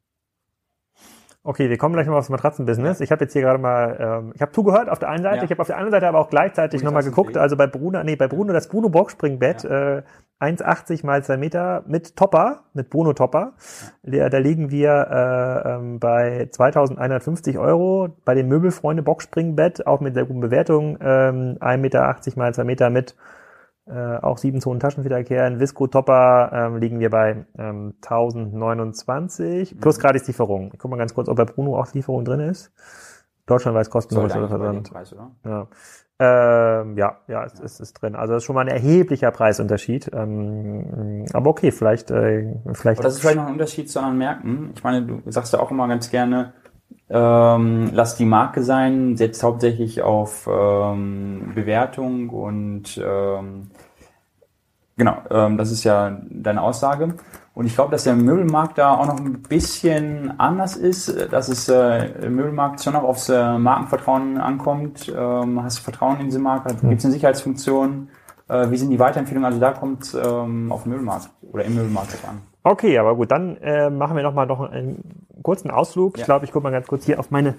Okay, 1.44 1.68
wir 1.68 1.76
kommen 1.76 1.94
gleich 1.94 2.06
noch 2.06 2.14
aufs 2.14 2.28
Matratzenbusiness. 2.28 3.00
Ich 3.00 3.10
habe 3.10 3.24
jetzt 3.24 3.32
hier 3.32 3.42
gerade 3.42 3.58
mal, 3.58 3.96
ähm, 3.98 4.32
ich 4.36 4.40
habe 4.40 4.52
zugehört 4.52 4.88
auf 4.88 5.00
der 5.00 5.08
einen 5.08 5.24
Seite, 5.24 5.38
ja. 5.38 5.42
ich 5.42 5.50
habe 5.50 5.60
auf 5.60 5.66
der 5.66 5.76
anderen 5.76 5.90
Seite 5.90 6.06
aber 6.06 6.20
auch 6.20 6.30
gleichzeitig 6.30 6.84
nochmal 6.84 7.02
geguckt, 7.02 7.36
also 7.36 7.56
bei 7.56 7.66
Bruno, 7.66 8.04
nee, 8.04 8.14
bei 8.14 8.28
Bruno 8.28 8.52
das 8.52 8.68
Bruno 8.68 8.88
Boxspringbett, 8.90 9.64
ja. 9.64 9.98
äh, 9.98 10.02
1,80 10.40 11.04
mal 11.04 11.24
2 11.24 11.36
Meter 11.38 11.82
mit 11.88 12.14
Topper, 12.14 12.62
mit 12.74 12.90
Bruno 12.90 13.12
Topper. 13.12 13.54
Ja. 14.04 14.28
Da, 14.28 14.38
liegen 14.38 14.70
wir 14.70 14.92
äh, 15.10 15.74
ähm, 15.74 15.98
bei 15.98 16.48
2150 16.50 17.58
Euro. 17.58 18.16
Bei 18.24 18.34
dem 18.34 18.46
Möbelfreunde 18.46 19.02
Boxspringbett, 19.02 19.86
auch 19.86 20.00
mit 20.00 20.14
sehr 20.14 20.24
guten 20.24 20.40
Bewertungen, 20.40 20.98
ähm, 21.00 21.58
1,80 21.60 21.76
Meter 21.78 22.16
mal 22.36 22.54
2 22.54 22.64
Meter 22.64 22.90
mit 22.90 23.16
äh, 23.86 24.16
auch 24.18 24.38
sieben 24.38 24.60
Zonen 24.60 24.80
Taschenfederkehr. 24.80 25.46
In 25.46 25.60
Visco 25.60 25.86
Topper 25.86 26.50
ähm, 26.52 26.76
liegen 26.76 27.00
wir 27.00 27.10
bei 27.10 27.46
ähm, 27.58 27.94
1029 28.02 29.80
plus 29.80 29.98
mhm. 29.98 30.00
gratis 30.00 30.26
Lieferung. 30.26 30.70
Ich 30.72 30.78
guck 30.78 30.90
mal 30.90 30.96
ganz 30.96 31.14
kurz, 31.14 31.28
ob 31.28 31.36
bei 31.36 31.44
Bruno 31.44 31.78
auch 31.78 31.92
Lieferung 31.92 32.24
drin 32.24 32.40
ist. 32.40 32.72
Deutschlandweit 33.46 33.90
kostenlos 33.90 34.34
oder 34.36 34.54
oder? 34.54 34.82
Ja. 35.44 35.66
Ähm, 36.18 36.96
ja, 36.96 37.16
ja, 37.26 37.44
es, 37.44 37.58
es 37.58 37.80
ist 37.80 37.94
drin. 37.94 38.14
Also 38.14 38.34
das 38.34 38.42
ist 38.42 38.46
schon 38.46 38.54
mal 38.54 38.60
ein 38.60 38.68
erheblicher 38.68 39.32
Preisunterschied. 39.32 40.10
Ähm, 40.14 41.24
aber 41.32 41.50
okay, 41.50 41.72
vielleicht, 41.72 42.12
äh, 42.12 42.54
vielleicht. 42.74 43.00
Aber 43.00 43.08
das 43.08 43.14
ist 43.14 43.20
vielleicht 43.20 43.38
noch 43.38 43.46
ein 43.46 43.52
Unterschied 43.54 43.90
zu 43.90 43.98
anderen 43.98 44.18
Märkten. 44.18 44.70
Ich 44.76 44.84
meine, 44.84 45.04
du 45.04 45.22
sagst 45.26 45.52
ja 45.52 45.58
auch 45.58 45.72
immer 45.72 45.88
ganz 45.88 46.10
gerne, 46.10 46.52
ähm, 47.08 47.90
lass 47.92 48.16
die 48.16 48.24
Marke 48.24 48.62
sein, 48.62 49.16
setzt 49.16 49.42
hauptsächlich 49.42 50.02
auf 50.02 50.48
ähm, 50.50 51.52
Bewertung 51.54 52.30
und 52.30 53.00
ähm, 53.04 53.70
genau, 54.96 55.16
ähm, 55.30 55.58
das 55.58 55.70
ist 55.70 55.84
ja 55.84 56.18
deine 56.30 56.62
Aussage. 56.62 57.14
Und 57.54 57.66
ich 57.66 57.74
glaube, 57.74 57.90
dass 57.90 58.04
der 58.04 58.14
Möbelmarkt 58.14 58.78
da 58.78 58.94
auch 58.94 59.06
noch 59.06 59.20
ein 59.20 59.42
bisschen 59.42 60.40
anders 60.40 60.74
ist, 60.76 61.30
dass 61.30 61.48
es 61.48 61.68
äh, 61.68 62.06
im 62.24 62.36
Möbelmarkt 62.36 62.82
schon 62.82 62.94
noch 62.94 63.02
aufs 63.02 63.28
äh, 63.28 63.58
Markenvertrauen 63.58 64.38
ankommt. 64.38 65.12
Ähm, 65.14 65.62
hast 65.62 65.78
du 65.78 65.82
Vertrauen 65.82 66.18
in 66.20 66.26
diese 66.26 66.38
Marke? 66.38 66.74
Gibt 66.74 67.00
es 67.00 67.04
eine 67.04 67.12
Sicherheitsfunktion? 67.12 68.08
Äh, 68.48 68.70
wie 68.70 68.78
sind 68.78 68.88
die 68.88 68.98
Weiterempfehlungen? 68.98 69.44
Also 69.44 69.60
da 69.60 69.72
kommt 69.72 70.02
es 70.04 70.14
ähm, 70.14 70.72
auf 70.72 70.84
den 70.84 70.92
Möbelmarkt 70.92 71.28
oder 71.52 71.64
im 71.64 71.74
Möbelmarkt 71.74 72.16
an. 72.26 72.40
Okay, 72.64 72.96
aber 72.96 73.16
gut, 73.16 73.30
dann 73.30 73.56
äh, 73.56 73.90
machen 73.90 74.16
wir 74.16 74.22
noch 74.22 74.34
mal 74.34 74.46
noch 74.46 74.60
einen 74.60 75.21
kurzen 75.42 75.70
Ausflug. 75.70 76.16
Ja. 76.16 76.20
Ich 76.20 76.24
glaube, 76.24 76.44
ich 76.44 76.52
gucke 76.52 76.64
mal 76.64 76.70
ganz 76.70 76.86
kurz 76.86 77.04
hier 77.04 77.18
auf 77.18 77.30
meine 77.30 77.54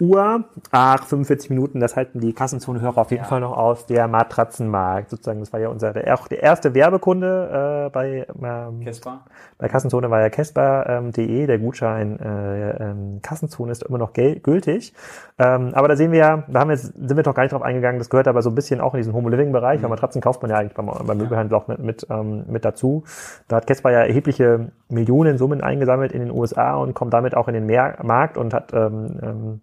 Uhr. 0.00 0.44
Ach, 0.70 1.04
45 1.04 1.50
Minuten, 1.50 1.80
das 1.80 1.96
halten 1.96 2.20
die 2.20 2.32
Kassenzone-Hörer 2.32 2.98
auf 2.98 3.10
jeden 3.10 3.24
ja. 3.24 3.28
Fall 3.28 3.40
noch 3.40 3.56
aus. 3.56 3.86
Der 3.86 4.08
Matratzenmarkt, 4.08 5.10
sozusagen, 5.10 5.40
das 5.40 5.52
war 5.52 5.60
ja 5.60 5.68
unser, 5.68 5.92
der, 5.92 6.14
auch 6.14 6.28
der 6.28 6.42
erste 6.42 6.74
Werbekunde 6.74 7.86
äh, 7.86 7.90
bei 7.90 8.26
ähm, 8.42 8.80
Kesper. 8.80 9.24
Bei 9.58 9.68
Kassenzone 9.68 10.10
war 10.10 10.20
ja 10.20 10.30
Kesper.de, 10.30 11.40
ähm, 11.40 11.46
der 11.46 11.58
Gutschein 11.58 12.18
äh, 12.18 12.70
ähm, 12.90 13.20
Kassenzone 13.22 13.72
ist 13.72 13.82
immer 13.82 13.98
noch 13.98 14.12
gültig. 14.12 14.94
Ähm, 15.38 15.70
aber 15.74 15.88
da 15.88 15.96
sehen 15.96 16.12
wir 16.12 16.18
ja, 16.18 16.44
da 16.48 16.60
haben 16.60 16.70
wir, 16.70 16.76
sind 16.76 17.16
wir 17.16 17.22
doch 17.22 17.34
gar 17.34 17.42
nicht 17.42 17.52
drauf 17.52 17.62
eingegangen, 17.62 17.98
das 17.98 18.10
gehört 18.10 18.28
aber 18.28 18.42
so 18.42 18.50
ein 18.50 18.54
bisschen 18.54 18.80
auch 18.80 18.94
in 18.94 18.98
diesen 18.98 19.12
Home-Living-Bereich, 19.12 19.78
mhm. 19.78 19.84
weil 19.84 19.90
Matratzen 19.90 20.20
kauft 20.20 20.42
man 20.42 20.50
ja 20.50 20.58
eigentlich 20.58 20.74
beim, 20.74 20.86
beim 20.86 21.18
Möbelhandel 21.18 21.56
auch 21.56 21.68
mit, 21.68 21.78
mit, 21.78 22.06
ähm, 22.10 22.44
mit 22.48 22.64
dazu. 22.64 23.04
Da 23.48 23.56
hat 23.56 23.66
Kesper 23.66 23.90
ja 23.90 24.00
erhebliche 24.00 24.70
Millionensummen 24.88 25.60
eingesammelt 25.60 26.12
in 26.12 26.20
den 26.20 26.30
USA 26.30 26.76
und 26.76 26.94
kommt 26.94 27.12
damit 27.12 27.36
auch 27.36 27.48
in 27.48 27.54
den 27.54 27.66
Markt 27.66 28.36
und 28.36 28.54
hat 28.54 28.72
ähm, 28.72 29.18
ähm, 29.22 29.60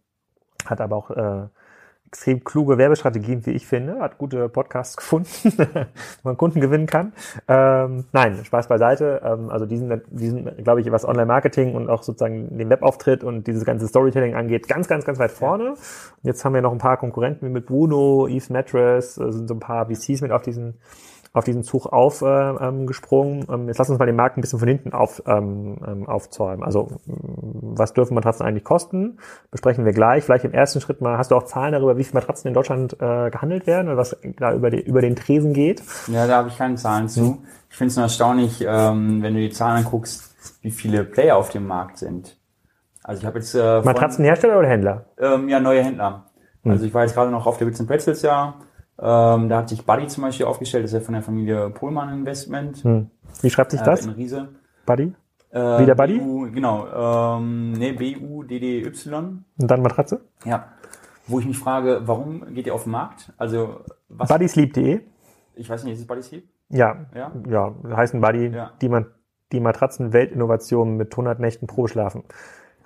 hat 0.69 0.81
aber 0.81 0.95
auch 0.95 1.11
äh, 1.11 1.47
extrem 2.07 2.43
kluge 2.43 2.77
Werbestrategien, 2.77 3.45
wie 3.45 3.51
ich 3.51 3.67
finde, 3.67 3.99
hat 3.99 4.17
gute 4.17 4.47
Podcasts 4.49 4.95
gefunden, 4.97 5.27
wo 5.43 5.85
man 6.23 6.37
Kunden 6.37 6.61
gewinnen 6.61 6.85
kann. 6.85 7.13
Ähm, 7.47 8.05
nein, 8.13 8.43
Spaß 8.43 8.67
beiseite. 8.67 9.21
Ähm, 9.23 9.49
also 9.49 9.65
diesen, 9.65 10.01
diesen, 10.09 10.63
glaube 10.63 10.81
ich, 10.81 10.91
was 10.91 11.05
Online-Marketing 11.05 11.75
und 11.75 11.89
auch 11.89 12.03
sozusagen 12.03 12.57
den 12.57 12.69
Webauftritt 12.69 13.23
und 13.23 13.45
dieses 13.47 13.65
ganze 13.65 13.87
Storytelling 13.87 14.35
angeht, 14.35 14.67
ganz, 14.67 14.87
ganz, 14.87 15.05
ganz 15.05 15.19
weit 15.19 15.31
vorne. 15.31 15.71
Und 15.71 15.77
jetzt 16.23 16.43
haben 16.45 16.53
wir 16.53 16.61
noch 16.61 16.71
ein 16.71 16.77
paar 16.77 16.97
Konkurrenten 16.97 17.47
wie 17.47 17.51
mit 17.51 17.65
Bruno, 17.65 18.27
Eve 18.27 18.53
Mattress, 18.53 19.17
äh, 19.17 19.31
sind 19.31 19.47
so 19.47 19.55
ein 19.55 19.59
paar 19.59 19.87
VCs 19.87 20.21
mit 20.21 20.31
auf 20.31 20.41
diesen 20.41 20.75
auf 21.33 21.43
diesen 21.43 21.63
Zug 21.63 21.85
aufgesprungen. 21.87 23.41
Äh, 23.41 23.53
ähm, 23.53 23.67
jetzt 23.67 23.77
lass 23.77 23.89
uns 23.89 23.99
mal 23.99 24.05
den 24.05 24.15
Markt 24.15 24.37
ein 24.37 24.41
bisschen 24.41 24.59
von 24.59 24.67
hinten 24.67 24.93
auf, 24.93 25.21
ähm, 25.25 25.77
ähm 25.85 26.07
aufzäumen. 26.07 26.63
Also 26.63 26.99
was 27.05 27.93
dürfen 27.93 28.15
Matratzen 28.15 28.45
eigentlich 28.45 28.63
kosten? 28.63 29.19
Besprechen 29.51 29.85
wir 29.85 29.93
gleich. 29.93 30.23
Vielleicht 30.23 30.45
im 30.45 30.53
ersten 30.53 30.81
Schritt 30.81 31.01
mal, 31.01 31.17
hast 31.17 31.31
du 31.31 31.35
auch 31.35 31.43
Zahlen 31.43 31.73
darüber, 31.73 31.97
wie 31.97 32.03
viele 32.03 32.19
Matratzen 32.19 32.47
in 32.47 32.53
Deutschland 32.53 32.93
äh, 32.93 33.29
gehandelt 33.29 33.67
werden 33.67 33.87
oder 33.87 33.97
was 33.97 34.17
da 34.37 34.53
über, 34.53 34.69
die, 34.69 34.81
über 34.81 35.01
den 35.01 35.15
Tresen 35.15 35.53
geht? 35.53 35.83
Ja, 36.07 36.27
da 36.27 36.37
habe 36.37 36.49
ich 36.49 36.57
keine 36.57 36.75
Zahlen 36.75 37.07
zu. 37.09 37.43
Ich 37.69 37.75
finde 37.75 37.89
es 37.89 37.95
nur 37.95 38.03
erstaunlich, 38.03 38.65
ähm, 38.67 39.21
wenn 39.21 39.33
du 39.33 39.39
die 39.39 39.51
Zahlen 39.51 39.85
anguckst, 39.85 40.35
wie 40.61 40.71
viele 40.71 41.03
Player 41.03 41.35
auf 41.35 41.49
dem 41.49 41.67
Markt 41.67 41.97
sind. 41.97 42.37
Also 43.03 43.21
ich 43.21 43.25
habe 43.25 43.39
jetzt 43.39 43.53
äh, 43.53 43.81
Matratzenhersteller 43.81 44.59
oder 44.59 44.67
Händler? 44.67 45.05
Ähm, 45.17 45.47
ja, 45.49 45.59
neue 45.59 45.83
Händler. 45.83 46.25
Mhm. 46.63 46.71
Also 46.71 46.85
ich 46.85 46.93
war 46.93 47.03
jetzt 47.03 47.13
gerade 47.13 47.31
noch 47.31 47.45
auf 47.45 47.57
der 47.57 47.65
Bits 47.65 47.85
Pretzels 47.85 48.21
ja 48.21 48.55
ähm, 48.99 49.49
da 49.49 49.57
hat 49.57 49.69
sich 49.69 49.85
Buddy 49.85 50.07
zum 50.07 50.23
Beispiel 50.23 50.45
aufgestellt, 50.45 50.83
das 50.83 50.91
ist 50.91 50.99
ja 50.99 51.05
von 51.05 51.13
der 51.13 51.23
Familie 51.23 51.69
Pohlmann 51.69 52.09
Investment. 52.13 52.83
Hm. 52.83 53.09
Wie 53.41 53.49
schreibt 53.49 53.71
sich 53.71 53.81
das? 53.81 54.05
Äh, 54.05 54.09
in 54.09 54.15
Riese. 54.15 54.49
Buddy? 54.85 55.13
Äh, 55.51 55.79
Wie 55.79 55.85
der 55.85 55.95
Buddy? 55.95 56.19
BU, 56.19 56.51
genau. 56.51 57.37
Ähm, 57.37 57.73
nee, 57.73 57.91
B-U-D-D-Y. 57.93 59.43
Und 59.59 59.71
dann 59.71 59.81
Matratze? 59.81 60.21
Ja. 60.45 60.69
Wo 61.27 61.39
ich 61.39 61.45
mich 61.45 61.57
frage, 61.57 62.01
warum 62.05 62.53
geht 62.53 62.67
ihr 62.67 62.73
auf 62.73 62.83
den 62.83 62.91
Markt? 62.91 63.33
Also, 63.37 63.81
was. 64.09 64.29
Buddysleep.de? 64.29 65.01
Ich 65.55 65.69
weiß 65.69 65.83
nicht, 65.83 65.93
ist 65.93 66.01
es 66.01 66.07
Buddysleep? 66.07 66.47
Ja. 66.69 67.05
Ja? 67.13 67.31
Ja, 67.47 67.75
heißen 67.95 68.19
Buddy, 68.19 68.47
ja. 68.47 68.71
die 68.81 68.89
man, 68.89 69.07
die 69.51 69.59
Matratzen 69.59 70.13
Weltinnovation 70.13 70.97
mit 70.97 71.13
100 71.13 71.39
Nächten 71.39 71.67
pro 71.67 71.87
schlafen. 71.87 72.23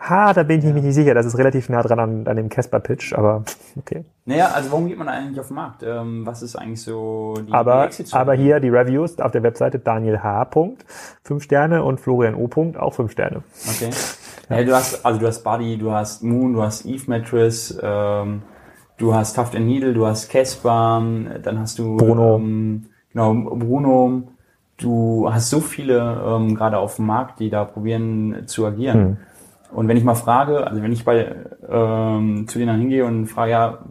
Ha, 0.01 0.33
da 0.33 0.41
bin 0.41 0.59
ich 0.59 0.65
ja. 0.65 0.73
mir 0.73 0.81
nicht 0.81 0.95
sicher. 0.95 1.13
Das 1.13 1.27
ist 1.27 1.37
relativ 1.37 1.69
nah 1.69 1.83
dran 1.83 1.99
an, 1.99 2.27
an 2.27 2.35
dem 2.35 2.49
Casper-Pitch, 2.49 3.13
aber 3.13 3.43
okay. 3.77 4.03
Naja, 4.25 4.47
also 4.47 4.71
warum 4.71 4.87
geht 4.87 4.97
man 4.97 5.07
eigentlich 5.07 5.39
auf 5.39 5.47
den 5.47 5.55
Markt? 5.55 5.83
Ähm, 5.83 6.25
was 6.25 6.41
ist 6.41 6.55
eigentlich 6.55 6.81
so 6.81 7.35
die, 7.47 7.53
aber, 7.53 7.87
die 7.87 8.11
Aber 8.11 8.33
hier 8.33 8.59
die 8.59 8.69
Reviews 8.69 9.19
auf 9.19 9.31
der 9.31 9.43
Webseite 9.43 9.77
Daniel 9.77 10.23
H. 10.23 10.45
Punkt, 10.45 10.85
5 11.23 11.43
Sterne 11.43 11.83
und 11.83 11.99
Florian 11.99 12.33
O. 12.33 12.47
Punkt, 12.47 12.77
auch 12.77 12.95
5 12.95 13.11
Sterne. 13.11 13.43
Okay. 13.69 13.91
Ja. 14.49 14.57
ja. 14.57 14.63
du 14.63 14.73
hast, 14.73 15.05
also 15.05 15.19
du 15.19 15.27
hast 15.27 15.43
Buddy, 15.43 15.77
du 15.77 15.91
hast 15.91 16.23
Moon, 16.23 16.53
du 16.53 16.63
hast 16.63 16.83
Eve 16.87 17.03
Mattress, 17.05 17.77
ähm, 17.79 18.41
du 18.97 19.13
hast 19.13 19.35
Tuft 19.35 19.53
Needle, 19.53 19.93
du 19.93 20.07
hast 20.07 20.29
Casper, 20.29 21.03
dann 21.43 21.59
hast 21.59 21.77
du 21.77 21.97
Bruno. 21.97 22.37
Ähm, 22.37 22.87
genau, 23.13 23.33
Bruno. 23.35 24.23
Du 24.77 25.29
hast 25.31 25.51
so 25.51 25.59
viele 25.59 26.23
ähm, 26.25 26.55
gerade 26.55 26.79
auf 26.79 26.95
dem 26.95 27.05
Markt, 27.05 27.39
die 27.39 27.51
da 27.51 27.65
probieren 27.65 28.47
zu 28.47 28.65
agieren. 28.65 28.99
Hm. 28.99 29.17
Und 29.73 29.87
wenn 29.87 29.97
ich 29.97 30.03
mal 30.03 30.15
frage, 30.15 30.67
also 30.67 30.81
wenn 30.81 30.91
ich 30.91 31.05
bei 31.05 31.45
ähm, 31.67 32.47
zu 32.47 32.59
denen 32.59 32.67
dann 32.67 32.79
hingehe 32.79 33.05
und 33.05 33.27
frage, 33.27 33.51
ja, 33.51 33.85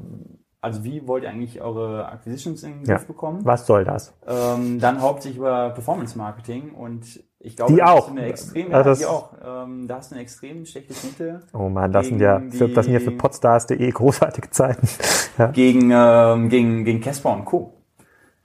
also 0.60 0.84
wie 0.84 1.06
wollt 1.06 1.24
ihr 1.24 1.30
eigentlich 1.30 1.62
eure 1.62 2.06
Acquisitions 2.10 2.62
in 2.62 2.70
den 2.70 2.84
Griff 2.84 3.00
ja. 3.02 3.06
bekommen? 3.06 3.40
Was 3.44 3.66
soll 3.66 3.84
das? 3.84 4.14
Ähm, 4.26 4.78
dann 4.78 5.00
hauptsächlich 5.00 5.38
über 5.38 5.70
Performance 5.70 6.18
Marketing 6.18 6.74
und 6.74 7.22
ich 7.38 7.56
glaube, 7.56 7.72
die 7.72 7.82
auch. 7.82 8.10
Eine 8.10 8.26
extrem, 8.26 8.74
also 8.74 8.94
die 8.94 9.06
auch. 9.06 9.32
Ähm, 9.42 9.88
da 9.88 9.96
hast 9.96 10.10
du 10.10 10.14
eine 10.14 10.22
extrem 10.22 10.66
schlechte 10.66 10.92
Schnitte. 10.92 11.40
Oh 11.54 11.70
man, 11.70 11.90
das 11.90 12.06
sind 12.08 12.20
ja 12.20 12.42
für, 12.50 12.68
das 12.68 12.84
sind 12.84 12.92
ja 12.92 13.00
für 13.00 13.12
podstars.de 13.12 13.90
großartige 13.90 14.50
Zeiten. 14.50 14.86
ja. 15.38 15.46
Gegen 15.46 15.90
ähm, 15.92 16.50
gegen 16.50 16.84
gegen 16.84 17.00
Casper 17.00 17.32
und 17.32 17.46
Co. 17.46 17.79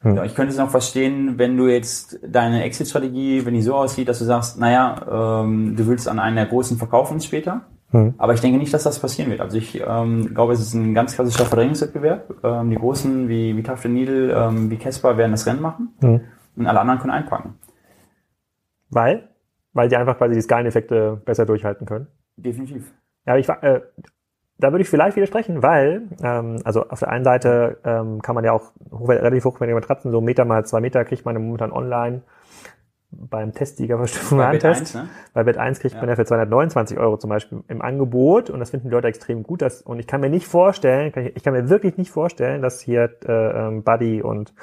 Hm. 0.05 0.17
Ja, 0.17 0.23
ich 0.23 0.35
könnte 0.35 0.51
es 0.51 0.59
noch 0.59 0.69
verstehen, 0.69 1.39
wenn 1.39 1.57
du 1.57 1.67
jetzt 1.67 2.19
deine 2.23 2.63
Exit-Strategie, 2.63 3.43
wenn 3.43 3.55
die 3.55 3.63
so 3.63 3.73
aussieht, 3.73 4.07
dass 4.07 4.19
du 4.19 4.25
sagst, 4.25 4.59
naja, 4.59 5.41
ähm, 5.41 5.75
du 5.75 5.87
willst 5.87 6.07
an 6.07 6.19
einen 6.19 6.35
der 6.35 6.45
großen 6.45 6.77
verkaufen 6.77 7.19
später. 7.21 7.61
Hm. 7.89 8.13
Aber 8.19 8.35
ich 8.35 8.39
denke 8.39 8.59
nicht, 8.59 8.71
dass 8.71 8.83
das 8.83 8.99
passieren 8.99 9.31
wird. 9.31 9.41
Also 9.41 9.57
ich 9.57 9.81
ähm, 9.83 10.35
glaube, 10.35 10.53
es 10.53 10.59
ist 10.59 10.75
ein 10.75 10.93
ganz 10.93 11.15
klassischer 11.15 11.45
Verdrängungswettbewerb. 11.45 12.35
Ähm, 12.43 12.69
die 12.69 12.75
Großen 12.75 13.27
wie, 13.29 13.57
wie 13.57 13.63
Tafel 13.63 13.89
Needle, 13.89 14.31
ähm, 14.31 14.69
wie 14.69 14.77
Casper 14.77 15.17
werden 15.17 15.31
das 15.31 15.47
Rennen 15.47 15.61
machen 15.61 15.95
hm. 16.01 16.21
und 16.55 16.67
alle 16.67 16.79
anderen 16.79 16.99
können 16.99 17.13
einpacken. 17.13 17.55
Weil? 18.91 19.29
Weil 19.73 19.89
die 19.89 19.95
einfach 19.95 20.19
quasi 20.19 20.35
die 20.35 20.41
Skaleneffekte 20.41 21.19
besser 21.25 21.47
durchhalten 21.47 21.87
können? 21.87 22.05
Definitiv. 22.37 22.93
Ja, 23.25 23.37
ich, 23.37 23.49
äh, 23.49 23.81
da 24.57 24.71
würde 24.71 24.83
ich 24.83 24.89
vielleicht 24.89 25.15
widersprechen, 25.15 25.61
weil, 25.61 26.03
ähm, 26.23 26.57
also 26.63 26.87
auf 26.87 26.99
der 26.99 27.09
einen 27.09 27.25
Seite 27.25 27.77
ähm, 27.83 28.21
kann 28.21 28.35
man 28.35 28.43
ja 28.43 28.53
auch 28.53 28.71
hochwert, 28.91 29.21
relativ 29.21 29.45
hochwertige 29.45 29.75
Matratzen, 29.75 30.11
so 30.11 30.21
Meter 30.21 30.45
mal 30.45 30.65
zwei 30.65 30.79
Meter 30.79 31.03
kriegt 31.03 31.25
man 31.25 31.35
momentan 31.35 31.71
online 31.71 32.21
beim 33.29 33.53
Testsieger 33.53 33.97
Bei 34.31 34.69
1, 34.69 34.93
ne? 34.95 35.09
Bei 35.33 35.43
Bet 35.43 35.57
1 35.57 35.79
kriegt 35.79 35.95
ja. 35.95 36.01
man 36.01 36.09
ja 36.09 36.15
für 36.15 36.25
229 36.25 36.97
Euro 36.97 37.17
zum 37.17 37.29
Beispiel 37.29 37.63
im 37.67 37.81
Angebot 37.81 38.49
und 38.49 38.59
das 38.59 38.71
finden 38.71 38.89
die 38.89 38.93
Leute 38.93 39.07
extrem 39.07 39.43
gut. 39.43 39.61
Dass, 39.61 39.81
und 39.81 39.99
ich 39.99 40.07
kann 40.07 40.21
mir 40.21 40.29
nicht 40.29 40.47
vorstellen, 40.47 41.11
ich 41.35 41.43
kann 41.43 41.53
mir 41.53 41.69
wirklich 41.69 41.97
nicht 41.97 42.11
vorstellen, 42.11 42.61
dass 42.61 42.81
hier 42.81 43.09
äh, 43.27 43.31
ähm, 43.31 43.83
Buddy 43.83 44.21
und 44.21 44.53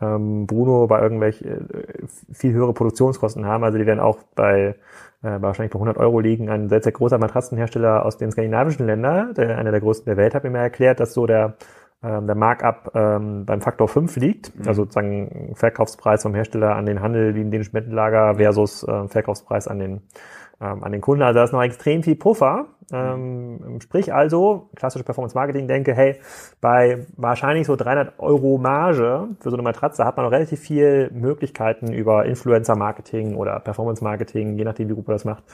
ähm, 0.00 0.46
Bruno 0.46 0.86
bei 0.86 1.00
irgendwelche 1.00 1.48
äh, 1.48 2.06
viel 2.32 2.52
höhere 2.52 2.72
Produktionskosten 2.72 3.46
haben. 3.46 3.64
Also 3.64 3.78
die 3.78 3.86
werden 3.86 4.00
auch 4.00 4.18
bei 4.34 4.76
äh, 5.22 5.40
wahrscheinlich 5.40 5.72
bei 5.72 5.78
100 5.78 5.98
Euro 5.98 6.20
liegen. 6.20 6.48
Ein 6.48 6.68
sehr, 6.68 6.82
sehr 6.82 6.92
großer 6.92 7.18
Matratzenhersteller 7.18 8.04
aus 8.04 8.16
den 8.16 8.30
skandinavischen 8.30 8.86
Ländern, 8.86 9.34
der, 9.34 9.58
einer 9.58 9.70
der 9.70 9.80
größten 9.80 10.06
der 10.06 10.16
Welt, 10.16 10.34
hat 10.34 10.44
mir 10.44 10.50
mal 10.50 10.60
erklärt, 10.60 11.00
dass 11.00 11.12
so 11.12 11.26
der, 11.26 11.56
ähm, 12.02 12.26
der 12.26 12.36
Markup 12.36 12.92
ähm, 12.94 13.44
beim 13.44 13.60
Faktor 13.60 13.88
5 13.88 14.16
liegt. 14.16 14.58
Mhm. 14.58 14.68
Also 14.68 14.82
sozusagen 14.82 15.52
Verkaufspreis 15.54 16.22
vom 16.22 16.34
Hersteller 16.34 16.76
an 16.76 16.86
den 16.86 17.00
Handel 17.00 17.34
wie 17.34 17.42
in 17.42 17.50
den 17.50 17.64
Spendenlager 17.64 18.36
versus 18.36 18.82
äh, 18.84 19.08
Verkaufspreis 19.08 19.68
an 19.68 19.78
den 19.78 20.02
ähm, 20.60 20.84
an 20.84 20.92
den 20.92 21.00
Kunden. 21.00 21.22
Also 21.22 21.38
da 21.38 21.44
ist 21.44 21.52
noch 21.52 21.62
extrem 21.62 22.02
viel 22.02 22.16
Puffer. 22.16 22.66
Ähm, 22.92 23.78
sprich 23.80 24.12
also, 24.12 24.68
klassische 24.74 25.04
Performance 25.04 25.34
Marketing 25.34 25.68
denke, 25.68 25.94
hey, 25.94 26.20
bei 26.60 27.06
wahrscheinlich 27.16 27.66
so 27.66 27.76
300 27.76 28.18
Euro 28.18 28.58
Marge 28.58 29.28
für 29.40 29.50
so 29.50 29.56
eine 29.56 29.62
Matratze 29.62 30.04
hat 30.04 30.16
man 30.16 30.26
noch 30.26 30.32
relativ 30.32 30.60
viel 30.60 31.08
Möglichkeiten 31.12 31.92
über 31.92 32.26
Influencer 32.26 32.76
Marketing 32.76 33.36
oder 33.36 33.60
Performance 33.60 34.02
Marketing, 34.02 34.58
je 34.58 34.64
nachdem 34.64 34.88
wie 34.88 34.94
gut 34.94 35.06
man 35.06 35.14
das 35.14 35.24
macht, 35.24 35.44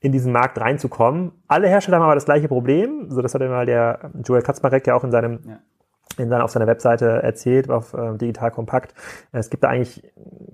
in 0.00 0.12
diesen 0.12 0.32
Markt 0.32 0.60
reinzukommen. 0.60 1.32
Alle 1.48 1.68
Hersteller 1.68 1.96
haben 1.96 2.04
aber 2.04 2.14
das 2.14 2.26
gleiche 2.26 2.46
Problem. 2.46 3.10
So, 3.10 3.22
das 3.22 3.34
hat 3.34 3.42
immer 3.42 3.66
der 3.66 4.12
Joel 4.24 4.42
Katzmarek 4.42 4.86
ja 4.86 4.94
auch 4.94 5.04
in 5.04 5.10
seinem 5.10 5.40
ja 5.46 5.58
in 6.18 6.28
seiner, 6.28 6.44
auf 6.44 6.50
seiner 6.50 6.66
Webseite 6.66 7.22
erzählt, 7.22 7.70
auf 7.70 7.94
äh, 7.94 8.16
Digital 8.16 8.50
Kompakt. 8.50 8.94
Es 9.32 9.50
gibt 9.50 9.64
da 9.64 9.68
eigentlich 9.68 10.02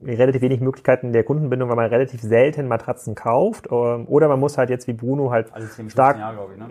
relativ 0.02 0.42
wenig 0.42 0.60
Möglichkeiten 0.60 1.12
der 1.12 1.24
Kundenbindung, 1.24 1.68
weil 1.68 1.76
man 1.76 1.86
relativ 1.86 2.20
selten 2.22 2.68
Matratzen 2.68 3.14
kauft. 3.14 3.68
Ähm, 3.70 4.06
oder 4.08 4.28
man 4.28 4.40
muss 4.40 4.58
halt 4.58 4.70
jetzt 4.70 4.86
wie 4.86 4.92
Bruno 4.92 5.30
halt 5.30 5.52
alle 5.52 5.68
10 5.68 5.90
stark. 5.90 6.18
Jahre, 6.18 6.36
glaube 6.36 6.52
ich, 6.54 6.58
ne? 6.58 6.68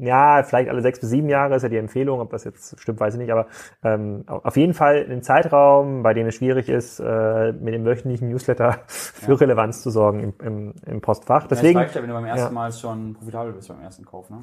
Ja, 0.00 0.44
vielleicht 0.44 0.70
alle 0.70 0.80
sechs 0.80 1.00
bis 1.00 1.10
sieben 1.10 1.28
Jahre 1.28 1.56
ist 1.56 1.62
ja 1.64 1.68
die 1.68 1.76
Empfehlung. 1.76 2.20
Ob 2.20 2.30
das 2.30 2.44
jetzt 2.44 2.80
stimmt, 2.80 3.00
weiß 3.00 3.14
ich 3.14 3.18
nicht. 3.18 3.32
Aber 3.32 3.48
ähm, 3.82 4.22
auf 4.26 4.56
jeden 4.56 4.72
Fall 4.72 5.04
einen 5.04 5.22
Zeitraum, 5.22 6.04
bei 6.04 6.14
dem 6.14 6.28
es 6.28 6.36
schwierig 6.36 6.68
ist, 6.68 7.00
äh, 7.00 7.52
mit 7.52 7.74
dem 7.74 7.84
wöchentlichen 7.84 8.28
Newsletter 8.28 8.78
für 8.86 9.32
ja. 9.32 9.38
Relevanz 9.38 9.82
zu 9.82 9.90
sorgen 9.90 10.20
im, 10.20 10.34
im, 10.40 10.74
im 10.86 11.00
Postfach. 11.00 11.48
Deswegen, 11.48 11.78
ja, 11.78 11.80
reicht 11.80 11.96
ja, 11.96 12.02
wenn 12.02 12.08
du 12.08 12.14
beim 12.14 12.26
ersten 12.26 12.46
ja. 12.46 12.50
Mal 12.52 12.72
schon 12.72 13.14
profitabel 13.14 13.52
bist 13.52 13.68
beim 13.68 13.80
ersten 13.80 14.04
Kauf. 14.04 14.30
Ne? 14.30 14.40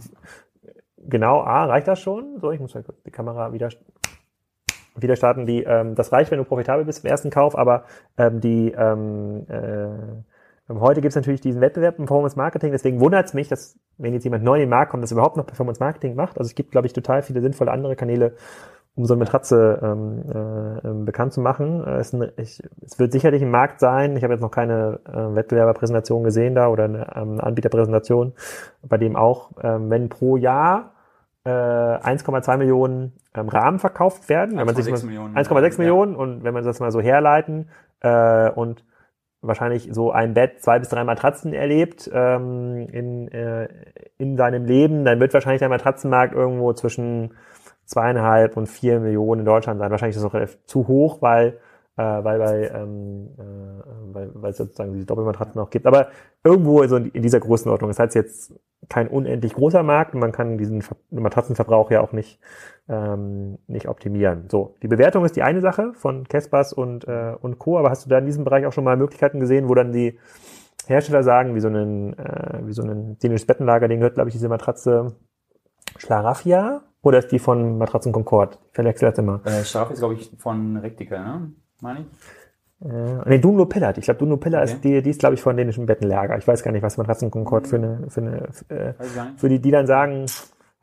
Genau, 1.07 1.41
A, 1.41 1.65
reicht 1.65 1.87
das 1.87 1.99
schon? 1.99 2.39
So, 2.39 2.51
ich 2.51 2.59
muss 2.59 2.73
kurz 2.73 3.03
die 3.03 3.11
Kamera 3.11 3.53
wieder, 3.53 3.69
wieder 4.95 5.15
starten. 5.15 5.45
Die, 5.45 5.63
ähm, 5.63 5.95
das 5.95 6.11
reicht, 6.11 6.31
wenn 6.31 6.39
du 6.39 6.45
profitabel 6.45 6.85
bist 6.85 7.03
im 7.03 7.09
ersten 7.09 7.29
Kauf, 7.29 7.57
aber 7.57 7.85
ähm, 8.17 8.41
die 8.41 8.71
ähm, 8.71 9.45
äh, 9.47 10.23
Heute 10.67 11.01
gibt 11.01 11.11
es 11.11 11.15
natürlich 11.15 11.41
diesen 11.41 11.61
Wettbewerb 11.61 11.99
im 11.99 12.05
Performance 12.05 12.35
Marketing, 12.35 12.71
deswegen 12.71 12.99
wundert 12.99 13.27
es 13.27 13.35
mich, 13.35 13.47
dass 13.47 13.77
wenn 13.99 14.13
jetzt 14.13 14.23
jemand 14.23 14.43
neu 14.43 14.55
in 14.55 14.61
den 14.61 14.69
Markt 14.69 14.89
kommt, 14.89 15.03
dass 15.03 15.11
überhaupt 15.11 15.37
noch 15.37 15.45
Performance 15.45 15.79
Marketing 15.79 16.15
macht. 16.15 16.39
Also 16.39 16.49
es 16.49 16.55
gibt, 16.55 16.71
glaube 16.71 16.87
ich, 16.87 16.93
total 16.93 17.21
viele 17.21 17.39
sinnvolle 17.41 17.71
andere 17.71 17.95
Kanäle, 17.95 18.33
um 18.95 19.05
so 19.05 19.13
eine 19.13 19.19
Matratze 19.19 19.79
ähm, 19.83 20.23
äh, 20.27 20.87
ähm, 20.87 21.05
bekannt 21.05 21.33
zu 21.33 21.41
machen. 21.41 21.85
Äh, 21.85 21.97
es, 21.97 22.13
ein, 22.13 22.31
ich, 22.37 22.63
es 22.83 22.97
wird 22.97 23.11
sicherlich 23.11 23.43
ein 23.43 23.51
Markt 23.51 23.79
sein. 23.79 24.17
Ich 24.17 24.23
habe 24.23 24.33
jetzt 24.33 24.41
noch 24.41 24.49
keine 24.49 25.01
äh, 25.07 25.35
Wettbewerberpräsentation 25.35 26.23
gesehen 26.23 26.55
da 26.55 26.67
oder 26.69 26.85
eine 26.85 27.15
ähm, 27.15 27.39
Anbieterpräsentation, 27.39 28.33
bei 28.81 28.97
dem 28.97 29.15
auch, 29.15 29.51
ähm, 29.61 29.91
wenn 29.91 30.09
pro 30.09 30.35
Jahr 30.35 30.94
äh, 31.45 31.49
1,2 31.49 32.57
Millionen 32.57 33.13
ähm, 33.33 33.49
Rahmen 33.49 33.79
verkauft 33.79 34.29
werden, 34.29 34.57
wenn 34.57 34.65
man 34.65 34.75
sich 34.75 34.85
1,6 34.87 35.05
Millionen, 35.05 35.37
1,6 35.37 35.77
Millionen 35.77 36.15
und 36.15 36.43
wenn 36.43 36.53
man 36.53 36.63
das 36.63 36.79
mal 36.79 36.91
so 36.91 36.99
herleiten 37.01 37.69
äh, 38.01 38.49
und 38.49 38.83
wahrscheinlich 39.41 39.89
so 39.91 40.11
ein 40.11 40.33
Bett, 40.33 40.61
zwei 40.63 40.79
bis 40.79 40.89
drei 40.89 41.03
Matratzen 41.03 41.53
erlebt 41.53 42.09
ähm, 42.11 42.87
in, 42.91 43.27
äh, 43.31 43.67
in 44.17 44.37
seinem 44.37 44.65
Leben, 44.65 45.05
dann 45.05 45.19
wird 45.19 45.33
wahrscheinlich 45.33 45.59
der 45.59 45.69
Matratzenmarkt 45.69 46.33
irgendwo 46.33 46.73
zwischen 46.73 47.35
zweieinhalb 47.85 48.57
und 48.57 48.67
vier 48.67 48.99
Millionen 48.99 49.41
in 49.41 49.45
Deutschland 49.45 49.79
sein. 49.79 49.91
Wahrscheinlich 49.91 50.15
ist 50.15 50.23
das 50.23 50.33
noch 50.33 50.65
zu 50.65 50.87
hoch, 50.87 51.21
weil 51.21 51.59
äh, 51.97 52.03
weil 52.03 52.39
bei 52.39 52.69
ähm, 52.73 53.29
äh, 53.37 54.13
weil, 54.13 54.31
weil 54.33 54.51
es 54.51 54.57
sozusagen 54.57 54.93
diese 54.93 55.05
Doppelmatratzen 55.05 55.59
noch 55.59 55.69
gibt. 55.69 55.85
Aber 55.85 56.07
irgendwo 56.43 56.85
so 56.87 56.97
in 56.97 57.21
dieser 57.21 57.39
Größenordnung. 57.39 57.89
Das 57.89 57.99
heißt 57.99 58.15
jetzt 58.15 58.53
kein 58.89 59.07
unendlich 59.07 59.53
großer 59.53 59.83
Markt 59.83 60.13
und 60.13 60.19
man 60.19 60.31
kann 60.31 60.57
diesen 60.57 60.83
Matratzenverbrauch 61.09 61.91
ja 61.91 62.01
auch 62.01 62.11
nicht 62.11 62.39
ähm, 62.87 63.57
nicht 63.67 63.87
optimieren. 63.87 64.49
So, 64.49 64.75
die 64.83 64.87
Bewertung 64.87 65.25
ist 65.25 65.35
die 65.35 65.43
eine 65.43 65.61
Sache 65.61 65.93
von 65.93 66.27
Kespers 66.27 66.73
und 66.73 67.07
äh, 67.07 67.35
und 67.41 67.59
Co. 67.59 67.77
Aber 67.79 67.89
hast 67.89 68.05
du 68.05 68.09
da 68.09 68.17
in 68.17 68.25
diesem 68.25 68.43
Bereich 68.43 68.65
auch 68.65 68.73
schon 68.73 68.83
mal 68.83 68.97
Möglichkeiten 68.97 69.39
gesehen, 69.39 69.69
wo 69.69 69.75
dann 69.75 69.91
die 69.91 70.19
Hersteller 70.87 71.23
sagen, 71.23 71.55
wie 71.55 71.61
so 71.61 71.69
ein 71.69 72.17
äh, 72.17 72.59
wie 72.63 72.73
so 72.73 72.83
ein 72.83 73.17
dänisches 73.19 73.47
Bettenlager, 73.47 73.87
den 73.87 73.99
gehört 73.99 74.15
glaube 74.15 74.29
ich 74.29 74.35
diese 74.35 74.49
Matratze 74.49 75.15
Schlaraffia 75.97 76.81
oder 77.01 77.19
ist 77.19 77.31
die 77.31 77.39
von 77.39 77.77
Matratzen 77.77 78.11
Concord? 78.11 78.59
Ich 78.69 78.75
verwechsel 78.75 79.09
das 79.09 79.17
immer. 79.17 79.41
Äh, 79.45 79.63
Schlaraffia 79.63 79.93
ist 79.93 79.99
glaube 79.99 80.15
ich 80.15 80.31
von 80.37 80.77
Rektika, 80.77 81.23
ne? 81.23 81.51
Meine 81.81 82.01
ich. 82.01 82.05
Äh, 82.85 83.29
nee, 83.29 83.39
Dunlo 83.39 83.65
Pillard. 83.65 83.97
Ich 83.97 84.05
glaube, 84.05 84.19
Dunlo 84.19 84.37
Pillard 84.37 84.63
okay. 84.63 84.73
ist 84.73 84.83
die, 84.83 85.01
die 85.01 85.09
ist, 85.09 85.19
glaube 85.19 85.35
ich, 85.35 85.41
von 85.41 85.55
dänischen 85.55 85.85
Bettenlager. 85.85 86.37
Ich 86.37 86.47
weiß 86.47 86.61
gar 86.63 86.71
nicht, 86.71 86.83
was 86.83 86.97
Matratzen 86.97 87.31
Concord 87.31 87.67
für 87.67 87.77
eine, 87.77 88.05
für 88.09 88.21
eine, 88.21 88.49
äh, 88.69 88.93
für 89.37 89.49
die, 89.49 89.59
die 89.59 89.71
dann 89.71 89.87
sagen, 89.87 90.25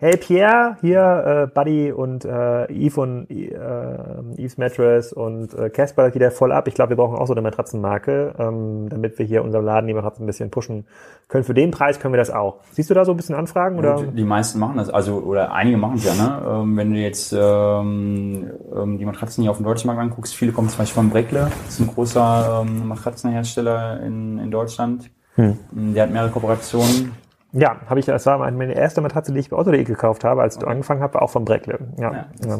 hey 0.02 0.16
Pierre, 0.16 0.76
hier 0.80 1.44
äh, 1.44 1.54
Buddy 1.54 1.92
und 1.92 2.24
äh, 2.24 2.64
Eve 2.72 3.00
und 3.00 3.30
äh, 3.30 4.36
Eve's 4.36 4.58
Mattress 4.58 5.12
und 5.12 5.54
äh, 5.54 5.70
Casper 5.70 6.10
geht 6.10 6.20
ja 6.20 6.32
voll 6.32 6.50
ab. 6.50 6.66
Ich 6.66 6.74
glaube, 6.74 6.90
wir 6.90 6.96
brauchen 6.96 7.16
auch 7.16 7.28
so 7.28 7.34
eine 7.34 7.40
Matratzenmarke, 7.40 8.34
ähm, 8.36 8.88
damit 8.88 9.16
wir 9.20 9.26
hier 9.26 9.44
unserem 9.44 9.64
Laden 9.64 9.86
die 9.86 9.94
Matratzen 9.94 10.24
ein 10.24 10.26
bisschen 10.26 10.50
pushen 10.50 10.86
können. 11.28 11.44
Für 11.44 11.54
den 11.54 11.70
Preis 11.70 12.00
können 12.00 12.12
wir 12.12 12.18
das 12.18 12.30
auch. 12.30 12.56
Siehst 12.72 12.90
du 12.90 12.94
da 12.94 13.04
so 13.04 13.12
ein 13.12 13.16
bisschen 13.16 13.36
Anfragen? 13.36 13.78
Oder? 13.78 14.02
Die 14.02 14.24
meisten 14.24 14.58
machen 14.58 14.76
das, 14.78 14.90
also 14.90 15.18
oder 15.18 15.52
einige 15.52 15.76
machen 15.76 15.98
es 15.98 16.04
ja. 16.04 16.14
Ne? 16.14 16.42
Ähm, 16.48 16.76
wenn 16.76 16.92
du 16.92 16.98
jetzt 16.98 17.32
ähm, 17.32 18.50
ähm, 18.74 18.98
die 18.98 19.04
Matratzen 19.04 19.42
hier 19.42 19.52
auf 19.52 19.58
dem 19.58 19.64
deutschen 19.64 19.86
Markt 19.86 20.02
anguckst, 20.02 20.34
viele 20.34 20.50
kommen 20.50 20.68
zum 20.68 20.78
Beispiel 20.78 21.00
von 21.00 21.10
Breckle, 21.10 21.48
das 21.64 21.74
ist 21.74 21.80
ein 21.80 21.86
großer 21.86 22.64
ähm, 22.66 22.88
Matratzenhersteller 22.88 24.00
in, 24.00 24.40
in 24.40 24.50
Deutschland. 24.50 25.10
Hm. 25.36 25.56
Der 25.70 26.02
hat 26.02 26.10
mehrere 26.10 26.30
Kooperationen 26.30 27.12
ja, 27.52 27.76
habe 27.86 28.00
ich, 28.00 28.06
das 28.06 28.24
war 28.26 28.38
meine 28.38 28.74
erste 28.74 29.00
Matratze, 29.02 29.32
die 29.32 29.40
ich 29.40 29.50
bei 29.50 29.56
Otto.de 29.56 29.84
gekauft 29.84 30.24
habe, 30.24 30.40
als 30.42 30.56
okay. 30.56 30.64
du 30.64 30.70
angefangen 30.70 31.02
habe, 31.02 31.20
auch 31.20 31.30
von 31.30 31.44
Breckle. 31.44 31.78
Ja, 31.98 32.26
ja 32.44 32.58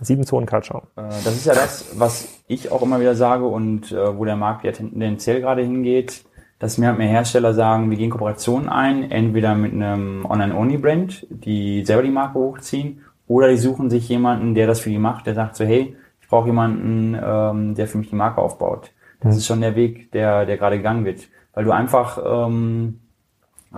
sieben 0.00 0.24
Zonen 0.24 0.46
Kaltschau. 0.46 0.82
Äh, 0.96 1.02
das 1.24 1.36
ist 1.36 1.46
ja 1.46 1.54
das, 1.54 1.98
was 1.98 2.28
ich 2.48 2.72
auch 2.72 2.82
immer 2.82 3.00
wieder 3.00 3.14
sage 3.14 3.44
und 3.44 3.92
äh, 3.92 4.18
wo 4.18 4.24
der 4.24 4.36
Markt 4.36 4.64
ja 4.64 4.72
tendenziell 4.72 5.40
gerade 5.40 5.62
hingeht, 5.62 6.24
dass 6.58 6.78
mehr 6.78 6.90
und 6.90 6.98
mehr 6.98 7.08
Hersteller 7.08 7.54
sagen, 7.54 7.90
wir 7.90 7.96
gehen 7.96 8.10
Kooperationen 8.10 8.68
ein, 8.68 9.10
entweder 9.10 9.54
mit 9.54 9.72
einem 9.72 10.24
Online-Only-Brand, 10.24 11.26
die 11.30 11.84
selber 11.84 12.02
die 12.02 12.10
Marke 12.10 12.38
hochziehen, 12.38 13.02
oder 13.26 13.48
die 13.48 13.56
suchen 13.56 13.88
sich 13.88 14.08
jemanden, 14.08 14.54
der 14.54 14.66
das 14.66 14.80
für 14.80 14.90
die 14.90 14.98
macht, 14.98 15.26
der 15.26 15.34
sagt 15.34 15.56
so, 15.56 15.64
hey, 15.64 15.96
ich 16.20 16.28
brauche 16.28 16.46
jemanden, 16.46 17.16
ähm, 17.22 17.74
der 17.74 17.86
für 17.86 17.98
mich 17.98 18.10
die 18.10 18.16
Marke 18.16 18.40
aufbaut. 18.40 18.92
Das 19.20 19.34
mhm. 19.34 19.38
ist 19.38 19.46
schon 19.46 19.60
der 19.60 19.76
Weg, 19.76 20.10
der, 20.12 20.44
der 20.46 20.56
gerade 20.56 20.76
gegangen 20.76 21.04
wird. 21.04 21.28
Weil 21.52 21.64
du 21.64 21.70
einfach 21.70 22.18
ähm, 22.24 23.00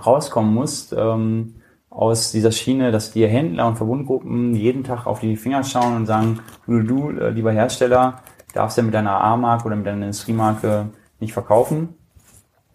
rauskommen 0.05 0.53
musst 0.53 0.93
ähm, 0.97 1.55
aus 1.89 2.31
dieser 2.31 2.51
Schiene, 2.51 2.91
dass 2.91 3.11
die 3.11 3.27
Händler 3.27 3.67
und 3.67 3.77
Verbundgruppen 3.77 4.53
jeden 4.53 4.83
Tag 4.83 5.07
auf 5.07 5.19
die 5.19 5.35
Finger 5.35 5.63
schauen 5.63 5.95
und 5.95 6.05
sagen, 6.05 6.39
du, 6.67 6.81
du 6.81 7.09
äh, 7.09 7.29
lieber 7.31 7.51
Hersteller, 7.51 8.21
darfst 8.53 8.77
ja 8.77 8.83
mit 8.83 8.93
deiner 8.93 9.21
A-Marke 9.21 9.65
oder 9.65 9.75
mit 9.75 9.85
deiner 9.85 10.05
Industriemarke 10.05 10.89
nicht 11.19 11.33
verkaufen. 11.33 11.95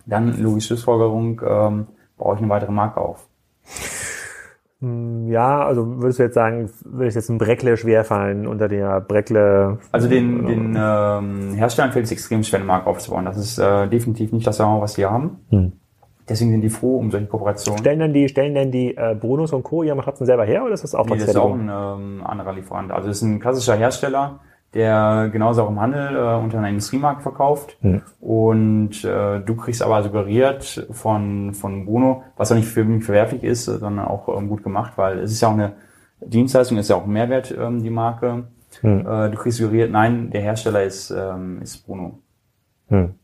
Dann, 0.06 0.42
logische 0.42 0.68
Schlussfolgerung, 0.68 1.40
ähm, 1.46 1.86
baue 2.16 2.34
ich 2.34 2.40
eine 2.40 2.48
weitere 2.48 2.72
Marke 2.72 3.00
auf. 3.00 3.28
Hm, 4.80 5.28
ja, 5.28 5.64
also 5.64 6.00
würdest 6.00 6.18
du 6.18 6.24
jetzt 6.24 6.34
sagen, 6.34 6.68
würde 6.84 7.06
ich 7.06 7.14
jetzt 7.14 7.28
ein 7.28 7.38
Breckle 7.38 7.76
schwerfallen 7.76 8.48
unter 8.48 8.66
der 8.66 9.00
Breckle? 9.00 9.78
Also 9.92 10.08
den, 10.08 10.46
den 10.46 10.76
ähm, 10.76 11.54
Herstellern 11.54 11.92
fällt 11.92 12.06
es 12.06 12.12
extrem 12.12 12.42
schwer, 12.42 12.58
eine 12.58 12.66
Marke 12.66 12.88
aufzubauen. 12.88 13.24
Das 13.24 13.36
ist 13.36 13.58
äh, 13.58 13.86
definitiv 13.86 14.32
nicht 14.32 14.46
das, 14.46 14.58
was 14.58 14.94
sie 14.94 15.06
haben. 15.06 15.38
Hm. 15.50 15.72
Deswegen 16.32 16.50
sind 16.50 16.62
die 16.62 16.70
froh 16.70 16.96
um 16.96 17.10
solche 17.10 17.26
Kooperationen. 17.26 17.78
Stellen 17.78 17.98
denn 17.98 18.12
die, 18.14 18.28
stellen 18.28 18.54
denn 18.54 18.70
die 18.70 18.96
äh, 18.96 19.14
Brunos 19.14 19.52
und 19.52 19.62
Co. 19.62 19.82
ihre 19.82 19.94
Matratzen 19.94 20.24
selber 20.24 20.44
her 20.44 20.64
oder 20.64 20.72
ist 20.72 20.82
das 20.82 20.94
auch 20.94 21.04
nee, 21.04 21.18
das 21.18 21.28
ist 21.28 21.36
auch 21.36 21.52
ein 21.52 21.70
ähm, 21.70 22.22
anderer 22.24 22.54
Lieferant. 22.54 22.90
Also 22.90 23.10
es 23.10 23.18
ist 23.18 23.22
ein 23.22 23.38
klassischer 23.38 23.76
Hersteller, 23.76 24.40
der 24.72 25.28
genauso 25.30 25.64
auch 25.64 25.68
im 25.68 25.78
Handel 25.78 26.16
äh, 26.16 26.42
unter 26.42 26.58
einer 26.58 26.70
Industriemarke 26.70 27.20
verkauft. 27.20 27.76
Hm. 27.82 28.00
Und 28.20 29.04
äh, 29.04 29.40
du 29.40 29.56
kriegst 29.56 29.82
aber 29.82 30.02
suggeriert 30.02 30.86
von, 30.90 31.52
von 31.52 31.84
Bruno, 31.84 32.22
was 32.38 32.50
auch 32.50 32.56
nicht 32.56 32.68
für 32.68 32.82
mich 32.82 33.04
verwerflich 33.04 33.44
ist, 33.44 33.66
sondern 33.66 34.06
auch 34.06 34.34
ähm, 34.34 34.48
gut 34.48 34.62
gemacht, 34.62 34.94
weil 34.96 35.18
es 35.18 35.32
ist 35.32 35.42
ja 35.42 35.48
auch 35.48 35.52
eine 35.52 35.74
Dienstleistung, 36.24 36.78
ist 36.78 36.88
ja 36.88 36.96
auch 36.96 37.04
ein 37.04 37.12
Mehrwert, 37.12 37.54
ähm, 37.58 37.82
die 37.82 37.90
Marke. 37.90 38.44
Hm. 38.80 39.00
Äh, 39.00 39.30
du 39.30 39.36
kriegst 39.36 39.58
suggeriert, 39.58 39.90
nein, 39.90 40.30
der 40.30 40.40
Hersteller 40.40 40.82
ist, 40.82 41.10
ähm, 41.10 41.60
ist 41.60 41.84
Bruno. 41.86 42.20
Hm. 42.88 43.16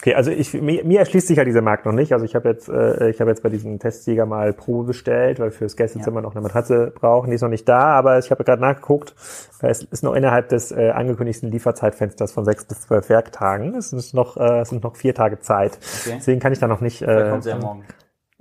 Okay, 0.00 0.14
also 0.14 0.30
ich, 0.30 0.54
mir, 0.54 0.82
mir 0.82 1.00
erschließt 1.00 1.26
sich 1.26 1.36
ja 1.36 1.44
dieser 1.44 1.60
Markt 1.60 1.84
noch 1.84 1.92
nicht. 1.92 2.14
Also 2.14 2.24
ich 2.24 2.34
habe 2.34 2.48
jetzt, 2.48 2.70
äh, 2.70 3.10
ich 3.10 3.20
habe 3.20 3.30
jetzt 3.30 3.42
bei 3.42 3.50
diesem 3.50 3.78
Testsieger 3.78 4.24
mal 4.24 4.54
Probe 4.54 4.88
bestellt, 4.88 5.38
weil 5.40 5.50
fürs 5.50 5.76
Gästezimmer 5.76 6.16
ja. 6.16 6.22
noch 6.22 6.34
eine 6.34 6.40
Matratze 6.40 6.90
brauchen. 6.94 7.28
Die 7.28 7.34
ist 7.34 7.42
noch 7.42 7.50
nicht 7.50 7.68
da, 7.68 7.80
aber 7.80 8.18
ich 8.18 8.30
habe 8.30 8.42
gerade 8.42 8.62
nachgeguckt. 8.62 9.14
Es 9.60 9.82
ist 9.82 10.02
noch 10.02 10.14
innerhalb 10.14 10.48
des 10.48 10.72
äh, 10.72 10.88
angekündigten 10.88 11.50
Lieferzeitfensters 11.50 12.32
von 12.32 12.46
sechs 12.46 12.64
bis 12.64 12.80
zwölf 12.80 13.10
Werktagen. 13.10 13.74
Es 13.74 13.92
ist 13.92 14.14
noch, 14.14 14.38
äh, 14.38 14.60
es 14.60 14.70
sind 14.70 14.82
noch 14.82 14.96
vier 14.96 15.14
Tage 15.14 15.38
Zeit. 15.40 15.78
Okay. 16.02 16.14
Deswegen 16.16 16.40
kann 16.40 16.54
ich 16.54 16.58
da 16.58 16.66
noch 16.66 16.80
nicht. 16.80 17.02
Äh, 17.02 17.28
kommt 17.28 17.42
sie 17.42 17.50
ja 17.50 17.58
morgen. 17.58 17.84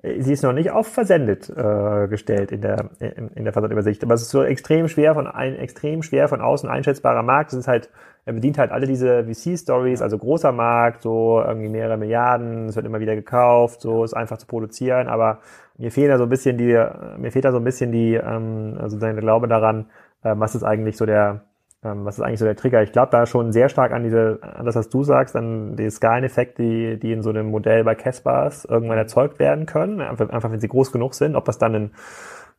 Äh, 0.02 0.22
sie 0.22 0.32
ist 0.32 0.44
noch 0.44 0.54
nicht 0.54 0.72
auf 0.72 0.88
versendet 0.88 1.50
äh, 1.50 2.08
gestellt 2.08 2.54
in 2.54 2.62
der 2.62 2.92
in, 3.00 3.32
in 3.36 3.44
der 3.44 3.52
Versandübersicht, 3.52 4.02
aber 4.04 4.14
es 4.14 4.22
ist 4.22 4.30
so 4.30 4.44
extrem 4.44 4.88
schwer 4.88 5.14
von 5.14 5.28
ein 5.28 5.56
extrem 5.56 6.04
schwer 6.04 6.30
von 6.30 6.40
außen 6.40 6.70
einschätzbarer 6.70 7.24
Markt. 7.24 7.52
Es 7.52 7.60
ist 7.60 7.68
halt 7.68 7.90
er 8.30 8.34
bedient 8.34 8.60
halt 8.60 8.72
alle 8.72 8.86
diese 8.86 9.24
VC-Stories, 9.24 10.04
also 10.04 10.20
großer 10.20 10.52
Markt, 10.52 11.02
so 11.02 11.42
irgendwie 11.42 11.68
mehrere 11.68 11.98
Milliarden, 11.98 12.68
es 12.68 12.76
wird 12.76 12.86
immer 12.86 13.00
wieder 13.00 13.16
gekauft, 13.16 13.82
so 13.82 14.04
ist 14.04 14.14
einfach 14.14 14.38
zu 14.38 14.46
produzieren, 14.46 15.08
aber 15.08 15.40
mir 15.80 15.92
fehlt 15.92 16.12
da 16.12 16.20
so 16.20 16.26
ein 16.26 16.30
bisschen 16.30 16.56
die, 16.56 16.80
mir 17.18 17.32
fehlt 17.32 17.46
da 17.46 17.52
so 17.52 17.58
ein 17.58 17.64
bisschen 17.64 17.92
die, 17.92 18.14
ähm, 18.14 18.78
also 18.80 19.00
der 19.00 19.16
Glaube 19.16 19.48
daran, 19.48 19.88
äh, 20.22 20.36
was 20.38 20.54
ist 20.54 20.62
eigentlich 20.62 20.96
so 20.96 21.08
der, 21.08 21.42
ähm, 21.84 22.06
was 22.06 22.20
ist 22.20 22.24
eigentlich 22.24 22.38
so 22.38 22.46
der 22.46 22.56
Trigger? 22.56 22.84
Ich 22.84 22.92
glaube 22.92 23.10
da 23.10 23.26
schon 23.26 23.52
sehr 23.52 23.68
stark 23.68 23.94
an 23.94 24.04
diese, 24.04 24.38
an 24.44 24.68
das, 24.68 24.76
was 24.76 24.90
du 24.90 25.04
sagst, 25.04 25.36
an 25.36 25.76
die 25.76 25.90
Skaleneffekte, 25.90 26.62
die, 26.62 27.00
die 27.00 27.12
in 27.12 27.24
so 27.24 27.32
einem 27.32 27.50
Modell 27.50 27.84
bei 27.84 27.96
Caspars 27.96 28.64
irgendwann 28.64 29.00
erzeugt 29.00 29.40
werden 29.40 29.66
können, 29.66 30.02
einfach, 30.02 30.30
einfach 30.30 30.52
wenn 30.52 30.60
sie 30.60 30.68
groß 30.68 30.92
genug 30.92 31.16
sind, 31.16 31.36
ob 31.36 31.46
das 31.46 31.58
dann 31.58 31.74
ein 31.74 31.92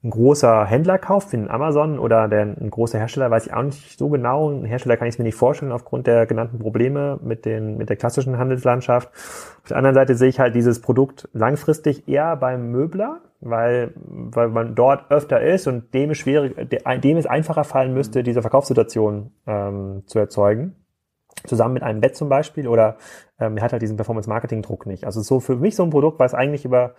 ein 0.03 0.11
großer 0.11 0.65
Händler 0.65 0.97
kauft, 0.99 1.33
wie 1.33 1.37
ein 1.37 1.51
Amazon 1.51 1.99
oder 1.99 2.27
der, 2.27 2.43
ein 2.43 2.71
großer 2.71 2.99
Hersteller, 2.99 3.31
weiß 3.31 3.47
ich 3.47 3.53
auch 3.53 3.63
nicht 3.63 3.99
so 3.99 4.09
genau. 4.09 4.51
Ein 4.51 4.65
Hersteller 4.65 4.97
kann 4.97 5.09
ich 5.09 5.19
mir 5.19 5.25
nicht 5.25 5.35
vorstellen 5.35 5.73
aufgrund 5.73 6.07
der 6.07 6.25
genannten 6.25 6.59
Probleme 6.59 7.19
mit, 7.23 7.45
den, 7.45 7.77
mit 7.77 7.91
der 7.91 7.97
klassischen 7.97 8.39
Handelslandschaft. 8.39 9.11
Auf 9.13 9.69
der 9.69 9.77
anderen 9.77 9.95
Seite 9.95 10.15
sehe 10.15 10.29
ich 10.29 10.41
halt 10.41 10.55
dieses 10.55 10.81
Produkt 10.81 11.29
langfristig 11.35 12.09
eher 12.09 12.35
beim 12.37 12.71
Möbler, 12.71 13.21
weil, 13.43 13.93
weil 13.97 14.49
man 14.49 14.75
dort 14.75 15.11
öfter 15.11 15.43
ist 15.43 15.67
und 15.67 15.93
dem 15.93 16.11
es, 16.11 16.19
schwierig, 16.19 16.57
dem 17.03 17.17
es 17.19 17.27
einfacher 17.27 17.65
fallen 17.65 17.93
müsste, 17.93 18.23
diese 18.23 18.41
Verkaufssituation 18.41 19.33
ähm, 19.47 20.03
zu 20.07 20.19
erzeugen 20.19 20.77
zusammen 21.47 21.75
mit 21.75 21.83
einem 21.83 22.01
Bett 22.01 22.17
zum 22.17 22.29
Beispiel 22.29 22.69
oder 22.69 22.97
ähm, 23.39 23.57
er 23.57 23.63
hat 23.63 23.73
halt 23.73 23.81
diesen 23.81 23.97
Performance-Marketing-Druck 23.97 24.85
nicht. 24.85 25.05
Also 25.05 25.23
so 25.23 25.41
für 25.41 25.57
mich 25.57 25.75
so 25.75 25.83
ein 25.85 25.91
Produkt, 25.91 26.19
was 26.19 26.35
eigentlich 26.35 26.67
über 26.67 26.95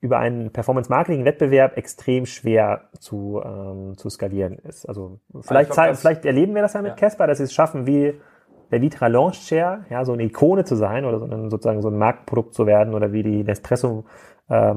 über 0.00 0.18
einen 0.18 0.50
Performance-Marketing-Wettbewerb 0.50 1.76
extrem 1.76 2.26
schwer 2.26 2.88
zu, 2.98 3.40
ähm, 3.44 3.96
zu 3.96 4.10
skalieren 4.10 4.58
ist. 4.58 4.86
Also 4.86 5.20
vielleicht, 5.42 5.70
glaub, 5.70 5.94
vielleicht 5.94 6.24
erleben 6.24 6.54
wir 6.54 6.62
das 6.62 6.72
ja 6.72 6.82
mit 6.82 6.96
Casper, 6.96 7.24
ja. 7.24 7.28
dass 7.28 7.38
sie 7.38 7.44
es 7.44 7.54
schaffen, 7.54 7.86
wie 7.86 8.20
der 8.72 8.80
Vitra 8.80 9.06
Launch 9.06 9.46
Chair, 9.46 9.84
ja, 9.90 10.04
so 10.04 10.12
eine 10.12 10.24
Ikone 10.24 10.64
zu 10.64 10.74
sein 10.74 11.04
oder 11.04 11.20
so 11.20 11.26
ein, 11.26 11.50
sozusagen 11.50 11.82
so 11.82 11.88
ein 11.88 11.98
Marktprodukt 11.98 12.54
zu 12.54 12.66
werden 12.66 12.94
oder 12.94 13.12
wie 13.12 13.22
die 13.22 13.44
Nespresso 13.44 14.04
äh, 14.48 14.74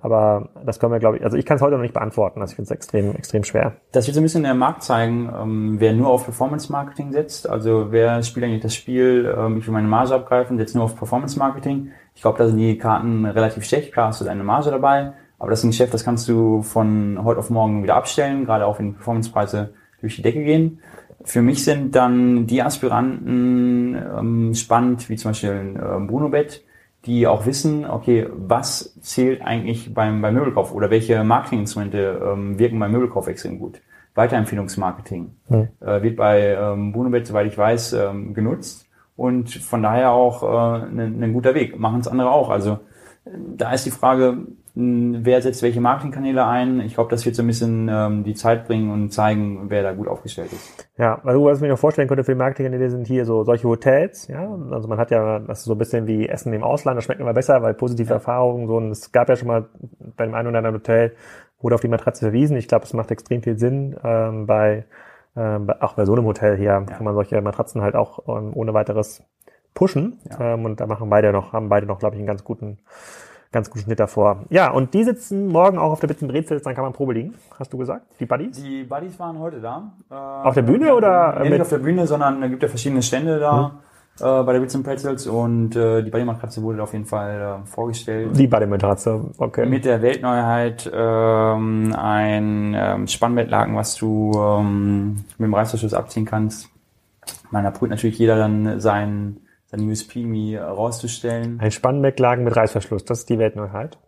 aber 0.00 0.50
das 0.64 0.78
können 0.78 0.92
wir, 0.92 0.98
glaube 0.98 1.16
ich, 1.16 1.24
also 1.24 1.36
ich 1.36 1.46
kann 1.46 1.56
es 1.56 1.62
heute 1.62 1.76
noch 1.76 1.82
nicht 1.82 1.94
beantworten, 1.94 2.40
also 2.40 2.52
ich 2.52 2.56
finde 2.56 2.66
es 2.66 2.70
extrem, 2.72 3.14
extrem 3.14 3.44
schwer. 3.44 3.76
Das 3.92 4.06
wird 4.06 4.14
so 4.14 4.20
ein 4.20 4.24
bisschen 4.24 4.42
der 4.42 4.54
Markt 4.54 4.82
zeigen, 4.82 5.32
ähm, 5.34 5.76
wer 5.78 5.94
nur 5.94 6.08
auf 6.08 6.24
Performance 6.24 6.70
Marketing 6.70 7.12
setzt, 7.12 7.48
also 7.48 7.92
wer 7.92 8.22
spielt 8.22 8.44
eigentlich 8.44 8.62
das 8.62 8.74
Spiel, 8.74 9.32
ähm, 9.38 9.58
ich 9.58 9.66
will 9.66 9.72
meine 9.72 9.88
Marge 9.88 10.14
abgreifen, 10.14 10.58
setzt 10.58 10.74
nur 10.74 10.84
auf 10.84 10.96
Performance 10.96 11.38
Marketing, 11.38 11.92
ich 12.16 12.22
glaube, 12.22 12.38
da 12.38 12.48
sind 12.48 12.56
die 12.56 12.78
Karten 12.78 13.26
relativ 13.26 13.64
schlecht. 13.64 13.92
Klar 13.92 14.08
hast 14.08 14.22
du 14.22 14.24
deine 14.24 14.42
Marge 14.42 14.70
dabei, 14.70 15.12
aber 15.38 15.50
das 15.50 15.60
ist 15.60 15.64
ein 15.64 15.70
Geschäft, 15.70 15.92
das 15.92 16.02
kannst 16.02 16.26
du 16.28 16.62
von 16.62 17.20
heute 17.22 17.40
auf 17.40 17.50
morgen 17.50 17.82
wieder 17.82 17.94
abstellen, 17.94 18.46
gerade 18.46 18.66
auch 18.66 18.78
wenn 18.78 18.86
die 18.86 18.92
Performancepreise 18.92 19.74
durch 20.00 20.16
die 20.16 20.22
Decke 20.22 20.42
gehen. 20.42 20.80
Für 21.24 21.42
mich 21.42 21.62
sind 21.62 21.94
dann 21.94 22.46
die 22.46 22.62
Aspiranten 22.62 23.94
ähm, 23.94 24.54
spannend, 24.54 25.10
wie 25.10 25.16
zum 25.16 25.30
Beispiel 25.30 25.74
äh, 25.76 26.06
Bruno 26.06 26.30
Bett, 26.30 26.64
die 27.04 27.26
auch 27.26 27.44
wissen, 27.44 27.84
okay, 27.84 28.26
was 28.34 28.98
zählt 29.02 29.42
eigentlich 29.42 29.92
beim, 29.92 30.22
beim 30.22 30.34
Möbelkauf 30.34 30.74
oder 30.74 30.88
welche 30.88 31.22
Marketinginstrumente 31.22 32.22
ähm, 32.32 32.58
wirken 32.58 32.78
beim 32.78 32.92
Möbelkauf 32.92 33.28
extrem 33.28 33.58
gut. 33.58 33.82
Weiterempfehlungsmarketing 34.14 35.36
hm. 35.48 35.68
äh, 35.80 36.02
wird 36.02 36.16
bei 36.16 36.54
ähm, 36.54 36.92
Brunobet, 36.92 37.26
soweit 37.26 37.46
ich 37.46 37.58
weiß, 37.58 37.92
ähm, 37.92 38.32
genutzt 38.32 38.85
und 39.16 39.50
von 39.50 39.82
daher 39.82 40.12
auch 40.12 40.42
äh, 40.42 40.86
ein, 40.86 41.22
ein 41.22 41.32
guter 41.32 41.54
Weg. 41.54 41.78
Machen 41.78 42.00
es 42.00 42.08
andere 42.08 42.30
auch. 42.30 42.50
Also 42.50 42.78
da 43.24 43.72
ist 43.72 43.86
die 43.86 43.90
Frage, 43.90 44.46
wer 44.74 45.40
setzt 45.40 45.62
welche 45.62 45.80
Marketingkanäle 45.80 46.46
ein. 46.46 46.80
Ich 46.80 46.94
glaube, 46.94 47.10
das 47.10 47.24
wird 47.24 47.34
so 47.34 47.42
ein 47.42 47.46
bisschen 47.46 47.88
ähm, 47.90 48.24
die 48.24 48.34
Zeit 48.34 48.66
bringen 48.66 48.90
und 48.90 49.10
zeigen, 49.10 49.70
wer 49.70 49.82
da 49.82 49.92
gut 49.92 50.06
aufgestellt 50.06 50.52
ist. 50.52 50.88
Ja, 50.98 51.20
also 51.24 51.44
was 51.44 51.58
ich 51.58 51.62
mir 51.62 51.68
noch 51.68 51.78
vorstellen 51.78 52.08
könnte 52.08 52.24
für 52.24 52.32
die 52.32 52.38
Marketingkanäle 52.38 52.90
sind 52.90 53.06
hier 53.06 53.24
so 53.24 53.42
solche 53.42 53.66
Hotels. 53.66 54.28
Ja, 54.28 54.46
also 54.70 54.86
man 54.86 54.98
hat 54.98 55.10
ja 55.10 55.38
das 55.40 55.60
ist 55.60 55.64
so 55.64 55.72
ein 55.72 55.78
bisschen 55.78 56.06
wie 56.06 56.28
Essen 56.28 56.52
im 56.52 56.62
Ausland. 56.62 56.98
Das 56.98 57.04
schmeckt 57.04 57.20
immer 57.20 57.32
besser, 57.32 57.62
weil 57.62 57.74
positive 57.74 58.10
ja. 58.10 58.16
Erfahrungen 58.16 58.66
so. 58.66 58.76
Und 58.76 58.90
es 58.90 59.12
gab 59.12 59.28
ja 59.28 59.36
schon 59.36 59.48
mal 59.48 59.66
bei 60.16 60.26
dem 60.26 60.34
einen 60.34 60.48
oder 60.48 60.58
anderen 60.58 60.76
Hotel 60.76 61.14
wurde 61.60 61.74
auf 61.74 61.80
die 61.80 61.88
Matratze 61.88 62.26
verwiesen. 62.26 62.56
Ich 62.58 62.68
glaube, 62.68 62.84
es 62.84 62.92
macht 62.92 63.10
extrem 63.10 63.42
viel 63.42 63.58
Sinn 63.58 63.96
ähm, 64.04 64.46
bei 64.46 64.84
ähm, 65.36 65.70
auch 65.80 65.94
bei 65.94 66.04
so 66.04 66.12
einem 66.12 66.24
Hotel 66.24 66.56
hier 66.56 66.66
ja. 66.66 66.80
kann 66.80 67.04
man 67.04 67.14
solche 67.14 67.40
Matratzen 67.40 67.82
halt 67.82 67.94
auch 67.94 68.20
ähm, 68.28 68.52
ohne 68.54 68.74
weiteres 68.74 69.22
pushen. 69.74 70.18
Ja. 70.30 70.54
Ähm, 70.54 70.64
und 70.64 70.80
da 70.80 70.86
machen 70.86 71.08
beide 71.10 71.32
noch, 71.32 71.52
haben 71.52 71.68
beide 71.68 71.86
noch, 71.86 71.98
glaube 71.98 72.16
ich, 72.16 72.20
einen 72.20 72.26
ganz 72.26 72.42
guten, 72.42 72.78
ganz 73.52 73.70
guten 73.70 73.84
Schnitt 73.84 74.00
davor. 74.00 74.44
Ja, 74.48 74.70
und 74.70 74.94
die 74.94 75.04
sitzen 75.04 75.48
morgen 75.48 75.78
auch 75.78 75.92
auf 75.92 76.00
der 76.00 76.08
Bitzen 76.08 76.28
Brezel, 76.28 76.60
dann 76.60 76.74
kann 76.74 76.84
man 76.84 76.92
Probe 76.92 77.12
liegen, 77.12 77.34
hast 77.58 77.72
du 77.72 77.78
gesagt? 77.78 78.06
Die 78.18 78.26
Buddies? 78.26 78.62
Die 78.62 78.84
Buddies 78.84 79.18
waren 79.18 79.38
heute 79.38 79.60
da. 79.60 79.92
Äh, 80.10 80.14
auf 80.14 80.54
der 80.54 80.62
Bühne 80.62 80.94
oder? 80.94 81.38
Nee, 81.42 81.50
nicht 81.50 81.60
auf 81.60 81.68
der 81.68 81.78
Bühne, 81.78 82.06
sondern 82.06 82.42
es 82.42 82.50
gibt 82.50 82.62
ja 82.62 82.68
verschiedene 82.68 83.02
Stände 83.02 83.38
da. 83.38 83.70
Hm 83.70 83.85
äh, 84.20 84.42
bei 84.42 84.52
der 84.52 84.60
Bits 84.60 84.82
Pretzels 84.82 85.26
und 85.26 85.76
äh, 85.76 86.02
die 86.02 86.10
Bodymatratze 86.10 86.62
wurde 86.62 86.82
auf 86.82 86.92
jeden 86.92 87.04
Fall 87.04 87.60
äh, 87.62 87.66
vorgestellt. 87.66 88.36
Die 88.36 88.46
Bodymatratze, 88.46 89.30
okay. 89.38 89.66
Mit 89.66 89.84
der 89.84 90.02
Weltneuheit 90.02 90.90
ähm, 90.92 91.94
ein 91.96 92.74
ähm, 92.76 93.06
Spannbettlaken, 93.06 93.74
was 93.76 93.96
du 93.96 94.32
ähm, 94.34 95.24
mit 95.38 95.46
dem 95.46 95.54
Reißverschluss 95.54 95.94
abziehen 95.94 96.24
kannst. 96.24 96.68
Man, 97.50 97.64
da 97.64 97.72
natürlich 97.80 98.18
jeder 98.18 98.36
dann 98.36 98.80
sein, 98.80 99.38
sein 99.66 99.88
USP 99.88 100.24
mir 100.24 100.62
rauszustellen. 100.62 101.60
Ein 101.60 101.70
Spannbettlaken 101.70 102.44
mit 102.44 102.56
Reißverschluss, 102.56 103.04
das 103.04 103.20
ist 103.20 103.30
die 103.30 103.38
Weltneuheit. 103.38 103.98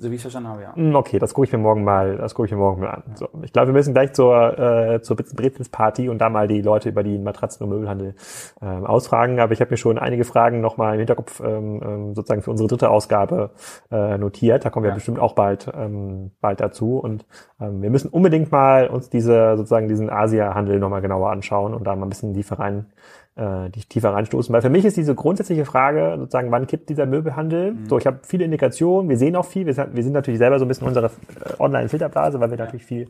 So 0.00 0.10
wie 0.10 0.14
ich 0.14 0.22
verstanden 0.22 0.48
habe, 0.48 0.62
ja. 0.62 0.74
Hm, 0.74 0.94
okay, 0.94 1.18
das 1.18 1.34
gucke 1.34 1.46
ich 1.46 1.52
mir 1.52 1.58
morgen 1.58 1.84
mal, 1.84 2.16
das 2.16 2.34
gucke 2.34 2.46
ich 2.46 2.52
mir 2.52 2.58
morgen 2.58 2.80
mal 2.80 2.88
an. 2.88 3.02
So, 3.16 3.28
ich 3.42 3.52
glaube, 3.52 3.68
wir 3.68 3.74
müssen 3.74 3.92
gleich 3.92 4.14
zur, 4.14 4.58
äh, 4.58 5.02
zur 5.02 5.16
Brezels 5.16 5.68
Party 5.68 6.08
und 6.08 6.18
da 6.18 6.30
mal 6.30 6.48
die 6.48 6.62
Leute 6.62 6.88
über 6.88 7.02
die 7.02 7.18
Matratzen- 7.18 7.64
und 7.64 7.68
Möbelhandel 7.68 8.14
ähm, 8.62 8.86
ausfragen. 8.86 9.40
Aber 9.40 9.52
ich 9.52 9.60
habe 9.60 9.70
mir 9.70 9.76
schon 9.76 9.98
einige 9.98 10.24
Fragen 10.24 10.62
nochmal 10.62 10.94
im 10.94 11.00
Hinterkopf 11.00 11.40
ähm, 11.40 11.82
ähm, 11.84 12.14
sozusagen 12.14 12.40
für 12.40 12.50
unsere 12.50 12.66
dritte 12.66 12.88
Ausgabe 12.88 13.50
äh, 13.90 14.16
notiert. 14.16 14.64
Da 14.64 14.70
kommen 14.70 14.84
wir 14.84 14.88
ja. 14.88 14.94
bestimmt 14.94 15.18
auch 15.18 15.34
bald, 15.34 15.70
ähm, 15.74 16.30
bald 16.40 16.60
dazu. 16.60 16.96
Und 16.96 17.26
ähm, 17.60 17.82
wir 17.82 17.90
müssen 17.90 18.08
unbedingt 18.08 18.50
mal 18.50 18.88
uns 18.88 19.10
diese 19.10 19.58
sozusagen 19.58 19.86
diesen 19.86 20.08
Asia-Handel 20.08 20.78
nochmal 20.78 21.02
genauer 21.02 21.30
anschauen 21.30 21.74
und 21.74 21.84
da 21.84 21.94
mal 21.94 22.06
ein 22.06 22.10
bisschen 22.10 22.32
tiefer 22.32 22.58
rein 22.58 22.86
äh, 23.40 23.70
die 23.70 23.80
tiefer 23.80 24.12
reinstoßen. 24.12 24.52
Weil 24.52 24.60
für 24.60 24.68
mich 24.68 24.84
ist 24.84 24.96
diese 24.96 25.14
grundsätzliche 25.14 25.64
Frage 25.64 26.16
sozusagen, 26.18 26.50
wann 26.50 26.66
kippt 26.66 26.90
dieser 26.90 27.06
Möbelhandel? 27.06 27.72
Mhm. 27.72 27.88
So, 27.88 27.98
ich 27.98 28.06
habe 28.06 28.18
viele 28.22 28.44
Indikationen, 28.44 29.08
wir 29.08 29.16
sehen 29.16 29.34
auch 29.34 29.46
viel, 29.46 29.66
wir 29.66 29.74
sind, 29.74 29.94
wir 29.94 30.02
sind 30.02 30.12
natürlich 30.12 30.38
selber 30.38 30.58
so 30.58 30.64
ein 30.66 30.68
bisschen 30.68 30.86
unsere 30.86 31.06
äh, 31.06 31.10
Online-Filterblase, 31.58 32.38
weil 32.38 32.50
wir 32.50 32.58
ja. 32.58 32.64
natürlich 32.66 32.84
viel, 32.84 33.08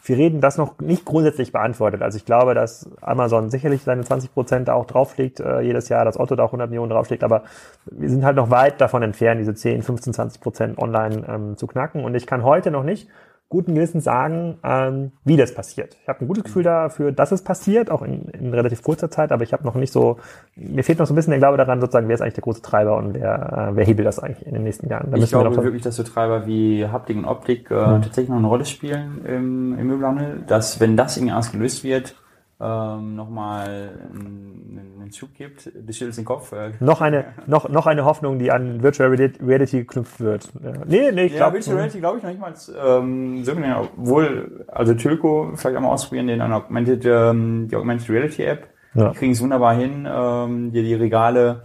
viel 0.00 0.16
reden, 0.16 0.40
das 0.40 0.58
noch 0.58 0.78
nicht 0.80 1.04
grundsätzlich 1.04 1.52
beantwortet. 1.52 2.02
Also 2.02 2.16
ich 2.16 2.24
glaube, 2.24 2.54
dass 2.54 2.90
Amazon 3.00 3.50
sicherlich 3.50 3.82
seine 3.82 4.02
20 4.02 4.34
Prozent 4.34 4.68
auch 4.68 4.84
drauflegt 4.84 5.38
äh, 5.38 5.60
jedes 5.60 5.88
Jahr, 5.88 6.04
dass 6.04 6.18
Otto 6.18 6.34
da 6.34 6.42
auch 6.42 6.48
100 6.48 6.70
Millionen 6.70 6.90
drauflegt, 6.90 7.22
aber 7.22 7.44
wir 7.86 8.10
sind 8.10 8.24
halt 8.24 8.36
noch 8.36 8.50
weit 8.50 8.80
davon 8.80 9.02
entfernt, 9.02 9.40
diese 9.40 9.54
10, 9.54 9.82
15, 9.82 10.12
20 10.12 10.40
Prozent 10.40 10.78
online 10.78 11.24
ähm, 11.28 11.56
zu 11.56 11.66
knacken. 11.66 12.04
Und 12.04 12.14
ich 12.16 12.26
kann 12.26 12.42
heute 12.42 12.70
noch 12.70 12.82
nicht 12.82 13.08
guten 13.48 13.74
Gewissens 13.74 14.04
sagen, 14.04 14.58
ähm, 14.62 15.12
wie 15.24 15.38
das 15.38 15.54
passiert. 15.54 15.96
Ich 16.02 16.08
habe 16.08 16.20
ein 16.20 16.28
gutes 16.28 16.44
Gefühl 16.44 16.62
dafür, 16.62 17.12
dass 17.12 17.32
es 17.32 17.42
passiert, 17.42 17.90
auch 17.90 18.02
in, 18.02 18.28
in 18.28 18.52
relativ 18.52 18.82
kurzer 18.82 19.10
Zeit, 19.10 19.32
aber 19.32 19.42
ich 19.42 19.54
habe 19.54 19.64
noch 19.64 19.74
nicht 19.74 19.92
so, 19.92 20.18
mir 20.54 20.84
fehlt 20.84 20.98
noch 20.98 21.06
so 21.06 21.14
ein 21.14 21.16
bisschen 21.16 21.30
der 21.30 21.38
Glaube 21.38 21.56
daran, 21.56 21.80
sozusagen, 21.80 22.08
wer 22.08 22.14
ist 22.14 22.20
eigentlich 22.20 22.34
der 22.34 22.44
große 22.44 22.60
Treiber 22.60 22.98
und 22.98 23.14
wer, 23.14 23.70
äh, 23.70 23.76
wer 23.76 23.86
hebelt 23.86 24.06
das 24.06 24.18
eigentlich 24.18 24.46
in 24.46 24.52
den 24.52 24.64
nächsten 24.64 24.88
Jahren. 24.88 25.10
Da 25.10 25.16
ich 25.16 25.30
glaube 25.30 25.56
wir 25.56 25.64
wirklich, 25.64 25.82
dass 25.82 25.96
so 25.96 26.02
Treiber 26.02 26.46
wie 26.46 26.86
Haptik 26.86 27.16
und 27.16 27.24
Optik 27.24 27.70
äh, 27.70 27.74
mhm. 27.74 28.02
tatsächlich 28.02 28.28
noch 28.28 28.36
eine 28.36 28.48
Rolle 28.48 28.66
spielen 28.66 29.24
im, 29.24 29.78
im 29.78 29.86
Möbelhandel, 29.86 30.42
dass 30.46 30.78
wenn 30.78 30.96
das 30.96 31.16
irgendwie 31.16 31.34
ausgelöst 31.34 31.84
wird, 31.84 32.16
ähm, 32.60 33.14
nochmal 33.14 34.00
einen, 34.12 34.98
einen 35.00 35.12
Schub 35.12 35.32
gibt. 35.34 35.66
Du 35.66 35.92
schüttelst 35.92 36.18
den 36.18 36.24
Kopf. 36.24 36.52
Äh. 36.52 36.72
Noch 36.80 37.00
eine, 37.00 37.26
noch, 37.46 37.68
noch 37.68 37.86
eine 37.86 38.04
Hoffnung, 38.04 38.38
die 38.38 38.50
an 38.50 38.82
Virtual 38.82 39.08
Reality 39.10 39.78
geknüpft 39.78 40.20
wird. 40.20 40.50
Nee, 40.86 41.12
nee, 41.12 41.26
ich 41.26 41.36
glaube. 41.36 41.50
Ja, 41.50 41.52
Virtual 41.54 41.76
Reality 41.76 42.00
glaube 42.00 42.18
ich 42.18 42.24
noch 42.24 42.30
nicht 42.30 42.40
mal 42.40 42.54
ähm, 42.76 43.44
so 43.44 43.54
genau. 43.54 43.88
Obwohl, 43.96 44.64
also 44.68 44.94
Tilco 44.94 45.52
vielleicht 45.54 45.76
auch 45.76 45.82
mal 45.82 45.90
ausprobieren, 45.90 46.26
den 46.26 46.40
Augmented, 46.40 47.04
ähm, 47.04 47.68
die 47.70 47.76
Augmented 47.76 48.10
Reality 48.10 48.42
App. 48.42 48.68
Ja. 48.94 49.10
Die 49.10 49.18
kriegen 49.18 49.32
es 49.32 49.40
wunderbar 49.40 49.74
hin, 49.74 50.08
ähm, 50.10 50.72
dir 50.72 50.82
die 50.82 50.94
Regale 50.94 51.62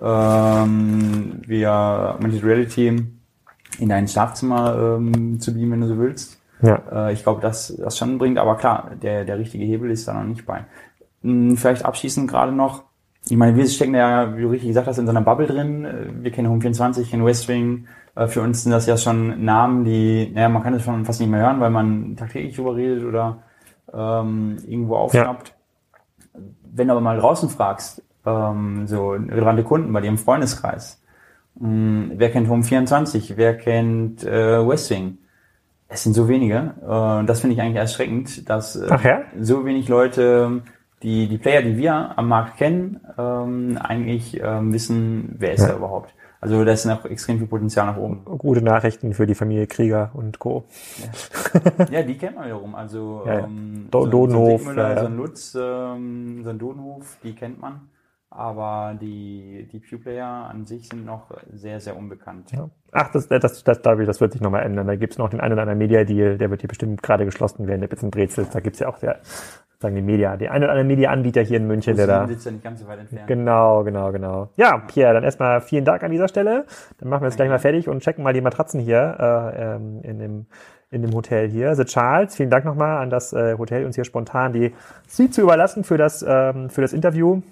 ähm, 0.00 1.40
via 1.46 2.14
Augmented 2.14 2.44
Reality 2.44 3.02
in 3.78 3.88
dein 3.88 4.06
Schlafzimmer 4.06 4.96
ähm, 4.96 5.40
zu 5.40 5.52
beamen, 5.52 5.72
wenn 5.72 5.80
du 5.80 5.88
so 5.88 5.98
willst. 5.98 6.40
Ja. 6.62 6.82
Äh, 6.90 7.12
ich 7.12 7.22
glaube, 7.22 7.40
dass 7.40 7.74
das 7.76 7.98
schon 7.98 8.18
bringt, 8.18 8.38
aber 8.38 8.56
klar, 8.56 8.92
der, 9.02 9.24
der 9.24 9.38
richtige 9.38 9.64
Hebel 9.64 9.90
ist 9.90 10.08
da 10.08 10.14
noch 10.14 10.24
nicht 10.24 10.46
bei. 10.46 10.64
Hm, 11.22 11.56
vielleicht 11.56 11.84
abschließend 11.84 12.30
gerade 12.30 12.52
noch, 12.52 12.84
ich 13.28 13.36
meine, 13.36 13.56
wir 13.56 13.66
stecken 13.66 13.94
ja, 13.94 14.36
wie 14.36 14.42
du 14.42 14.48
richtig 14.48 14.68
gesagt 14.68 14.86
hast, 14.86 14.98
in 14.98 15.06
so 15.06 15.10
einer 15.10 15.20
Bubble 15.20 15.46
drin. 15.46 15.84
Äh, 15.84 16.22
wir 16.22 16.30
kennen 16.30 16.48
Home24, 16.48 17.10
kennen 17.10 17.24
Westwing. 17.24 17.86
Äh, 18.14 18.28
für 18.28 18.42
uns 18.42 18.62
sind 18.62 18.72
das 18.72 18.86
ja 18.86 18.96
schon 18.96 19.44
Namen, 19.44 19.84
die, 19.84 20.30
naja, 20.32 20.48
man 20.48 20.62
kann 20.62 20.72
das 20.72 20.82
schon 20.82 21.04
fast 21.04 21.20
nicht 21.20 21.30
mehr 21.30 21.40
hören, 21.40 21.60
weil 21.60 21.70
man 21.70 22.16
tagtäglich 22.16 22.56
drüber 22.56 22.76
redet 22.76 23.04
oder 23.04 23.42
ähm, 23.92 24.58
irgendwo 24.66 24.96
aufschnappt. 24.96 25.48
Ja. 25.48 26.40
Wenn 26.72 26.88
du 26.88 26.92
aber 26.92 27.00
mal 27.00 27.18
draußen 27.18 27.48
fragst, 27.48 28.02
ähm, 28.24 28.86
so 28.86 29.10
relevante 29.10 29.64
Kunden 29.64 29.92
bei 29.92 30.00
dir 30.00 30.08
im 30.08 30.18
Freundeskreis, 30.18 31.02
mh, 31.58 31.68
hm, 31.68 32.12
wer 32.16 32.30
kennt 32.30 32.48
Home24, 32.48 33.32
wer 33.36 33.56
kennt 33.56 34.24
äh, 34.24 34.66
Westwing? 34.66 35.18
Es 35.88 36.02
sind 36.02 36.14
so 36.14 36.28
wenige. 36.28 36.74
Äh, 36.82 37.26
das 37.26 37.40
finde 37.40 37.54
ich 37.54 37.60
eigentlich 37.60 37.76
erschreckend, 37.76 38.48
dass 38.48 38.76
äh, 38.76 38.88
ja? 39.04 39.22
so 39.40 39.64
wenig 39.64 39.88
Leute 39.88 40.62
die, 41.02 41.28
die 41.28 41.38
Player, 41.38 41.62
die 41.62 41.76
wir 41.76 42.18
am 42.18 42.28
Markt 42.28 42.56
kennen, 42.56 43.00
ähm, 43.18 43.78
eigentlich 43.80 44.40
ähm, 44.42 44.72
wissen, 44.72 45.36
wer 45.38 45.52
ist 45.52 45.62
ja. 45.62 45.68
er 45.68 45.76
überhaupt. 45.76 46.14
Also 46.40 46.64
da 46.64 46.72
ist 46.72 46.84
noch 46.84 47.04
extrem 47.06 47.38
viel 47.38 47.46
Potenzial 47.46 47.86
nach 47.86 47.96
oben. 47.96 48.24
Gute 48.24 48.62
Nachrichten 48.62 49.14
für 49.14 49.26
die 49.26 49.34
Familie 49.34 49.66
Krieger 49.66 50.10
und 50.14 50.38
Co. 50.38 50.64
Ja, 51.02 51.86
ja 51.90 52.02
die 52.02 52.16
kennt 52.16 52.36
man 52.36 52.46
wiederum. 52.46 52.74
Also 52.74 53.22
ja, 53.26 53.40
ähm, 53.40 53.88
Do 53.90 54.04
so, 54.04 54.10
Dodenhof, 54.10 54.62
so 54.62 54.70
ein, 54.70 54.76
ja, 54.76 55.00
so 55.00 55.06
ein 55.06 55.16
Lutz, 55.16 55.54
ähm, 55.58 56.40
so 56.44 56.50
ein 56.50 56.58
Dodenhof, 56.58 57.16
die 57.22 57.34
kennt 57.34 57.60
man 57.60 57.80
aber 58.36 58.96
die, 59.00 59.68
die 59.72 59.78
Pew-Player 59.78 60.26
an 60.50 60.66
sich 60.66 60.88
sind 60.88 61.04
noch 61.04 61.30
sehr, 61.52 61.80
sehr 61.80 61.96
unbekannt. 61.96 62.52
Ja. 62.52 62.68
Ach, 62.92 63.10
das, 63.12 63.28
das, 63.28 63.64
das, 63.64 63.82
David, 63.82 64.08
das 64.08 64.20
wird 64.20 64.32
sich 64.32 64.40
nochmal 64.40 64.62
ändern. 64.62 64.86
Da 64.86 64.96
gibt's 64.96 65.18
noch 65.18 65.30
den 65.30 65.40
einen 65.40 65.54
oder 65.54 65.62
anderen 65.62 65.78
Media-Deal, 65.78 66.38
der 66.38 66.50
wird 66.50 66.60
hier 66.60 66.68
bestimmt 66.68 67.02
gerade 67.02 67.24
geschlossen 67.24 67.66
werden, 67.66 67.80
der 67.80 67.88
bisschen 67.88 68.10
Brezels. 68.10 68.50
Da 68.50 68.60
gibt's 68.60 68.78
ja 68.78 68.88
auch 68.88 68.98
der, 68.98 69.20
sagen 69.80 69.94
die 69.94 70.02
Media, 70.02 70.36
die 70.36 70.48
eine 70.48 70.66
oder 70.66 70.72
andere 70.72 70.86
Media-Anbieter 70.86 71.42
hier 71.42 71.56
in 71.56 71.66
München, 71.66 71.96
der 71.96 72.06
da. 72.06 72.26
Sitzt 72.26 72.46
ja 72.46 72.52
nicht 72.52 72.64
ganz 72.64 72.80
so 72.80 72.88
weit 72.88 73.00
entfernt. 73.00 73.26
Genau, 73.26 73.84
genau, 73.84 74.12
genau. 74.12 74.50
Ja, 74.56 74.78
Pierre, 74.78 75.14
dann 75.14 75.24
erstmal 75.24 75.60
vielen 75.60 75.84
Dank 75.84 76.02
an 76.02 76.10
dieser 76.10 76.28
Stelle. 76.28 76.66
Dann 76.98 77.08
machen 77.08 77.22
wir 77.22 77.28
jetzt 77.28 77.36
gleich 77.36 77.48
mal 77.48 77.58
fertig 77.58 77.88
und 77.88 78.02
checken 78.02 78.22
mal 78.22 78.32
die 78.32 78.40
Matratzen 78.40 78.80
hier 78.80 79.16
äh, 79.18 79.74
ähm, 79.74 80.00
in 80.02 80.18
dem 80.18 80.46
in 80.90 81.02
dem 81.02 81.12
Hotel 81.14 81.48
hier. 81.48 81.74
The 81.74 81.84
Charles, 81.84 82.36
vielen 82.36 82.50
Dank 82.50 82.64
nochmal 82.64 83.02
an 83.02 83.10
das 83.10 83.32
äh, 83.32 83.56
Hotel, 83.58 83.84
uns 83.84 83.96
hier 83.96 84.04
spontan 84.04 84.52
die 84.52 84.72
Suite 85.08 85.34
zu 85.34 85.42
überlassen 85.42 85.84
für 85.84 85.98
das, 85.98 86.24
ähm, 86.26 86.70
für 86.70 86.80
das 86.80 86.92
Interview. 86.92 87.42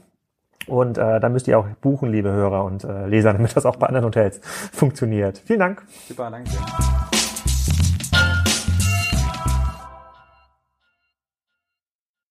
Und 0.67 0.99
äh, 0.99 1.21
da 1.21 1.29
müsst 1.29 1.49
ihr 1.49 1.59
auch 1.59 1.67
buchen, 1.81 2.11
liebe 2.11 2.31
Hörer 2.31 2.65
und 2.65 2.85
äh, 2.85 3.07
Leser, 3.07 3.33
damit 3.35 3.57
das 3.57 3.67
auch 3.67 3.77
bei 3.77 3.87
anderen 3.87 4.07
Hotels 4.07 4.41
funktioniert. 4.73 5.39
Vielen 5.45 5.61
Dank. 5.61 5.83
Super, 6.09 6.31
danke. 6.31 6.51